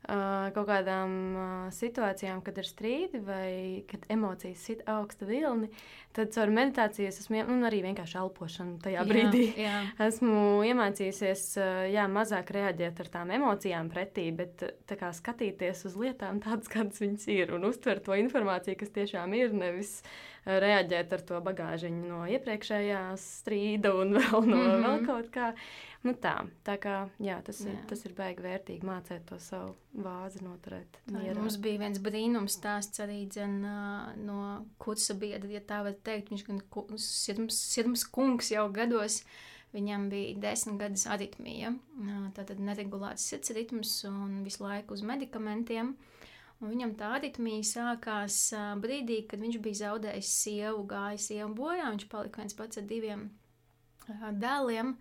kaut 0.03 0.67
kādām 0.67 1.11
uh, 1.33 1.51
situācijām, 1.71 2.41
kad 2.43 2.57
ir 2.59 2.67
strīdi 2.67 3.21
vai 3.23 3.83
kad 3.89 4.03
emocijas 4.11 4.65
sit 4.67 4.81
augsta 4.89 5.27
vilni. 5.29 5.69
Tad 6.13 6.33
caur 6.35 6.51
meditāciju 6.53 7.07
es 7.09 7.21
esmu, 7.23 7.39
un 7.49 7.63
arī 7.65 7.79
vienkārši 7.85 8.19
elpošanu 8.21 8.77
tajā 8.83 9.05
brīdī. 9.09 9.45
Jā, 9.57 9.79
jā. 9.79 9.79
Esmu 10.09 10.35
iemācījusies 10.67 11.45
uh, 11.61 11.71
jā, 11.93 12.09
mazāk 12.11 12.51
reaģēt 12.53 12.99
ar 13.05 13.13
tām 13.15 13.31
emocijām 13.37 13.89
pretī, 13.93 14.27
bet 14.35 14.67
kā, 14.91 15.13
skatīties 15.15 15.87
uz 15.89 15.97
lietām 15.99 16.43
tādas, 16.43 16.69
kādas 16.71 17.01
viņas 17.01 17.31
ir, 17.33 17.55
un 17.55 17.71
uztvert 17.71 18.05
to 18.05 18.19
informāciju, 18.19 18.77
kas 18.83 18.93
tiešām 18.99 19.33
ir, 19.39 19.55
nevis 19.55 20.01
uh, 20.03 20.13
reaģēt 20.45 21.13
ar 21.15 21.23
to 21.27 21.39
bagāžiņu 21.43 22.09
no 22.09 22.23
iepriekšējā 22.35 23.01
strīda 23.19 23.93
un 23.95 24.15
vēl 24.19 24.47
no 24.49 24.57
mm 24.57 24.69
-hmm. 24.69 24.85
vēl 24.87 25.05
kaut 25.07 25.29
kā. 25.33 25.53
Nu 26.03 26.11
tā, 26.19 26.33
tā 26.67 26.75
kā, 26.83 26.95
jā, 27.23 27.37
tas, 27.47 27.61
jā. 27.63 27.71
Ir, 27.71 27.83
tas 27.87 28.01
ir 28.03 28.15
baigi 28.17 28.43
vērtīgi 28.43 28.87
mācīt 28.87 29.23
to 29.29 29.37
savu 29.39 29.71
vāzi 30.03 30.41
noturēt. 30.43 30.99
Tā, 31.07 31.21
mums 31.37 31.55
bija 31.63 31.79
viens 31.85 32.01
brīnums 32.03 32.57
stāsts 32.59 32.99
arī 33.03 33.21
dzen, 33.31 33.61
no 34.25 34.39
kursa 34.83 35.15
biedra, 35.15 35.47
ja 35.55 35.63
tā 35.63 35.79
var 35.87 35.95
teikt. 36.03 36.33
Viņš 36.33 36.45
gan 36.49 36.61
sirms, 36.99 37.59
sirms 37.71 38.03
kungs 38.11 38.51
jau 38.51 38.67
gados. 38.75 39.21
Viņam 39.73 40.09
bija 40.11 40.35
desmit 40.37 40.75
gadus 40.83 41.07
aritmija, 41.09 41.71
tātad 42.35 42.59
neregulēts 42.61 43.23
sirds 43.31 43.55
ritms 43.57 43.95
un 44.05 44.43
visu 44.45 44.61
laiku 44.61 44.93
uz 44.93 45.01
medikamentiem. 45.07 45.95
Uh, 45.95 46.23
Un 46.63 46.71
viņam 46.71 46.93
tā 46.95 47.09
aritmija 47.17 47.63
sākās 47.67 48.37
brīdī, 48.79 49.23
kad 49.27 49.41
viņš 49.43 49.57
bija 49.63 49.79
zaudējis 49.81 50.29
sievu, 50.43 50.85
gājis 50.87 51.25
sievu 51.27 51.49
bojā. 51.57 51.89
Viņš 51.89 52.05
palika 52.11 52.39
viens 52.39 52.55
pats 52.55 52.79
ar 52.79 52.85
diviem 52.87 53.25
dēliem. 54.39 54.93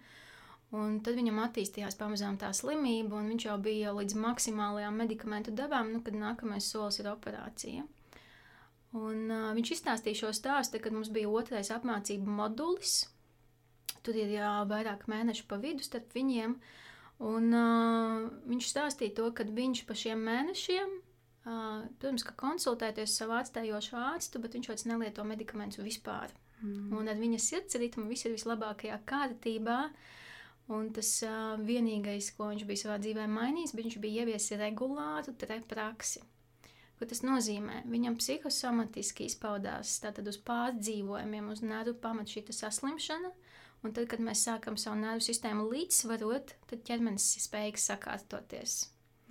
Un 0.72 1.02
tad 1.04 1.18
viņam 1.18 1.36
attīstījās 1.42 1.98
pamazām 2.00 2.38
tā 2.40 2.48
slimība, 2.56 3.18
un 3.18 3.26
viņš 3.34 3.44
jau 3.44 3.58
bija 3.60 3.90
līdz 3.92 4.14
maksimālajām 4.16 4.94
medikamentu 5.02 5.52
devām, 5.52 5.90
nu, 5.92 5.98
kad 6.04 6.16
nākamais 6.16 6.64
solis 6.64 6.96
ir 7.02 7.10
operācija. 7.10 7.84
Un, 8.96 9.26
uh, 9.28 9.50
viņš 9.56 9.72
izstāstīja 9.74 10.22
šo 10.22 10.30
stāstu, 10.36 10.80
kad 10.80 10.96
mums 10.96 11.10
bija 11.12 11.28
otrais 11.28 11.68
apmācību 11.74 12.36
modulis. 12.38 13.02
Tur 14.00 14.16
ir 14.16 14.32
jā, 14.32 14.52
vairāk 14.68 15.04
mēnešu 15.12 15.44
pa 15.50 15.58
vidu 15.60 15.84
starp 15.84 16.16
viņiem. 16.16 16.56
Un, 17.20 17.52
uh, 17.52 18.24
viņš 18.48 18.70
stāstīja 18.72 19.18
to, 19.20 19.28
ka 19.36 19.44
viņš 19.44 19.84
pa 19.88 19.98
šiem 20.04 20.24
mēnešiem, 20.24 20.96
uh, 20.96 21.84
protams, 22.00 22.24
ka 22.30 22.36
konsultēties 22.46 23.18
savu 23.20 23.36
ārstējošo 23.42 24.00
ārstu, 24.06 24.40
bet 24.40 24.56
viņš 24.56 24.72
vairs 24.72 24.88
nelieto 24.88 25.28
medikamentus 25.28 25.84
vispār. 25.84 26.32
Mm. 26.62 26.96
Un 26.96 27.12
ar 27.12 27.20
viņa 27.20 27.44
sirdsritmu 27.44 28.08
viss 28.08 28.24
ir 28.24 28.36
vislabākajā 28.38 29.02
kārtībā. 29.12 29.78
Uh, 29.92 30.18
Un 30.70 30.92
tas 30.94 31.08
uh, 31.26 31.56
vienīgais, 31.58 32.30
ko 32.36 32.52
viņš 32.52 32.66
bija 32.68 32.82
savā 32.84 32.98
dzīvē 33.02 33.26
mainījis, 33.28 33.72
bija, 33.74 33.88
viņš 33.88 33.96
bija 34.04 34.22
ieviesis 34.22 34.58
regulāru 34.60 35.34
praksi. 35.68 36.22
Ko 36.98 37.08
tas 37.10 37.24
nozīmē? 37.26 37.80
Viņam 37.90 38.14
psihosomatiski 38.20 39.26
izpaudās 39.26 39.96
tātad 40.04 40.28
uz 40.30 40.38
pārdzīvojumiem, 40.46 41.48
uz 41.50 41.64
nervu 41.66 41.96
pamatu 41.98 42.36
šī 42.36 42.44
saslimšana. 42.54 43.32
Un 43.82 43.90
tad, 43.90 44.06
kad 44.06 44.22
mēs 44.22 44.44
sākam 44.46 44.76
savu 44.78 45.00
nervu 45.00 45.24
sistēmu 45.26 45.66
līdzsvarot, 45.72 46.54
tad 46.70 46.84
ķermenis 46.86 47.26
spējīgs 47.42 47.88
sakārtoties. 47.90 48.76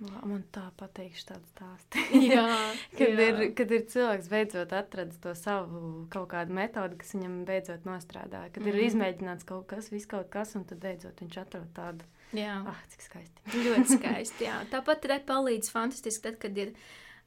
Man 0.02 0.42
tā 0.54 0.64
patīk 0.78 1.18
tādu 1.28 1.46
stāstu. 1.52 2.02
jā, 2.32 2.46
kad, 2.98 3.04
jā. 3.06 3.28
Ir, 3.28 3.42
kad 3.58 3.74
ir 3.74 3.84
cilvēks 3.92 4.30
beidzot 4.32 4.74
atradis 4.76 5.20
to 5.22 5.34
savu 5.38 6.06
kaut 6.12 6.30
kādu 6.32 6.56
metodi, 6.56 6.98
kas 7.02 7.14
viņam 7.16 7.36
beidzot 7.48 7.86
nostrādā. 7.88 8.46
Kad 8.54 8.64
mm. 8.64 8.72
ir 8.72 8.88
izmēģināts 8.88 9.46
kaut 9.48 9.68
kas, 9.70 9.92
viss 9.94 10.10
kaut 10.10 10.30
kas, 10.32 10.56
un 10.58 10.66
tad 10.68 10.82
beidzot 10.82 11.22
viņš 11.22 11.38
atrod 11.44 11.70
tādu. 11.76 12.08
Jā, 12.32 12.56
ah, 12.68 12.80
cik 12.92 13.06
skaisti. 13.06 13.46
ļoti 13.52 13.94
skaisti. 13.98 14.48
Jā. 14.48 14.58
Tāpat 14.72 15.08
arī 15.08 15.20
palīdz 15.28 15.72
fantastiski, 15.74 16.24
tad, 16.26 16.38
kad 16.42 16.58
ir 16.58 16.72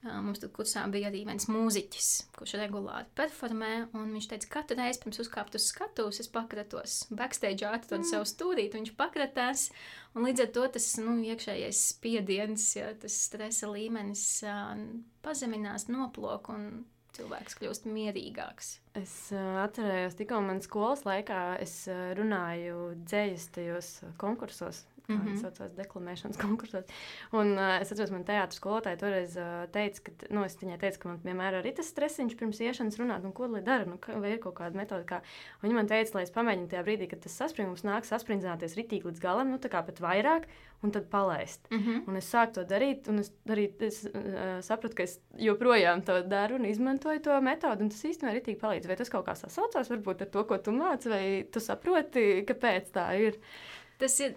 Mums 0.06 0.42
tur 0.42 0.52
kursā 0.54 0.84
bija 0.94 1.10
arī 1.10 1.24
viens 1.26 1.48
mūziķis, 1.50 2.10
kurš 2.38 2.56
regulāri 2.62 3.10
performē. 3.18 3.72
Viņš 3.96 4.30
teica, 4.32 4.48
ka 4.48 4.60
katru 4.60 4.78
reizi 4.80 5.02
pirms 5.02 5.22
uzkāpt 5.24 5.58
uz 5.58 5.68
skatuves, 5.72 6.22
es 6.22 6.30
pakratos 6.32 6.98
backstage, 7.10 7.66
atradu 7.66 8.04
mm. 8.04 8.10
savu 8.12 8.30
stūrīti, 8.30 8.78
viņš 8.78 8.94
pakratās. 9.00 9.68
Līdz 10.16 10.46
ar 10.46 10.52
to 10.56 10.66
tas 10.78 10.90
nu, 11.02 11.18
iekšējais 11.26 11.86
spiediens, 11.96 12.68
ja, 12.78 12.92
tas 13.02 13.18
stresa 13.28 13.72
līmenis 13.72 14.26
pazeminās, 15.26 15.90
noplok 15.90 16.52
un 16.54 16.70
cilvēks 17.16 17.58
kļūst 17.60 17.88
mierīgāks. 17.90 18.76
Es 19.00 19.14
uh, 19.34 19.62
atcerējos, 19.64 20.18
tikko 20.20 20.42
manā 20.44 20.64
skolas 20.64 21.06
laikā 21.08 21.42
es 21.64 21.78
uh, 21.92 22.12
runāju 22.18 22.92
dzējas 23.08 23.48
tajos 23.56 23.92
konkursos 24.22 24.84
mm 25.08 25.22
-hmm. 25.22 25.42
saucās 25.42 25.74
deklamēšanas 25.78 26.40
konkursos. 26.46 26.86
Un 27.32 27.56
uh, 27.58 27.82
es 27.82 27.92
atceros, 27.92 28.12
man 28.12 28.26
teātris 28.28 28.60
skolotāja 28.62 29.00
toreiz 29.00 29.38
uh, 29.38 29.66
teica, 29.72 30.02
ka, 30.06 30.12
nu, 30.30 30.44
es 30.44 30.58
viņai 30.62 30.80
teicu, 30.80 31.00
ka 31.00 31.10
man 31.10 31.20
vienmēr 31.24 31.60
arī 31.62 31.76
tas 31.76 31.92
stresiņš 31.94 32.38
pirms 32.40 32.60
iešanas 32.60 33.00
runāt, 33.00 33.24
nu, 33.24 33.32
ko 33.32 33.48
lai 33.48 33.62
dara, 33.62 33.86
nu, 33.86 34.00
vai 34.22 34.32
ir 34.32 34.40
kaut 34.40 34.56
kāda 34.60 34.78
metode, 34.78 35.06
kā. 35.06 35.22
Un 35.62 35.70
viņa 35.70 35.76
man 35.76 35.88
teica, 35.88 36.16
lai 36.16 36.24
es 36.24 36.32
pamēģinu 36.32 36.70
tajā 36.70 36.84
brīdī, 36.84 37.10
kad 37.10 37.20
tas 37.20 37.38
saspringums 37.38 37.84
nāk, 37.84 38.06
sasprindzināties 38.06 38.78
ritīgi 38.78 39.06
līdz 39.06 39.20
galam, 39.20 39.52
nu, 39.52 39.58
tā 39.58 39.70
kā 39.70 39.86
pat 39.86 40.02
vairāk, 40.02 40.48
un 40.86 40.92
tad 40.92 41.10
palaist. 41.10 41.68
Mm 41.72 41.78
-hmm. 41.80 42.02
Un 42.08 42.16
es 42.16 42.34
sāku 42.34 42.54
to 42.54 42.64
darīt, 42.64 43.10
un 43.10 43.20
es, 43.20 43.32
darīt, 43.48 43.82
es 43.82 44.06
uh, 44.06 44.62
sapratu, 44.62 44.96
ka 44.96 45.04
es 45.04 45.20
joprojām 45.38 46.02
to 46.06 46.22
daru 46.22 46.56
un 46.56 46.66
izmantoju 46.66 47.20
to 47.20 47.42
metodi, 47.42 47.84
un 47.84 47.90
tas 47.90 48.06
īstenībā 48.06 48.34
ritīgi 48.34 48.60
palīdz. 48.60 48.88
Vai 48.88 48.96
tas 48.96 49.10
kaut 49.10 49.26
kā 49.26 49.36
sasaucās 49.36 49.90
varbūt 49.90 50.22
ar 50.22 50.28
to, 50.28 50.44
ko 50.44 50.58
tu 50.58 50.72
māci, 50.72 51.10
vai 51.10 51.48
tu 51.52 51.60
saproti, 51.60 52.46
kāpēc 52.48 52.92
tā 52.92 53.08
ir? 53.20 53.40
Tas 54.00 54.18
ir, 54.20 54.34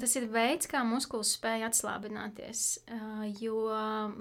tas 0.00 0.14
ir 0.16 0.28
veids, 0.32 0.68
kā 0.70 0.80
muskulis 0.88 1.34
spēj 1.36 1.66
atslābināties. 1.66 2.62
Uh, 2.88 3.26
jo, 3.42 3.58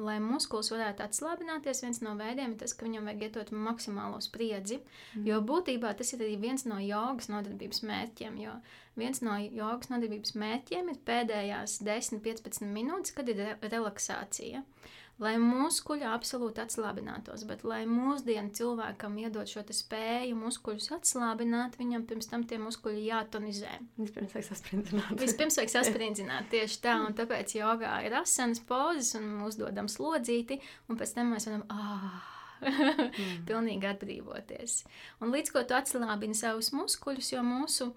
lai 0.03 0.17
muskulis 0.23 0.71
varētu 0.73 1.05
atslābināties, 1.05 1.83
viens 1.85 2.01
no 2.03 2.15
veidiem 2.19 2.55
ir 2.55 2.59
tas, 2.59 2.75
ka 2.75 2.87
viņam 2.87 3.07
vajag 3.07 3.23
ietot 3.29 3.53
maksimālo 3.55 4.19
spriedzi. 4.23 4.81
Mm. 5.13 5.29
Jo 5.29 5.39
būtībā 5.47 5.93
tas 5.95 6.11
ir 6.11 6.25
arī 6.25 6.35
viens 6.43 6.67
no 6.67 6.81
jogas 6.83 7.31
nodarbības 7.31 7.85
mērķiem. 7.87 8.41
Jo 8.43 8.57
viens 8.99 9.23
no 9.23 9.37
jogas 9.39 9.91
nodarbības 9.93 10.35
mērķiem 10.39 10.91
ir 10.91 11.01
pēdējās 11.07 11.79
10-15 11.85 12.67
minūtes, 12.67 13.15
kad 13.15 13.31
ir 13.31 13.39
re 13.43 13.57
relaksācija. 13.63 14.63
Uh, 14.65 14.94
lai 15.23 15.35
muskuļi 15.39 16.03
absolūti 16.11 16.59
atslābinātos, 16.65 17.45
bet 17.47 17.63
lai 17.67 17.83
mūsdienu 17.87 18.51
cilvēkam 18.55 19.15
iedod 19.21 19.47
šo 19.47 19.63
spēju 19.63 20.35
muskuļus 20.39 20.91
atslābināt, 20.97 21.77
viņam 21.79 22.03
pirms 22.09 22.27
tam 22.31 22.43
tie 22.47 22.59
muskuļi 22.59 23.05
jātonizē. 23.07 23.77
Vispirms 24.01 24.35
vajag 24.35 24.49
sasprindzināt. 24.49 25.15
Vispirms 25.23 25.59
vajag 25.61 25.73
sasprindzināt 25.77 26.49
tieši 26.51 26.79
tā, 26.83 26.97
un 27.07 27.15
tāpēc 27.15 27.55
jogā 27.55 27.97
ir 28.07 28.17
asanas 28.19 28.59
pozas 28.67 29.15
un 29.19 29.45
uzdodam 29.47 29.87
slodzīti, 29.91 30.59
un 30.89 30.99
pēc 30.99 31.15
tam 31.15 31.31
mēs 31.31 31.47
varam, 31.47 31.63
ah, 31.71 32.19
mm. 32.65 33.45
pilnīgi 33.47 33.87
atbrīvoties. 33.93 34.81
Un 35.23 35.31
līdz 35.35 35.55
ko 35.55 35.63
tu 35.63 35.79
atslābini 35.79 36.35
savus 36.35 36.73
muskuļus, 36.75 37.31
jo 37.37 37.45
mūsu 37.45 37.87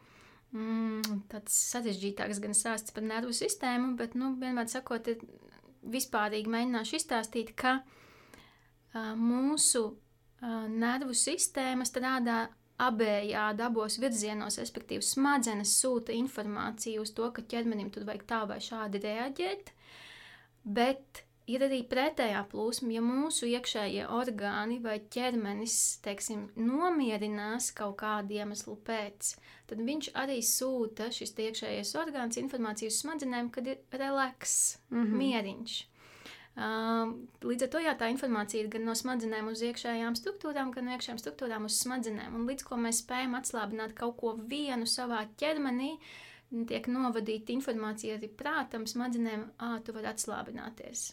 mm, 0.54 1.26
tāds 1.34 1.58
sarežģītāks 1.74 2.38
gan 2.46 2.54
sāsts 2.54 2.94
par 2.94 3.06
nervu 3.10 3.34
sistēmu, 3.34 3.96
bet, 3.98 4.14
nu, 4.18 4.36
vienmēr 4.38 4.70
sakot, 4.70 5.10
ir 5.10 5.26
vispārīgi 5.82 6.50
mēģināšu 6.52 6.98
izstāstīt, 6.98 7.54
ka 7.58 7.78
uh, 7.80 9.12
mūsu 9.18 9.84
uh, 9.88 10.66
nervu 10.68 11.16
sistēma 11.16 11.86
strādā 11.88 12.46
abējādi 12.78 13.64
abos 13.66 13.98
virzienos, 13.98 14.58
respektīvi, 14.62 15.02
smadzenes 15.02 15.72
sūta 15.80 16.14
informāciju 16.14 17.02
uz 17.02 17.14
to, 17.14 17.30
ka 17.34 17.42
ķermenim 17.42 17.90
tur 17.94 18.06
vajag 18.06 18.26
tā 18.30 18.42
vai 18.50 18.60
šādi 18.62 19.02
reaģēt, 19.02 19.72
bet 20.78 21.24
ir 21.48 21.64
arī 21.64 21.80
pretējā 21.88 22.42
plūsma, 22.52 22.92
ja 22.94 23.02
mūsu 23.04 23.48
iekšējie 23.48 24.06
orgāni 24.14 24.78
vai 24.84 24.98
ķermenis, 25.14 25.76
teiksim, 26.04 26.48
nomierinās 26.60 27.70
kaut 27.76 27.98
kādu 28.02 28.36
iemeslu 28.38 28.76
pēc, 28.86 29.34
tad 29.70 29.84
viņš 29.84 30.10
arī 30.22 30.38
sūta 30.44 31.10
šis 31.14 31.34
iekšējais 31.48 31.94
orgāns 32.00 32.40
informāciju 32.40 32.92
uz 32.92 33.02
smadzenēm, 33.02 33.52
kad 33.54 33.66
ir 33.66 33.80
relaks, 33.92 34.78
mm 34.90 35.04
-hmm. 35.04 35.22
mieriņš. 35.22 35.78
Uh, 36.58 37.12
līdz 37.46 37.68
ar 37.68 37.68
to 37.70 37.80
jā, 37.84 37.92
tā 37.94 38.08
informācija 38.10 38.64
ir 38.64 38.70
gan 38.72 38.82
no 38.88 38.94
smadzenēm 38.98 39.46
uz 39.46 39.60
iekšējām 39.62 40.16
struktūrām, 40.18 40.72
gan 40.74 40.88
no 40.88 40.96
iekšējām 40.96 41.20
struktūrām 41.22 41.68
uz 41.68 41.76
smadzenēm. 41.84 42.34
Un 42.34 42.48
līdz 42.50 42.64
ko 42.66 42.76
mēs 42.82 43.04
spējam 43.04 43.36
atslābināt 43.38 43.94
kaut 43.94 44.16
ko 44.18 44.32
vienu 44.34 44.88
savā 44.90 45.20
ķermenī, 45.38 45.92
tiek 46.66 46.88
novadīta 46.90 47.54
informācija 47.54 48.18
arī 48.18 48.32
prātam, 48.42 48.88
smadzenēm, 48.90 49.46
ah, 49.62 49.78
tu 49.84 49.94
vari 49.94 50.10
atslābināties. 50.10 51.12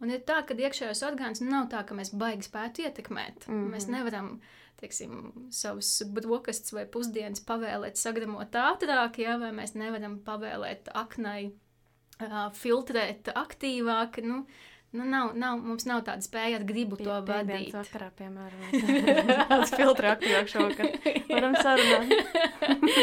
Un 0.00 0.10
ir 0.14 0.22
tā, 0.24 0.40
ka 0.48 0.56
iekšējos 0.56 1.02
orgānus 1.04 1.42
nav 1.44 1.68
tā, 1.72 1.82
ka 1.84 1.96
mēs 1.96 2.14
baigi 2.16 2.48
spētu 2.48 2.86
ietekmēt. 2.86 3.46
Mm 3.48 3.54
-hmm. 3.54 3.70
Mēs 3.74 3.88
nevaram 3.92 4.40
teiksim, 4.80 5.32
savus 5.52 6.02
brokastis 6.08 6.72
vai 6.72 6.86
pusdienas 6.86 7.42
pavēlēt, 7.44 8.00
sagramot 8.00 8.56
ātrāk, 8.56 9.18
ja, 9.20 9.36
vai 9.38 9.52
mēs 9.52 9.74
nevaram 9.74 10.18
pavēlēt 10.24 10.88
aknai 10.94 11.52
uh, 12.22 12.52
filtrēt 12.52 13.32
aktīvāk. 13.34 14.22
Nu, 14.24 14.46
Nu, 14.92 15.04
nav, 15.04 15.36
nav, 15.38 15.58
mums 15.62 15.84
nav 15.86 16.00
tāda 16.02 16.18
spēja 16.18 16.56
ar 16.58 16.64
gribu 16.66 16.96
Pie, 16.98 17.04
to 17.06 17.18
vadīt. 17.22 17.70
Tā 17.70 17.84
kā, 17.86 18.08
piemēram, 18.18 18.58
tāds 19.52 19.70
filtrs 19.70 20.16
aktīvāk 20.16 20.50
šovakar. 20.50 20.88
Varam 21.30 21.54
sarunāt. 21.54 22.10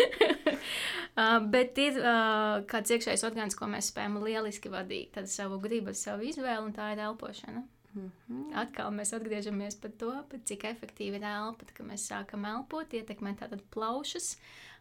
Uh, 1.18 1.39
bet 1.49 1.80
ir 1.82 1.95
uh, 1.97 2.59
kāds 2.70 2.91
iekšējs 2.93 3.24
orgāns, 3.26 3.55
ko 3.57 3.65
mēs 3.65 3.89
spējam 3.89 4.20
lieliski 4.22 4.70
vadīt. 4.70 5.15
Tad 5.15 5.30
savu 5.32 5.57
gribu, 5.63 5.95
savu 5.97 6.28
izvēli, 6.30 6.68
un 6.68 6.76
tā 6.76 6.91
ir 6.93 7.01
elpošana. 7.07 7.63
Mm 7.95 8.11
-hmm. 8.28 8.51
Atkal 8.61 8.91
mēs 8.93 9.15
atgriežamies 9.18 9.80
pie 9.82 9.89
to, 9.89 10.11
cik 10.45 10.63
efektīvi 10.63 11.18
ir 11.18 11.24
elpa. 11.24 11.65
Kad 11.74 11.86
mēs 11.86 12.05
sākam 12.11 12.45
elpot, 12.45 12.93
ietekmē 12.93 13.34
tātad 13.39 13.61
plaušas, 13.74 14.38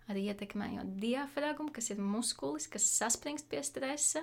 arī 0.09 0.29
ietekmējot 0.29 0.93
diafragmu, 1.01 1.73
kas 1.73 1.91
ir 1.91 2.01
muskulis, 2.01 2.69
kas 2.69 2.85
saspringst 2.99 3.49
pie 3.49 3.63
stresa. 3.63 4.21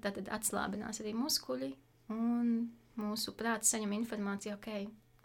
Tad 0.00 0.28
atslābinās 0.28 1.00
arī 1.00 1.14
muskuļi, 1.14 1.74
un 2.08 2.70
mūsu 2.96 3.32
prāts 3.32 3.70
saņem 3.70 3.92
informāciju, 3.92 4.54
ok, 4.54 4.68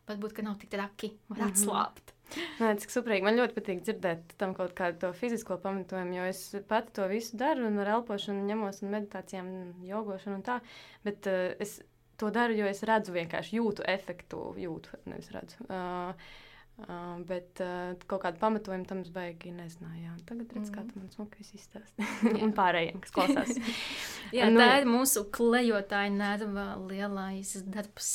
varbūt 0.07 0.43
nav 0.43 0.57
tik 0.57 0.69
traki, 0.69 1.11
var 1.27 1.37
mm 1.37 1.43
-hmm. 1.43 1.51
atslābt. 1.51 2.14
Nē, 2.59 2.71
cik 2.81 2.93
superīgi. 2.93 3.25
Man 3.25 3.37
ļoti 3.39 3.57
patīk 3.57 3.83
dzirdēt 3.85 4.35
tam 4.41 4.55
kaut 4.57 4.73
kādu 4.77 4.99
to 5.03 5.11
fizisko 5.15 5.59
pamatojumu, 5.63 6.17
jo 6.17 6.29
es 6.29 6.41
pati 6.69 6.95
to 6.97 7.09
visu 7.11 7.37
daru 7.39 7.67
un 7.69 7.77
ar 7.83 7.93
elpošanu 7.99 8.47
ņemos 8.49 8.81
un 8.83 8.95
meditācijām, 8.95 9.51
jogošanu 9.87 10.39
un 10.39 10.47
tā. 10.47 10.57
Bet 11.05 11.29
uh, 11.31 11.53
es 11.63 11.77
to 12.19 12.31
daru, 12.33 12.55
jo 12.57 12.67
es 12.71 12.81
redzu 12.87 13.15
vienkārši 13.15 13.59
jūtu 13.59 13.85
efektu, 13.91 14.47
jūtu, 14.59 14.99
nevis 15.11 15.31
redzu. 15.35 15.69
Uh, 15.69 16.27
Uh, 16.75 17.21
bet 17.23 17.61
uh, 17.63 17.93
kaut 18.03 18.19
kādu 18.25 18.39
pamatojumu 18.41 18.83
tam 18.83 18.99
es 18.99 19.07
baigi 19.15 19.47
nezināju. 19.55 20.01
Jā. 20.09 20.15
Tagad 20.27 20.49
redz, 20.57 20.67
mm. 20.67 20.73
kā 20.75 20.81
tu 20.83 20.99
man 20.99 21.13
smuki 21.13 21.39
viss 21.39 21.55
izstāsti. 21.55 22.07
un 22.43 22.51
pārējiem, 22.57 22.97
kas 22.99 23.13
klausās. 23.15 23.53
jā, 24.35 24.49
nu, 24.51 24.59
tā 24.59 24.81
ir 24.81 24.89
mūsu 24.89 25.23
klejotāja 25.31 26.11
nerva 26.11 26.73
lielais 26.83 27.53
darbs 27.63 28.09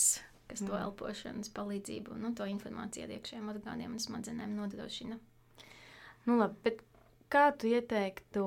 kas 0.51 0.63
to 0.65 0.73
mm. 0.73 0.83
elpošanas 0.87 1.53
palīdzību, 1.57 2.17
nu, 2.21 2.33
to 2.37 2.47
informāciju 2.51 3.11
iekšējiem 3.17 3.53
orgāniem 3.53 3.95
un 3.95 4.03
smadzenēm 4.03 4.57
nodrošina. 4.59 5.21
Nu, 6.27 6.37
labi, 6.41 6.75
kā 7.33 7.47
tu 7.57 7.71
ieteiktu, 7.71 8.43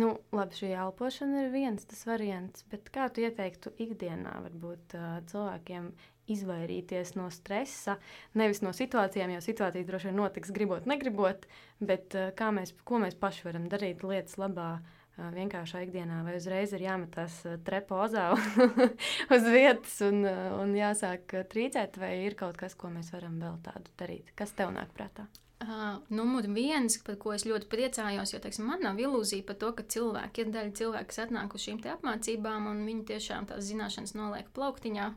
nu, 0.00 0.12
labi, 0.36 0.60
šī 0.60 0.70
elpošana 0.84 1.44
ir 1.44 1.52
viens 1.54 1.84
tas 1.90 2.06
variants, 2.08 2.64
bet 2.72 2.88
kā 2.94 3.10
tu 3.12 3.24
ieteiktu 3.26 3.74
ikdienā 3.82 4.38
varbūt 4.46 4.96
cilvēkiem 5.32 5.90
izvairīties 6.30 7.16
no 7.18 7.26
stresa, 7.34 7.96
nevis 8.38 8.62
no 8.62 8.70
situācijām, 8.76 9.32
jo 9.34 9.42
situācijas 9.42 9.88
droši 9.88 10.10
vien 10.10 10.20
notiks 10.22 10.54
gribot, 10.54 10.86
negribot, 10.86 11.48
bet 11.82 12.14
kā 12.38 12.52
mēs, 12.54 12.76
ko 12.86 13.02
mēs 13.02 13.18
paši 13.18 13.48
varam 13.48 13.66
darīt 13.72 14.06
lietas 14.06 14.38
labā. 14.38 14.72
Uh, 14.78 14.96
vienkāršā 15.34 15.84
ikdienā, 15.86 16.22
vai 16.26 16.38
uzreiz 16.38 16.72
ir 16.76 16.86
jāmetās 16.86 17.40
trepozā 17.66 18.30
uz 19.36 19.50
vietas 19.50 20.00
un, 20.06 20.24
un 20.24 20.74
jāsāk 20.78 21.36
trīcēt, 21.52 22.00
vai 22.00 22.14
ir 22.24 22.38
kaut 22.40 22.58
kas, 22.60 22.78
ko 22.78 22.92
mēs 22.94 23.12
varam 23.14 23.38
vēl 23.42 23.60
tādu 23.66 23.94
darīt? 24.00 24.34
Kas 24.38 24.56
tev 24.56 24.74
nāk 24.76 24.92
prātā? 24.96 25.28
Uh, 25.60 25.98
numur 26.08 26.46
viens, 26.48 26.94
par 27.04 27.18
ko 27.20 27.34
es 27.36 27.42
ļoti 27.44 27.66
priecājos, 27.68 28.30
jo 28.32 28.38
teiksim, 28.40 28.64
man 28.70 28.80
nav 28.80 28.96
ilūzija 28.96 29.44
par 29.44 29.58
to, 29.60 29.68
ka 29.76 29.84
cilvēki 29.92 30.40
ir 30.40 30.54
daļa 30.54 30.72
cilvēku, 30.78 31.08
kas 31.10 31.20
atnāk 31.26 31.52
uz 31.52 31.66
šīm 31.66 31.82
apmācībām, 31.98 32.70
un 32.70 32.80
viņi 32.88 33.04
tiešām 33.10 33.50
tās 33.50 33.66
zināšanas 33.68 34.16
noliek 34.16 34.48
plauktiņā, 34.56 35.10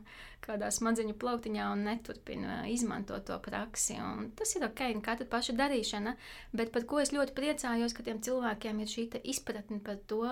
kādā 0.44 0.68
smadzeņu 0.68 1.16
plauktiņā 1.16 1.70
un 1.72 1.86
neturpina 1.88 2.58
izmantot 2.68 3.24
to 3.30 3.40
praksi. 3.40 3.96
Un 4.04 4.28
tas 4.36 4.52
ir 4.58 4.68
ok, 4.68 4.84
katra 5.06 5.30
paša 5.32 5.56
darīšana, 5.62 6.12
bet 6.52 6.76
par 6.76 6.84
ko 6.92 7.00
es 7.00 7.16
ļoti 7.16 7.32
priecājos, 7.40 7.96
ka 7.96 8.04
tiem 8.04 8.20
cilvēkiem 8.20 8.84
ir 8.84 8.92
šī 8.98 9.08
izpratne 9.24 9.80
par 9.80 10.04
to, 10.12 10.26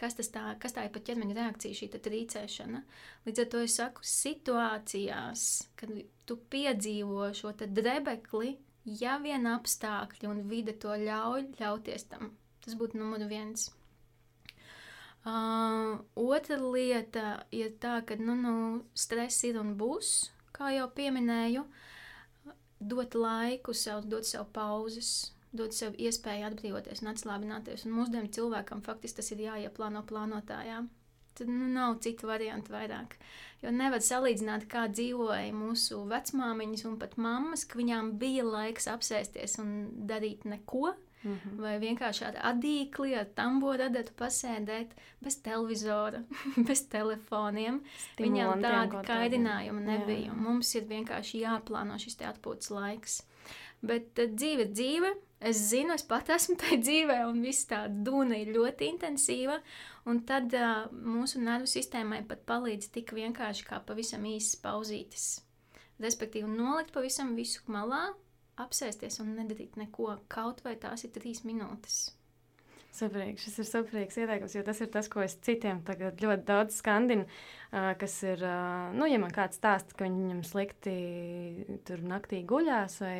kas, 0.00 0.16
tā, 0.32 0.54
kas 0.56 0.72
tā 0.72 0.88
ir 0.88 0.96
par 0.96 1.04
ķermeņa 1.04 1.36
reakciju, 1.42 1.82
šī 1.84 1.92
trīcēšana. 2.00 2.80
Līdz 3.28 3.44
ar 3.44 3.52
to 3.52 3.64
es 3.68 3.76
saku, 3.76 4.08
situācijās, 4.08 5.48
kad 5.76 5.92
tu 6.24 6.40
piedzīvo 6.48 7.28
šo 7.36 7.52
drebekli, 7.60 8.56
ja 8.84 9.16
vien 9.22 9.46
apstākļi 9.48 10.28
un 10.28 10.42
vide 10.48 10.74
to 10.80 10.94
ļauj, 11.00 11.48
ļauties 11.60 12.08
tam. 12.10 12.34
Tas 12.64 12.76
būtu 12.80 13.00
numur 13.00 13.24
viens. 13.28 13.70
Uh, 15.24 16.00
otra 16.20 16.58
lieta 16.60 17.44
ir 17.52 17.72
tā, 17.80 18.02
ka 18.04 18.16
nu, 18.20 18.34
nu, 18.36 18.54
stress 18.92 19.44
ir 19.48 19.56
un 19.56 19.72
būs, 19.80 20.10
kā 20.52 20.74
jau 20.74 20.88
pieminēju, 20.92 21.64
dot 22.80 23.16
laiku 23.16 23.72
sev, 23.72 24.04
dot 24.04 24.28
sev 24.28 24.44
pauzes, 24.52 25.32
dot 25.56 25.72
sev 25.72 25.96
iespēju 25.96 26.50
atbrīvoties 26.50 27.00
un 27.00 27.14
atslābināties. 27.14 27.86
Un 27.88 27.96
mūsdienu 27.96 28.28
cilvēkam 28.36 28.84
faktiski 28.84 29.22
tas 29.22 29.32
ir 29.32 29.46
jāieplāno 29.46 30.04
plānotājā. 30.04 30.82
Tad 31.34 31.50
nu, 31.50 31.66
nav 31.72 31.98
citu 32.04 32.28
variantu 32.30 32.74
vairāk. 32.74 33.16
Jo 33.64 33.72
nevar 33.74 34.02
salīdzināt, 34.04 34.68
kā 34.70 34.84
dzīvoja 34.92 35.54
mūsu 35.56 36.02
vecmāmiņas 36.10 36.84
un 36.90 36.98
pat 37.00 37.16
mammas, 37.16 37.64
ka 37.64 37.80
viņām 37.80 38.12
bija 38.20 38.44
laiks 38.46 38.86
apsēsties 38.92 39.58
un 39.62 39.74
darīt 40.10 40.44
neko. 40.44 40.94
Mm 41.24 41.32
-hmm. 41.32 41.60
Vai 41.60 41.78
vienkārši 41.80 42.24
ar 42.24 42.34
adīkli, 42.52 43.14
ar 43.18 43.26
tamboru 43.34 43.82
adatu 43.82 44.12
pasēdēt, 44.18 44.90
bez 45.20 45.36
televizora, 45.42 46.22
bez 46.68 46.82
telefoniem. 46.88 47.80
Viņām 48.18 48.60
tādi 48.60 49.06
kaidinājumi 49.06 49.80
nebija. 49.80 50.26
Jā. 50.26 50.34
Mums 50.34 50.74
ir 50.74 50.82
vienkārši 50.82 51.40
jāplāno 51.40 51.98
šis 51.98 52.20
atpūtas 52.20 52.70
laiks. 52.70 53.22
Bet 53.82 54.18
uh, 54.18 54.30
dzīve, 54.32 54.68
dzīve, 54.72 55.14
es 55.40 55.56
zinu, 55.70 55.94
es 55.94 56.02
pat 56.02 56.28
esmu 56.28 56.56
tajā 56.60 56.80
dzīvē, 56.80 57.18
un 57.30 57.42
viss 57.42 57.66
tā 57.66 57.86
dūna 57.88 58.36
ir 58.42 58.52
ļoti 58.56 58.88
intensīva. 58.92 59.60
Un 60.10 60.20
tad 60.28 60.52
uh, 60.52 60.84
mūsu 60.92 61.40
nervu 61.40 61.68
sistēmai 61.70 62.20
pat 62.28 62.42
palīdz 62.48 62.90
tik 62.92 63.14
vienkārši 63.16 63.64
kā 63.68 63.80
pavisam 63.88 64.26
īsas 64.28 64.58
pauzītes. 64.60 65.28
Respektīvi, 66.02 66.50
nolikt 66.50 66.92
pavisam 66.92 67.32
visu 67.38 67.62
malā, 67.72 68.10
apsēsties 68.60 69.20
un 69.22 69.32
nedarīt 69.38 69.78
neko, 69.80 70.10
kaut 70.28 70.60
vai 70.66 70.74
tās 70.80 71.06
ir 71.06 71.14
trīs 71.14 71.44
minūtes. 71.46 72.04
Superīgi, 72.94 73.40
šis 73.42 73.56
ir 73.58 73.66
superīgs 73.66 74.18
ieteikums, 74.22 74.52
jo 74.54 74.62
tas 74.66 74.78
ir 74.84 74.90
tas, 74.94 75.08
ko 75.10 75.24
es 75.24 75.34
citiem 75.42 75.80
tagad 75.86 76.20
ļoti 76.22 76.44
daudz 76.46 76.76
skandinu. 76.78 77.24
Kas 77.98 78.20
ir, 78.22 78.44
nu, 78.94 79.08
ja 79.10 79.18
man 79.18 79.34
kāds 79.34 79.58
stāsta, 79.58 79.96
ka 79.98 80.06
viņam 80.06 80.44
slikti 80.46 80.94
tur 81.88 82.04
naktī 82.06 82.44
guļās 82.46 83.00
vai 83.02 83.16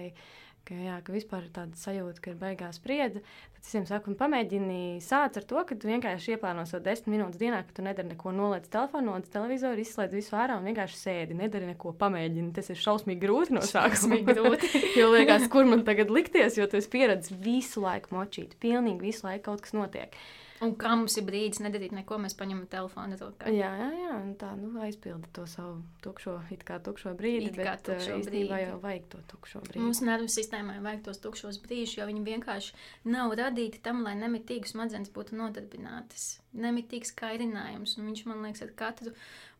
ka, 0.68 0.76
jā, 0.76 0.98
ka 1.04 1.12
vispār 1.14 1.46
ir 1.46 1.52
tāda 1.54 1.78
sajūta, 1.78 2.22
ka 2.24 2.32
ir 2.32 2.38
baigās 2.40 2.78
spriedze. 2.80 3.22
Tad 3.54 3.62
es 3.62 3.72
viņiem 3.72 3.86
saku, 3.88 4.14
pamēģini 4.20 4.78
sākt 5.04 5.38
ar 5.40 5.46
to, 5.48 5.62
ka 5.68 5.76
tu 5.78 5.88
vienkārši 5.90 6.34
ieplāno 6.34 6.64
savu 6.68 6.84
desmit 6.86 7.14
minūtes 7.14 7.40
dienā, 7.40 7.62
ka 7.66 7.76
tu 7.76 7.84
nedari 7.86 8.10
neko, 8.12 8.32
noliec 8.36 8.68
telefonu, 8.72 9.12
noliec 9.12 9.30
televizoru, 9.32 9.84
izslēdz 9.84 10.16
visu 10.18 10.38
ārā 10.40 10.58
un 10.60 10.68
vienkārši 10.68 11.00
sēdi. 11.00 11.38
Nedari 11.38 11.70
neko, 11.72 11.94
pamēģini. 12.00 12.52
Tas 12.56 12.72
ir 12.72 12.80
šausmīgi 12.80 13.22
grūti 13.24 13.56
no 13.56 13.64
sākuma. 13.64 14.20
jo 15.00 15.10
liekas, 15.14 15.48
kur 15.52 15.68
man 15.68 15.84
tagad 15.86 16.12
likties, 16.14 16.58
jo 16.60 16.68
tu 16.70 16.80
esi 16.80 16.92
pieredzējis 16.92 17.44
visu 17.44 17.84
laiku 17.84 18.16
močīt, 18.16 18.56
pilnīgi 18.62 19.10
visu 19.10 19.28
laiku 19.28 19.50
kaut 19.50 19.64
kas 19.66 19.76
notiek. 19.76 20.16
Un 20.62 20.74
kā 20.78 20.92
mums 20.94 21.16
ir 21.18 21.24
brīdis 21.26 21.58
nedarīt 21.64 21.92
neko, 21.96 22.16
mēs 22.22 22.36
paņemam 22.38 22.68
telefonu. 22.70 23.16
Jā, 23.50 23.70
jā, 23.80 23.88
jā 23.98 24.18
tā 24.38 24.52
nu, 24.58 24.70
aizpilda 24.84 25.26
to 25.34 25.46
savu 25.50 25.80
tukšo, 26.04 26.36
it 26.54 26.62
kā 26.66 26.78
tukšo 26.84 27.14
brīdi. 27.18 27.50
It 27.50 27.58
bet 27.58 27.82
tukšo 27.88 28.20
brīdi. 28.22 28.52
jau 28.62 28.76
vajag 28.82 29.08
to 29.10 29.22
tukšo 29.32 29.64
brīdi. 29.66 29.82
Mūsu 29.82 30.06
nervu 30.06 30.30
sistēmai 30.30 30.78
vajag 30.84 31.02
tos 31.08 31.18
tukšos 31.24 31.58
brīžus, 31.64 31.96
jo 31.98 32.06
viņi 32.10 32.22
vienkārši 32.28 32.78
nav 33.10 33.34
radīti 33.40 33.82
tam, 33.82 34.04
lai 34.06 34.14
nemitīgi 34.20 34.70
smadzenes 34.70 35.10
būtu 35.14 35.38
nodarbinātas. 35.40 36.28
Nemitīgs 36.54 37.10
kairinājums, 37.18 37.96
un 37.98 38.12
viņš 38.12 38.24
man 38.30 38.46
liekas, 38.46 38.62
ar 38.62 38.72
katru 38.78 39.14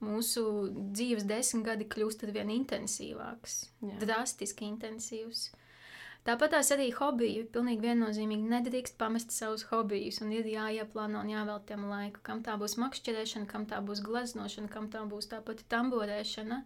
mūsu 0.04 0.46
dzīves 0.94 1.26
desmitgadi 1.26 1.90
kļūst 1.90 2.22
ar 2.26 2.34
vien 2.38 2.54
intensīvāks, 2.54 3.64
jā. 3.82 3.98
drastiski 4.04 4.70
intensīvs. 4.70 5.48
Tāpat 6.24 6.54
tās 6.54 6.70
arī 6.72 6.88
hobiji. 6.96 7.44
Pilnīgi 7.52 7.84
viennozīmīgi 7.84 8.48
nedrīkst 8.48 8.96
pamest 9.00 9.34
savus 9.34 9.66
hobijus 9.68 10.22
un 10.24 10.32
ir 10.32 10.48
jāieplāno 10.48 11.20
un 11.20 11.32
jāvēl 11.34 11.60
tam 11.68 11.84
laiku. 11.90 12.22
Kam 12.24 12.40
tā 12.46 12.56
būs 12.60 12.78
makšķerēšana, 12.80 13.48
kam 13.50 13.68
tā 13.68 13.82
būs 13.84 14.00
gleznošana, 14.06 14.72
kam 14.72 14.88
tā 14.92 15.04
būs 15.10 15.28
tāpat 15.34 15.60
tamborēšana. 15.68 16.62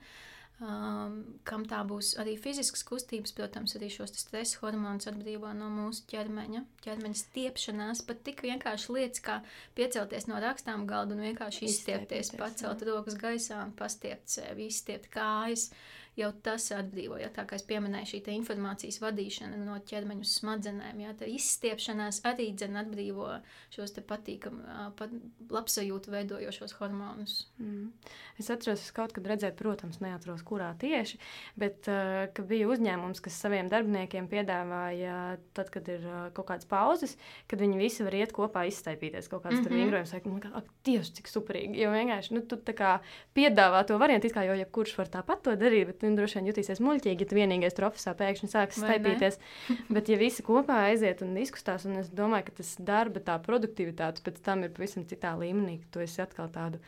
Um, 0.58 1.18
kam 1.46 1.62
tā 1.70 1.84
būs 1.86 2.16
arī 2.18 2.32
fiziskas 2.38 2.82
kustības, 2.86 3.30
protams, 3.34 3.76
arī 3.78 3.92
šos 3.94 4.10
stresa 4.18 4.58
hormonus 4.58 5.06
atbrīvo 5.06 5.52
no 5.54 5.68
mūsu 5.70 6.02
ķermeņa, 6.10 6.64
ķermeņa 6.82 7.20
stiepšanās. 7.20 8.02
Pat 8.06 8.24
tik 8.26 8.42
vienkārši 8.46 8.96
lietas, 8.96 9.22
kā 9.22 9.36
piecelties 9.78 10.26
no 10.30 10.40
rakstām 10.42 10.86
galda 10.90 11.14
un 11.14 11.22
vienkārši 11.28 11.66
izstiepties, 11.66 12.34
pacelt 12.38 12.82
rokas 12.90 13.18
gaisā 13.18 13.62
un 13.62 13.74
pastiept 13.78 14.34
sevi, 14.34 14.66
izstiept 14.70 15.10
kājas. 15.14 15.70
Uh, 15.70 16.07
jau 16.18 16.30
tas 16.44 16.68
atbrīvo. 16.74 17.18
Ja, 17.22 17.30
tā 17.34 17.44
kā 17.48 17.56
es 17.58 17.64
pieminēju, 17.68 18.10
šī 18.12 18.20
informācijas 18.34 19.00
vadīšana 19.02 19.58
no 19.62 19.78
ķermeņa 19.88 20.26
uz 20.26 20.34
smadzenēm, 20.40 21.02
ja, 21.04 21.14
izstiepšanās 21.32 22.22
arī 22.28 22.50
dzen 22.58 22.78
atbrīvo 22.80 23.30
šos 23.74 23.96
patīkamus, 24.08 24.66
pat 24.98 25.14
labsajūtu 25.54 26.14
veidojošos 26.14 26.76
hormonus. 26.80 27.40
Mm. 27.62 27.92
Es 28.38 28.50
atceros, 28.54 28.82
es 28.84 28.94
kaut 28.94 29.12
kad 29.16 29.26
redzēju, 29.26 29.56
protams, 29.58 30.00
neatceros, 30.04 30.44
kurā 30.46 30.70
tieši, 30.78 31.18
bet 31.58 31.88
uh, 31.90 32.28
ka 32.34 32.44
bija 32.46 32.68
uzņēmums, 32.70 33.22
kas 33.24 33.38
saviem 33.42 33.70
darbiniekiem 33.72 34.28
piedāvāja, 34.30 35.38
tad, 35.58 35.72
kad 35.74 35.88
ir 35.90 36.04
uh, 36.06 36.28
kaut 36.36 36.50
kādas 36.52 36.68
pauzes, 36.70 37.16
kad 37.50 37.60
viņi 37.62 37.80
visi 37.80 38.06
var 38.06 38.14
iet 38.14 38.34
kopā 38.36 38.64
izstaipīties 38.70 39.28
kaut 39.28 39.42
kādas 39.46 39.60
mm 39.60 39.66
-hmm. 39.66 39.82
vingrojums. 39.82 40.14
Man 40.28 40.40
kā, 40.44 40.52
ak, 40.54 40.70
Dievs, 40.84 41.10
cik 41.16 41.28
superīgi, 41.28 41.80
jo 41.82 41.90
vienkārši, 41.90 42.34
nu, 42.34 42.40
tu 42.40 42.56
tā 42.56 42.74
kā 42.76 42.92
piedāvā 43.34 43.84
to 43.86 43.98
variantu, 43.98 44.28
kā 44.32 44.44
jau 44.46 44.54
jebkurš 44.54 44.96
var 44.98 45.08
tāpat 45.08 45.42
to 45.42 45.56
darīt, 45.56 45.86
bet 45.86 46.02
nu, 46.02 46.14
droši 46.16 46.38
vien 46.38 46.50
jutīsies 46.52 46.80
muļķīgi, 46.80 47.24
ja 47.24 47.28
tu 47.28 47.38
vienīgais 47.38 47.74
tur 47.74 47.88
oficiālā 47.88 48.16
pēkšņi 48.22 48.48
sāks 48.52 48.80
staipīties. 48.82 49.38
Bet, 49.94 50.08
ja 50.08 50.16
visi 50.20 50.42
kopā 50.44 50.80
aiziet 50.88 51.22
un 51.24 51.36
izkustās, 51.40 51.86
un 51.88 51.98
es 52.02 52.10
domāju, 52.10 52.48
ka 52.48 52.58
tas 52.60 52.74
darba, 52.78 53.20
tā 53.24 53.38
produktivitāte 53.42 54.22
pēc 54.24 54.40
tam 54.44 54.64
ir 54.66 54.74
pavisam 54.76 55.06
citā 55.08 55.34
līmenī, 55.38 55.78
ka 55.82 55.92
tu 55.96 56.04
esi 56.04 56.22
atkal 56.24 56.50
tādu 56.52 56.80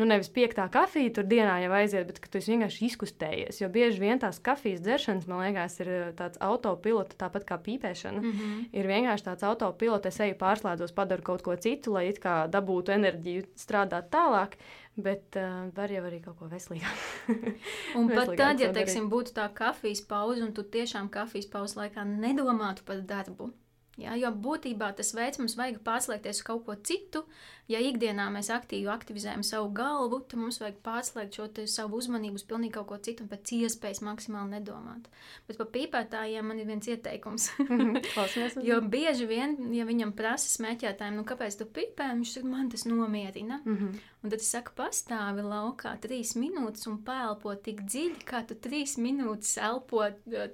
nu, 0.00 0.06
nevis 0.08 0.30
piektā 0.32 0.64
kafija 0.72 1.12
tur 1.16 1.26
dienā 1.28 1.58
jau 1.64 1.72
aiziet, 1.76 2.08
bet 2.08 2.20
tu 2.32 2.40
vienkārši 2.40 2.86
izkustējies. 2.88 3.60
Jo 3.60 3.68
bieži 3.72 4.00
vien 4.02 4.20
tās 4.22 4.40
kafijas 4.42 4.82
dzeršanas, 4.84 5.28
man 5.30 5.42
liekas, 5.44 5.78
ir 5.82 5.90
eh, 5.92 6.04
tāds 6.18 6.40
autopilots, 6.42 7.18
tāpat 7.20 7.46
kā 7.48 7.58
pīpēšana. 7.66 8.20
Mm 8.22 8.32
-hmm. 8.32 8.62
Ir 8.72 8.88
vienkārši 8.88 9.28
tāds 9.28 9.46
autopilots, 9.48 10.06
es 10.06 10.20
eju 10.20 10.38
pārslēdzos, 10.40 10.94
padaru 10.94 11.22
kaut 11.22 11.42
ko 11.42 11.56
citu, 11.56 11.92
lai 11.92 12.08
it 12.08 12.20
kā 12.20 12.48
dabūtu 12.48 12.92
enerģiju 12.92 13.44
strādāt 13.56 14.10
tālāk. 14.10 14.56
Bet 14.96 15.36
uh, 15.36 15.72
var 15.74 15.90
jau 15.90 16.04
arī 16.04 16.20
kaut 16.20 16.36
ko 16.38 16.46
veselīgāku. 16.46 17.54
un 17.98 18.08
pat 18.08 18.36
tad, 18.36 18.60
ja 18.60 18.72
teiksim, 18.72 19.08
būtu 19.08 19.32
tā 19.32 19.48
kafijas 19.54 20.02
pauze, 20.02 20.42
un 20.42 20.52
tu 20.52 20.62
tiešām 20.62 21.08
kafijas 21.08 21.46
pauzes 21.46 21.76
laikā 21.76 22.04
nedomātu 22.04 22.84
par 22.84 23.00
darbu, 23.00 23.52
Ja, 24.00 24.14
jo 24.16 24.30
būtībā 24.32 24.86
tas 24.96 25.10
veids 25.12 25.36
mums 25.36 25.52
vajag 25.58 25.82
pārslēgties 25.84 26.38
uz 26.40 26.46
kaut 26.46 26.62
ko 26.64 26.76
citu. 26.80 27.26
Ja 27.70 27.78
ikdienā 27.80 28.24
mēs 28.32 28.48
aktīvi 28.52 28.88
aktivizējam 28.90 29.44
savu 29.46 29.68
galvu, 29.76 30.22
tad 30.28 30.40
mums 30.40 30.58
vajag 30.62 30.78
pārslēgt 30.84 31.36
šo 31.36 31.46
savu 31.70 32.00
uzmanību 32.00 32.40
uz 32.40 32.44
pilnīgi 32.48 32.74
kaut 32.74 32.88
ko 32.88 32.98
citu 33.04 33.24
un 33.24 33.30
pēc 33.30 33.52
iespējas 33.58 34.00
maksimāli 34.04 34.56
nedomāt. 34.56 35.10
Bet 35.46 35.60
par 35.60 35.68
pīpētājiem 35.76 36.48
man 36.48 36.62
ir 36.62 36.70
viens 36.72 36.88
ieteikums. 36.88 37.50
jo 38.68 38.80
bieži 38.96 39.28
vien, 39.28 39.56
ja 39.76 39.86
viņam 39.88 40.16
prasa 40.16 40.48
smēķētājiem, 40.56 41.20
nu 41.20 41.28
kāpēc 41.28 41.60
tu 41.60 41.68
pīpē, 41.68 42.10
viņš 42.16 42.36
saka, 42.38 42.52
man 42.56 42.72
tas 42.72 42.88
nomierina. 42.88 43.60
Mm 43.64 43.76
-hmm. 43.76 44.04
Un 44.22 44.30
tad 44.30 44.40
es 44.40 44.50
saku, 44.54 44.72
pastāvi 44.76 45.44
laukā 45.44 45.98
trīs 46.00 46.32
minūtes 46.36 46.88
un 46.88 47.02
pēlpo 47.04 47.54
tik 47.60 47.84
dziļi, 47.84 48.24
kā 48.24 48.46
tu 48.46 48.54
trīs 48.54 48.96
minūtes 48.96 49.58
elpo, 49.58 50.04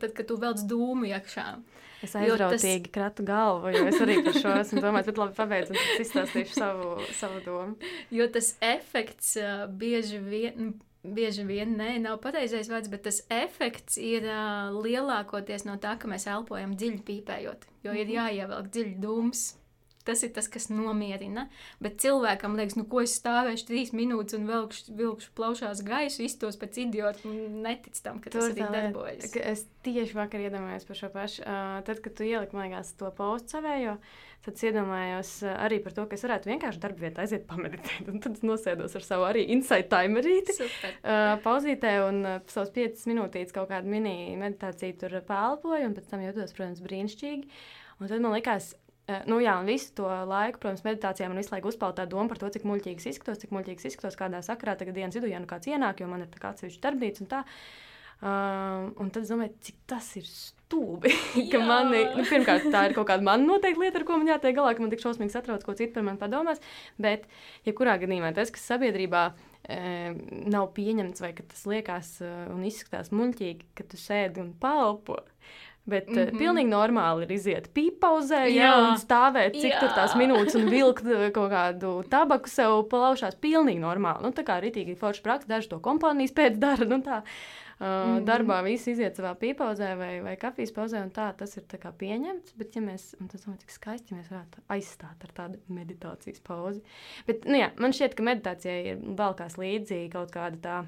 tad, 0.01 0.13
kad 0.13 0.27
tu 0.27 0.37
velc 0.37 0.59
dūmu 0.59 1.07
iekšā. 1.07 1.55
Es 2.05 2.15
aizrautīgi 2.15 2.87
tas... 2.87 2.93
kratu 2.95 3.25
galvu, 3.27 3.73
jo 3.75 3.87
es 3.91 4.03
arī 4.05 4.21
par 4.27 4.37
šo 4.39 4.53
esmu 4.61 4.83
domājis, 4.85 5.09
bet 5.11 5.23
labi 5.23 5.35
pabeidzu 5.39 5.75
un 5.75 5.81
tad 5.81 6.03
izstāstīšu 6.05 6.59
savu, 6.59 6.91
savu 7.19 7.41
domu. 7.47 7.91
Jo 8.15 8.29
tas 8.35 8.53
efekts 8.65 9.35
uh, 9.41 9.65
bieži 9.71 10.23
vien. 10.23 10.61
Nu, 10.61 10.77
bieži 11.09 11.45
vien 11.47 11.77
nē, 11.79 11.93
nav 12.03 12.19
pareizais 12.21 12.69
vārds, 12.69 12.91
bet 12.91 13.05
tas 13.07 13.23
efekts 13.33 13.97
ir 14.03 14.27
uh, 14.29 14.75
lielākoties 14.75 15.65
no 15.65 15.79
tā, 15.81 15.95
ka 15.97 16.11
mēs 16.11 16.27
elpojam 16.29 16.75
dziļi 16.77 16.99
pīpējot, 17.07 17.69
jo 17.87 17.95
ir 17.95 18.05
mhm. 18.05 18.15
jāievelk 18.19 18.71
dziļi 18.75 18.97
dūms 19.03 19.45
tas 20.09 20.25
ir 20.25 20.33
tas, 20.37 20.49
kas 20.51 20.69
nomierina. 20.73 21.47
Bet 21.85 21.99
cilvēkam 22.03 22.57
liekas, 22.59 22.79
nu, 22.79 22.87
ko 22.89 23.03
es 23.05 23.17
stāvēšu 23.21 23.69
trīs 23.69 23.93
minūtes 23.97 24.39
un 24.39 24.47
vilkšu, 24.49 24.95
vilkšu 24.99 25.35
plaušās 25.39 25.83
gaisu, 25.87 26.25
iztos 26.27 26.59
pēc 26.61 26.81
idiota 26.87 27.29
un 27.29 27.61
netic 27.67 27.99
tam, 28.05 28.23
ka 28.25 28.33
tas, 28.33 28.49
tas 28.49 28.55
arī 28.57 28.71
darbojas. 28.73 29.37
Es 29.39 29.67
tieši 29.87 30.17
vakar 30.17 30.47
iedomājos 30.49 30.89
par 30.89 31.01
šo 31.03 31.13
pašu. 31.13 31.45
Uh, 31.45 31.77
tad, 31.87 32.03
kad 32.05 32.17
tu 32.19 32.27
ieliki, 32.27 32.57
man 32.57 32.71
liekas, 32.71 32.95
to 32.99 33.11
postu 33.17 33.57
savējo, 33.57 33.99
tad 34.47 34.57
es 34.57 34.67
iedomājos 34.71 35.33
arī 35.53 35.81
par 35.85 35.97
to, 35.97 36.07
ka 36.09 36.17
es 36.17 36.25
varētu 36.25 36.53
vienkārši 36.53 36.83
darba 36.83 37.05
vietā 37.05 37.25
aiziet 37.25 37.47
pameditēt. 37.51 38.09
Un 38.13 38.23
tad 38.25 38.39
es 38.39 38.45
nosēdos 38.47 38.97
ar 38.99 39.07
savu 39.07 39.29
arī 39.29 39.45
insight 39.55 39.91
timerīti, 39.93 40.57
uh, 40.59 41.37
pauzītē 41.45 41.95
un 42.09 42.23
uh, 42.25 42.41
savus 42.51 42.73
5 42.77 43.09
minūtītes 43.13 43.55
kaut 43.57 43.71
kādu 43.73 43.91
mini 43.93 44.37
meditāciju 44.41 45.01
tur 45.03 45.21
pālpoju, 45.29 45.91
un 45.91 45.97
pēc 45.99 46.11
tam 46.13 46.25
jūtos, 46.25 46.57
protams, 46.57 46.85
brīnišķīgi. 46.85 47.61
Un 47.99 48.07
tad 48.07 48.23
man 48.23 48.37
Eh, 48.39 48.88
nu, 49.31 49.39
jā, 49.41 49.55
un 49.61 49.69
visu 49.69 49.93
to 49.97 50.09
laiku, 50.29 50.61
protams, 50.63 50.85
meditācijā 50.85 51.31
man 51.31 51.41
visu 51.41 51.55
laiku 51.55 51.71
uzpeld 51.73 51.97
tā 51.97 52.05
doma 52.11 52.29
par 52.29 52.41
to, 52.43 52.51
cik 52.53 52.67
muļķīgs 52.69 53.09
izskatos, 53.13 53.41
cik 53.41 53.55
muļķīgs 53.57 53.89
izskatos 53.89 54.19
kādā 54.21 54.43
sakarā, 54.45 54.77
tagad 54.77 54.99
dienas 54.99 55.17
vidū, 55.17 55.31
ja 55.33 55.41
nu 55.41 55.49
kāds 55.49 55.71
ienāk, 55.71 56.03
jo 56.03 56.11
man 56.11 56.27
ir 56.27 56.33
tāds 56.33 56.51
atsevišķs 56.53 56.85
darbnīca 56.85 57.25
un 57.25 57.31
tā. 57.31 57.45
Uh, 58.19 58.89
un 58.99 59.13
tad 59.15 59.23
es 59.23 59.31
domāju, 59.31 59.53
cik 59.63 59.77
tas 59.87 60.07
ir 60.19 60.27
stūbi. 60.27 61.13
ka 61.53 61.61
mani, 61.63 62.01
nu, 62.19 62.25
pirmkārt, 62.27 62.67
tā 62.75 62.89
ir 62.89 62.95
kaut 62.97 63.07
kāda 63.13 63.23
man 63.25 63.45
noteikta 63.47 63.85
lieta, 63.85 64.01
ar 64.01 64.07
ko 64.09 64.17
man 64.19 64.33
jātiek 64.33 64.57
galā, 64.57 64.73
ka 64.75 64.83
man 64.83 64.91
tik 64.91 65.05
šausmīgi 65.05 65.35
satrauc, 65.37 65.63
ko 65.63 65.77
citi 65.79 65.95
par 65.95 66.05
mani 66.07 66.19
padomās. 66.19 66.59
Bet, 67.01 67.29
ja 67.69 67.75
kurā 67.79 67.95
gadījumā 68.03 68.33
tas, 68.35 68.51
kas 68.55 68.67
sabiedrībā 68.73 69.23
e, 69.31 69.79
nav 70.51 70.73
pieņemts, 70.75 71.23
vai 71.23 71.31
ka 71.39 71.47
tas 71.47 71.63
liekas 71.71 72.17
uh, 72.27 72.35
un 72.57 72.67
izskatās 72.67 73.15
muļķīgi, 73.15 73.71
ka 73.79 73.87
tu 73.87 74.03
sēdi 74.03 74.43
un 74.43 74.51
palpo, 74.59 75.21
Bet 75.89 76.11
mm 76.11 76.17
-hmm. 76.17 76.39
pilnīgi 76.39 76.69
normāli 76.69 77.25
ir 77.25 77.31
iziet 77.33 77.69
pīpauzē, 77.75 78.43
jā, 78.53 78.73
un 78.77 78.99
stāvēt 79.01 79.55
cik 79.57 79.73
jā. 79.73 79.79
tur 79.81 79.95
tās 79.97 80.17
minūtes 80.21 80.59
un 80.59 80.69
vilkt 80.77 81.07
eh, 81.07 81.31
kaut 81.33 81.51
kādu 81.53 81.93
tabaku 82.11 82.49
sev 82.49 82.83
plaušās. 82.91 83.39
Pilnīgi 83.41 83.81
normāli. 83.81 84.23
Nu, 84.23 84.33
tā 84.37 84.45
kā 84.45 84.61
rītīgi 84.61 84.99
forši 85.01 85.23
praksa, 85.23 85.49
daži 85.49 85.69
to 85.69 85.81
kompānijas 85.81 86.37
pēc 86.37 86.61
dara. 86.61 86.85
Nu, 86.85 87.01
tā. 87.01 87.23
Uh, 87.79 87.87
mm 87.87 88.19
-hmm. 88.19 88.25
Darbā 88.27 88.63
viss 88.65 88.89
iziet 88.89 89.17
savā 89.17 89.35
pīpauzē 89.39 89.97
vai, 89.97 90.21
vai 90.21 90.37
kafijas 90.37 90.73
pauzē, 90.73 91.03
un 91.03 91.11
tā 91.11 91.33
tas 91.37 91.57
ir 91.57 91.63
tā 91.63 91.93
pieņemts. 91.93 92.53
Bet, 92.57 92.77
ja 92.77 92.83
mēs, 92.83 93.15
un 93.21 93.29
tas 93.29 93.47
ir 93.47 93.57
tik 93.57 93.71
skaisti, 93.71 94.15
ja 94.15 94.17
mēs 94.21 94.31
varētu 94.31 94.59
aizstāt 94.69 95.25
ar 95.25 95.31
tādu 95.35 95.59
meditācijas 95.69 96.41
pauzi. 96.41 96.83
Bet, 97.27 97.45
nu, 97.45 97.55
jā, 97.55 97.71
man 97.79 97.93
šķiet, 97.93 98.15
ka 98.15 98.23
meditācijai 98.23 98.87
ir 98.87 98.97
vēl 98.97 99.35
kāds 99.35 99.57
līdzīgi 99.59 100.11
kaut 100.11 100.31
kāda 100.31 100.57
tā 100.63 100.85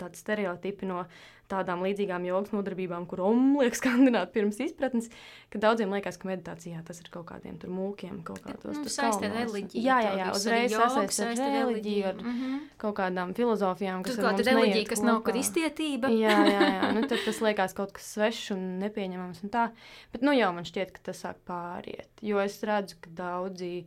tādi 0.00 0.20
stereotipi 0.20 0.88
no 0.88 1.04
tādām 1.50 1.82
līdzīgām 1.84 2.24
jogas 2.28 2.52
nodarbībām, 2.54 3.06
kur 3.10 3.24
omliek 3.26 3.74
skandināt 3.76 4.30
pirms 4.34 4.60
izpratnes, 4.62 5.08
ka 5.50 5.60
daudziem 5.62 5.92
liekas, 5.94 6.18
ka 6.20 6.28
meditācijā 6.30 6.82
tas 6.86 7.00
ir 7.02 7.10
kaut 7.12 7.26
kādiem 7.30 7.56
tur 7.60 7.72
mūkiem, 7.74 8.20
kaut 8.26 8.42
kādos 8.44 8.78
nu, 8.78 8.92
saistē 8.92 9.30
reliģiju. 9.32 9.82
Jā, 9.82 9.98
jā, 10.06 10.12
jā 10.20 10.28
uzreiz 10.34 10.74
sasaist 10.74 11.24
ar 11.24 11.34
reliģiju, 11.56 12.04
ar 12.12 12.20
mm 12.20 12.36
-hmm. 12.36 12.60
kaut 12.84 12.96
kādām 13.00 13.34
filozofijām, 13.34 14.04
kas 14.06 14.20
ir 14.20 14.46
reliģija, 14.50 14.86
kas 14.92 15.02
nav 15.06 15.22
kristietība. 15.26 16.12
jā, 16.14 16.36
jā, 16.52 16.62
jā, 16.76 16.92
nu 16.96 17.06
tad 17.06 17.18
tas 17.24 17.40
liekas 17.40 17.74
kaut 17.74 17.92
kas 17.98 18.12
svešs 18.14 18.54
un 18.54 18.78
nepieņemams 18.84 19.42
un 19.44 19.50
tā, 19.50 19.68
bet 20.12 20.22
nu 20.22 20.32
jau 20.32 20.52
man 20.54 20.64
šķiet, 20.64 20.94
ka 20.94 21.10
tas 21.10 21.24
sāk 21.26 21.42
pāriet, 21.46 22.10
jo 22.22 22.38
es 22.38 22.62
redzu, 22.62 22.96
ka 23.00 23.10
daudzi 23.10 23.86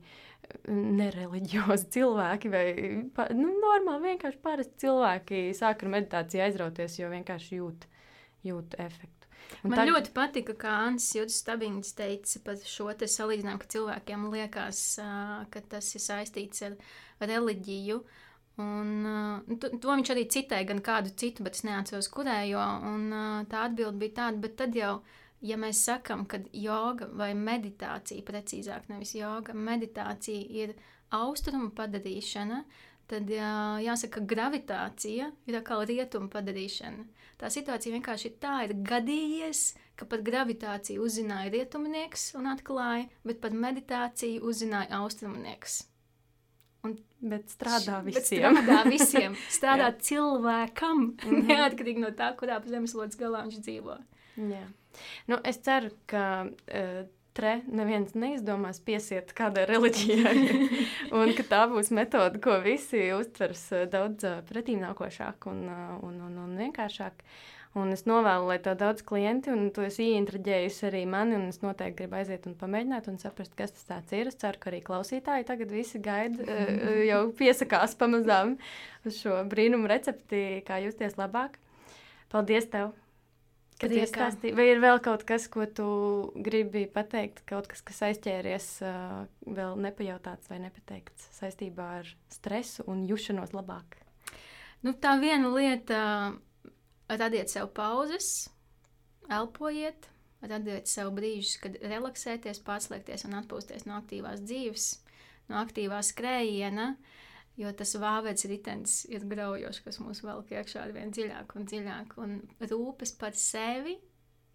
nereliģiozi 0.68 1.90
cilvēki 1.96 2.52
vai 2.54 2.66
nu, 3.36 3.50
normāli 3.60 4.14
vienkārši 4.14 4.40
parasti 4.44 4.86
cilvēki 4.86 5.44
sāk 5.58 5.84
ar 5.84 5.94
meditāciju 5.98 6.46
aizrauties, 6.46 7.00
jo 7.00 7.12
vienkārši 7.12 7.60
jūt, 7.60 7.88
jūt 8.48 8.78
efektu. 8.80 9.24
Un 9.64 9.74
Man 9.74 9.82
tā... 9.82 9.86
ļoti 9.90 10.14
patika, 10.16 10.56
kā 10.60 10.74
Ansis 10.88 11.18
Juris 11.18 11.40
Stabings 11.44 11.94
teica 11.98 12.42
par 12.46 12.60
šo 12.68 12.90
te 12.98 13.10
salīdzinājumu, 13.12 13.62
ka 13.62 13.72
cilvēkiem 13.76 14.28
liekas, 14.34 14.84
ka 15.54 15.64
tas 15.72 15.90
ir 15.98 16.04
saistīts 16.04 16.64
ar 16.68 16.78
reliģiju. 17.22 18.00
Un, 18.64 18.90
uh, 19.10 19.56
to, 19.58 19.72
to 19.82 19.90
viņš 19.90 20.14
arī 20.14 20.28
citēja, 20.30 20.68
gan 20.70 20.80
kādu 20.86 21.12
citu, 21.18 21.46
bet 21.46 21.58
es 21.58 21.66
neatceros, 21.66 22.10
kurējo. 22.14 22.64
Un, 22.86 23.08
tā 23.50 23.66
atbilde 23.68 23.98
bija 24.04 24.20
tāda, 24.22 24.42
bet 24.44 24.58
tad 24.62 24.78
jau 24.78 25.00
ja 25.44 25.60
mēs 25.60 25.84
sakām, 25.88 26.26
ka 26.30 26.40
joga 26.56 27.10
vai 27.20 27.34
meditācija, 27.38 28.24
precīzāk, 28.28 28.90
nevis 28.92 29.14
joga, 29.18 29.54
meditācija 29.54 30.48
ir 30.64 30.76
austrumu 31.14 31.70
padarīšana, 31.76 32.64
tad 33.12 33.30
jā, 33.30 33.54
jāsaka, 33.84 34.20
ka 34.20 34.28
gravitācija 34.34 35.30
ir 35.50 35.60
atkal 35.60 35.84
rietumu 35.90 36.32
padarīšana. 36.34 37.06
Tā 37.42 37.50
situācija 37.52 37.98
vienkārši 37.98 38.30
ir 38.30 38.36
tā, 38.42 38.58
ir 38.68 38.76
gadījies, 38.88 39.64
ka 40.00 40.08
par 40.10 40.24
gravitāciju 40.26 41.04
uzzināja 41.04 41.52
rietumnieks 41.54 42.32
un 42.40 42.48
atklāja, 42.54 43.10
bet 43.28 43.42
par 43.44 43.56
meditāciju 43.66 44.46
uzzināja 44.48 45.02
austrumnieks. 45.02 45.82
Un, 46.84 46.98
bet 47.24 47.52
strādā 47.52 48.02
visiem. 48.04 48.56
Bet 48.56 48.64
strādā 48.64 48.80
visiem. 48.90 49.36
Strādā 49.58 49.92
cilvēkam, 50.04 51.04
mhm. 51.16 51.46
neatkarīgi 51.52 52.04
no 52.04 52.12
tā, 52.16 52.34
kurā 52.40 52.60
zemeslodes 52.68 53.20
galā 53.20 53.46
viņš 53.48 53.62
dzīvo. 53.64 54.00
Jā. 54.50 54.66
Nu, 55.32 55.40
es 55.48 55.60
ceru, 55.66 55.92
ka 56.10 56.26
uh, 56.46 57.04
tre 57.34 57.54
neviens 57.70 58.14
neizdomās 58.18 58.80
piesiet 58.86 59.34
kādai 59.38 59.66
reliģijai, 59.70 60.36
un 61.20 61.34
ka 61.38 61.46
tā 61.50 61.64
būs 61.72 61.90
metode, 61.96 62.42
ko 62.44 62.60
visi 62.66 63.10
uztvers 63.16 63.66
uh, 63.74 63.88
daudz 63.90 64.28
uh, 64.30 64.44
pretīmnākošāk 64.50 65.50
un, 65.52 65.66
uh, 65.70 65.98
un, 66.06 66.22
un, 66.30 66.40
un 66.46 66.56
vienkāršāk. 66.62 67.26
Un 67.74 67.90
es 67.90 68.04
novēlu, 68.06 68.52
lai 68.52 68.60
tev 68.62 68.76
daudz 68.78 69.02
klienti, 69.02 69.50
un 69.50 69.72
tu 69.74 69.82
esi 69.82 70.12
ieinteresējusi 70.12 70.86
arī 70.92 71.00
mani, 71.10 71.40
es 71.50 71.58
noteikti 71.64 72.04
gribu 72.04 72.20
aiziet 72.20 72.46
un 72.46 72.54
pamēģināt 72.60 73.10
un 73.10 73.18
saprast, 73.18 73.56
kas 73.58 73.74
tas 73.88 74.14
ir. 74.14 74.30
Es 74.30 74.38
ceru, 74.38 74.62
ka 74.62 74.70
arī 74.70 74.84
klausītāji 74.86 75.48
tagad 75.50 75.74
visi 75.74 75.98
gaida, 75.98 76.46
jau 77.10 77.24
piesakās 77.40 77.98
pamazām 77.98 78.60
uz 79.10 79.18
šo 79.24 79.42
brīnumu 79.50 79.90
recepti, 79.90 80.62
kā 80.70 80.84
justies 80.86 81.18
labāk. 81.18 81.58
Paldies 82.30 82.70
tev! 82.70 82.94
Vai 84.58 84.68
ir 84.72 84.82
vēl 84.84 85.00
kaut 85.04 85.26
kas, 85.28 85.48
ko 85.52 85.66
tu 85.68 85.88
gribi 86.46 86.86
pateikt, 86.92 87.44
kaut 87.50 87.68
kas, 87.72 87.84
kas 87.86 88.02
aizķēries, 88.10 88.70
uh, 88.86 89.24
vēl 89.46 89.78
nepajautāts 89.86 90.52
vai 90.52 90.62
nepateikts 90.64 91.30
saistībā 91.40 91.90
ar 92.00 92.10
stresu 92.34 92.86
un 92.92 93.06
jušanos 93.10 93.56
labāk? 93.56 94.00
Nu, 94.84 94.96
tā 95.00 95.16
viena 95.22 95.52
lieta, 95.54 96.00
radiet 97.12 97.52
sev 97.54 97.70
pauzes, 97.76 98.50
elpojiet, 99.32 100.10
radiet 100.44 100.92
sev 100.92 101.14
brīžus, 101.16 101.60
kad 101.64 101.78
relaksēties, 101.80 102.64
pārslēgties 102.68 103.28
un 103.30 103.40
atpūsties 103.40 103.88
no 103.88 104.00
aktīvās 104.02 104.44
dzīves, 104.44 104.90
no 105.52 105.62
aktīvā 105.64 106.04
skrējiena. 106.04 106.94
Uh, 106.94 107.22
Jo 107.60 107.70
tas 107.78 107.94
vāvedes 108.02 108.48
ritenis 108.50 109.04
ir 109.14 109.28
graujošs, 109.30 109.84
kas 109.86 110.00
mūs 110.02 110.24
velk 110.26 110.50
iekšā 110.56 110.88
ar 110.88 110.94
vien 110.96 111.12
dziļāk 111.14 111.54
un 111.58 111.68
dziļāk. 111.70 112.16
Un 112.24 112.40
rūpes 112.72 113.14
par 113.20 113.38
sevi 113.38 114.00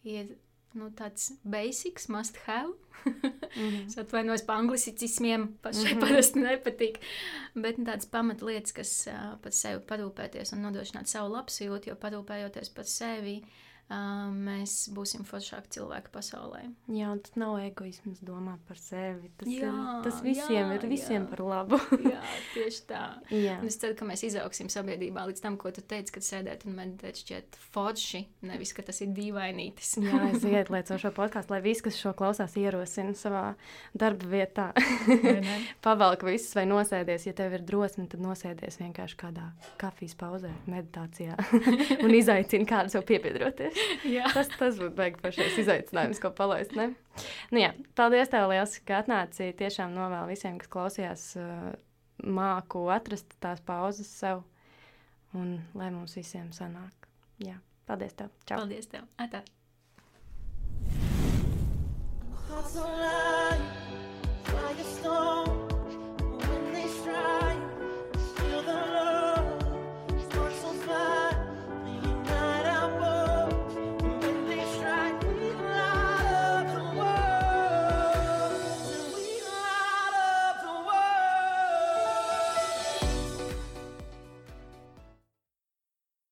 ir 0.03 0.33
nu, 0.75 0.91
tāds 0.99 1.31
basics, 1.45 2.09
must 2.09 2.37
have. 2.47 2.75
mm 3.05 3.21
-hmm. 3.55 3.87
es 3.87 3.99
atvainojos 3.99 4.43
par 4.43 4.57
anglicismiem, 4.57 5.47
pašai 5.63 5.95
mm 5.95 5.99
-hmm. 5.99 6.01
parasti 6.01 6.39
nepatīk. 6.39 6.99
Bet 7.55 7.79
nu, 7.79 7.85
tādas 7.85 8.07
pamatlietas, 8.11 8.73
kas 8.73 9.07
uh, 9.07 9.39
par 9.43 9.53
sevi 9.53 9.81
parūpēties 9.87 10.53
un 10.53 10.63
nodrošināt 10.63 11.07
savu 11.07 11.35
labsajūtu, 11.35 11.89
jo 11.89 11.95
parūpējoties 11.95 12.75
par 12.75 12.85
sevi, 12.85 13.43
uh, 13.43 13.68
mēs 13.89 14.91
būsim 14.93 15.25
foršāki 15.25 15.71
cilvēki 15.79 16.11
pasaulē. 16.13 16.61
Jā, 16.93 17.09
un 17.15 17.23
tas 17.25 17.33
nav 17.41 17.57
egoisms 17.63 18.21
domāt 18.21 18.61
par 18.69 18.77
sevi. 18.77 19.31
Tas, 19.41 19.49
jā, 19.49 19.71
ir, 19.71 20.03
tas 20.05 20.19
visiem 20.25 20.59
jā, 20.59 20.67
ir 20.77 20.85
visiem 20.91 21.23
jā. 21.23 21.29
par 21.31 21.41
labu. 21.41 21.79
jā, 22.05 22.21
tieši 22.57 22.83
tā. 22.91 23.05
Jā. 23.33 23.57
Un 23.63 23.71
es 23.71 23.79
ceru, 23.81 23.97
ka 23.97 24.09
mēs 24.09 24.27
izaugsim 24.29 24.69
sabiedrībā 24.73 25.25
līdz 25.31 25.45
tam, 25.45 25.57
ko 25.61 25.73
tu 25.73 25.81
teici, 25.81 26.13
kad 26.19 26.27
sēdēt 26.27 26.67
un 26.69 26.77
meditēt 26.77 27.23
šķiet 27.23 27.57
forši, 27.73 28.23
nevis, 28.51 28.75
ka 28.77 28.85
tas 28.85 29.01
ir 29.05 29.15
dīvainītis. 29.17 29.95
jā, 30.05 30.21
es 30.35 30.45
ieteicu 30.45 31.01
šo 31.01 31.15
podkāstu, 31.17 31.57
lai 31.57 31.63
visi, 31.65 31.87
kas 31.89 31.97
šo 31.97 32.13
klausās, 32.19 32.59
ierosina 32.61 33.17
savā 33.17 33.47
darba 33.97 34.29
vietā. 34.29 34.69
Pavelk 35.87 36.29
visus 36.29 36.53
vai 36.59 36.67
nosēdies, 36.69 37.25
ja 37.31 37.37
tev 37.41 37.57
ir 37.57 37.65
drosme, 37.65 38.05
tad 38.13 38.21
nosēdies 38.21 38.81
vienkārši 38.85 39.21
kādā 39.25 39.49
kafijas 39.81 40.19
pauzē, 40.21 40.53
meditācijā 40.69 41.41
un 42.05 42.17
izaicini 42.21 42.69
kādu 42.69 42.93
sev 42.93 43.09
piebiedroties 43.09 43.78
tas, 44.37 44.51
tas 44.55 44.79
būtu 44.79 44.95
beigas 44.99 45.25
pašais 45.25 45.59
izaicinājums, 45.65 46.21
ko 46.23 46.33
palaist. 46.37 46.75
Ne? 46.79 46.91
Nu, 47.53 47.61
jā, 47.63 47.73
paldies, 47.99 48.31
tev 48.33 48.49
liels, 48.53 48.79
ka 48.89 49.03
atnāci. 49.03 49.51
Tiešām 49.59 49.95
novēlu 49.97 50.33
visiem, 50.33 50.59
kas 50.61 50.73
klausījās, 50.73 51.29
uh, 51.41 51.69
māku 52.25 52.89
atrast 52.93 53.37
tās 53.43 53.63
pauzes 53.65 54.11
sev 54.11 54.43
un 55.39 55.59
lai 55.79 55.91
mums 55.95 56.17
visiem 56.19 56.51
sanāk. 56.57 57.09
Jā, 57.43 57.59
paldies 57.87 58.17
tev. 58.19 58.33
Čau. 58.49 58.63
Paldies 58.63 58.91
tev. 58.91 59.07
Atā. 59.21 59.45
Hearts 62.49 62.77
alive, 62.81 63.63
firestorm. 64.49 65.58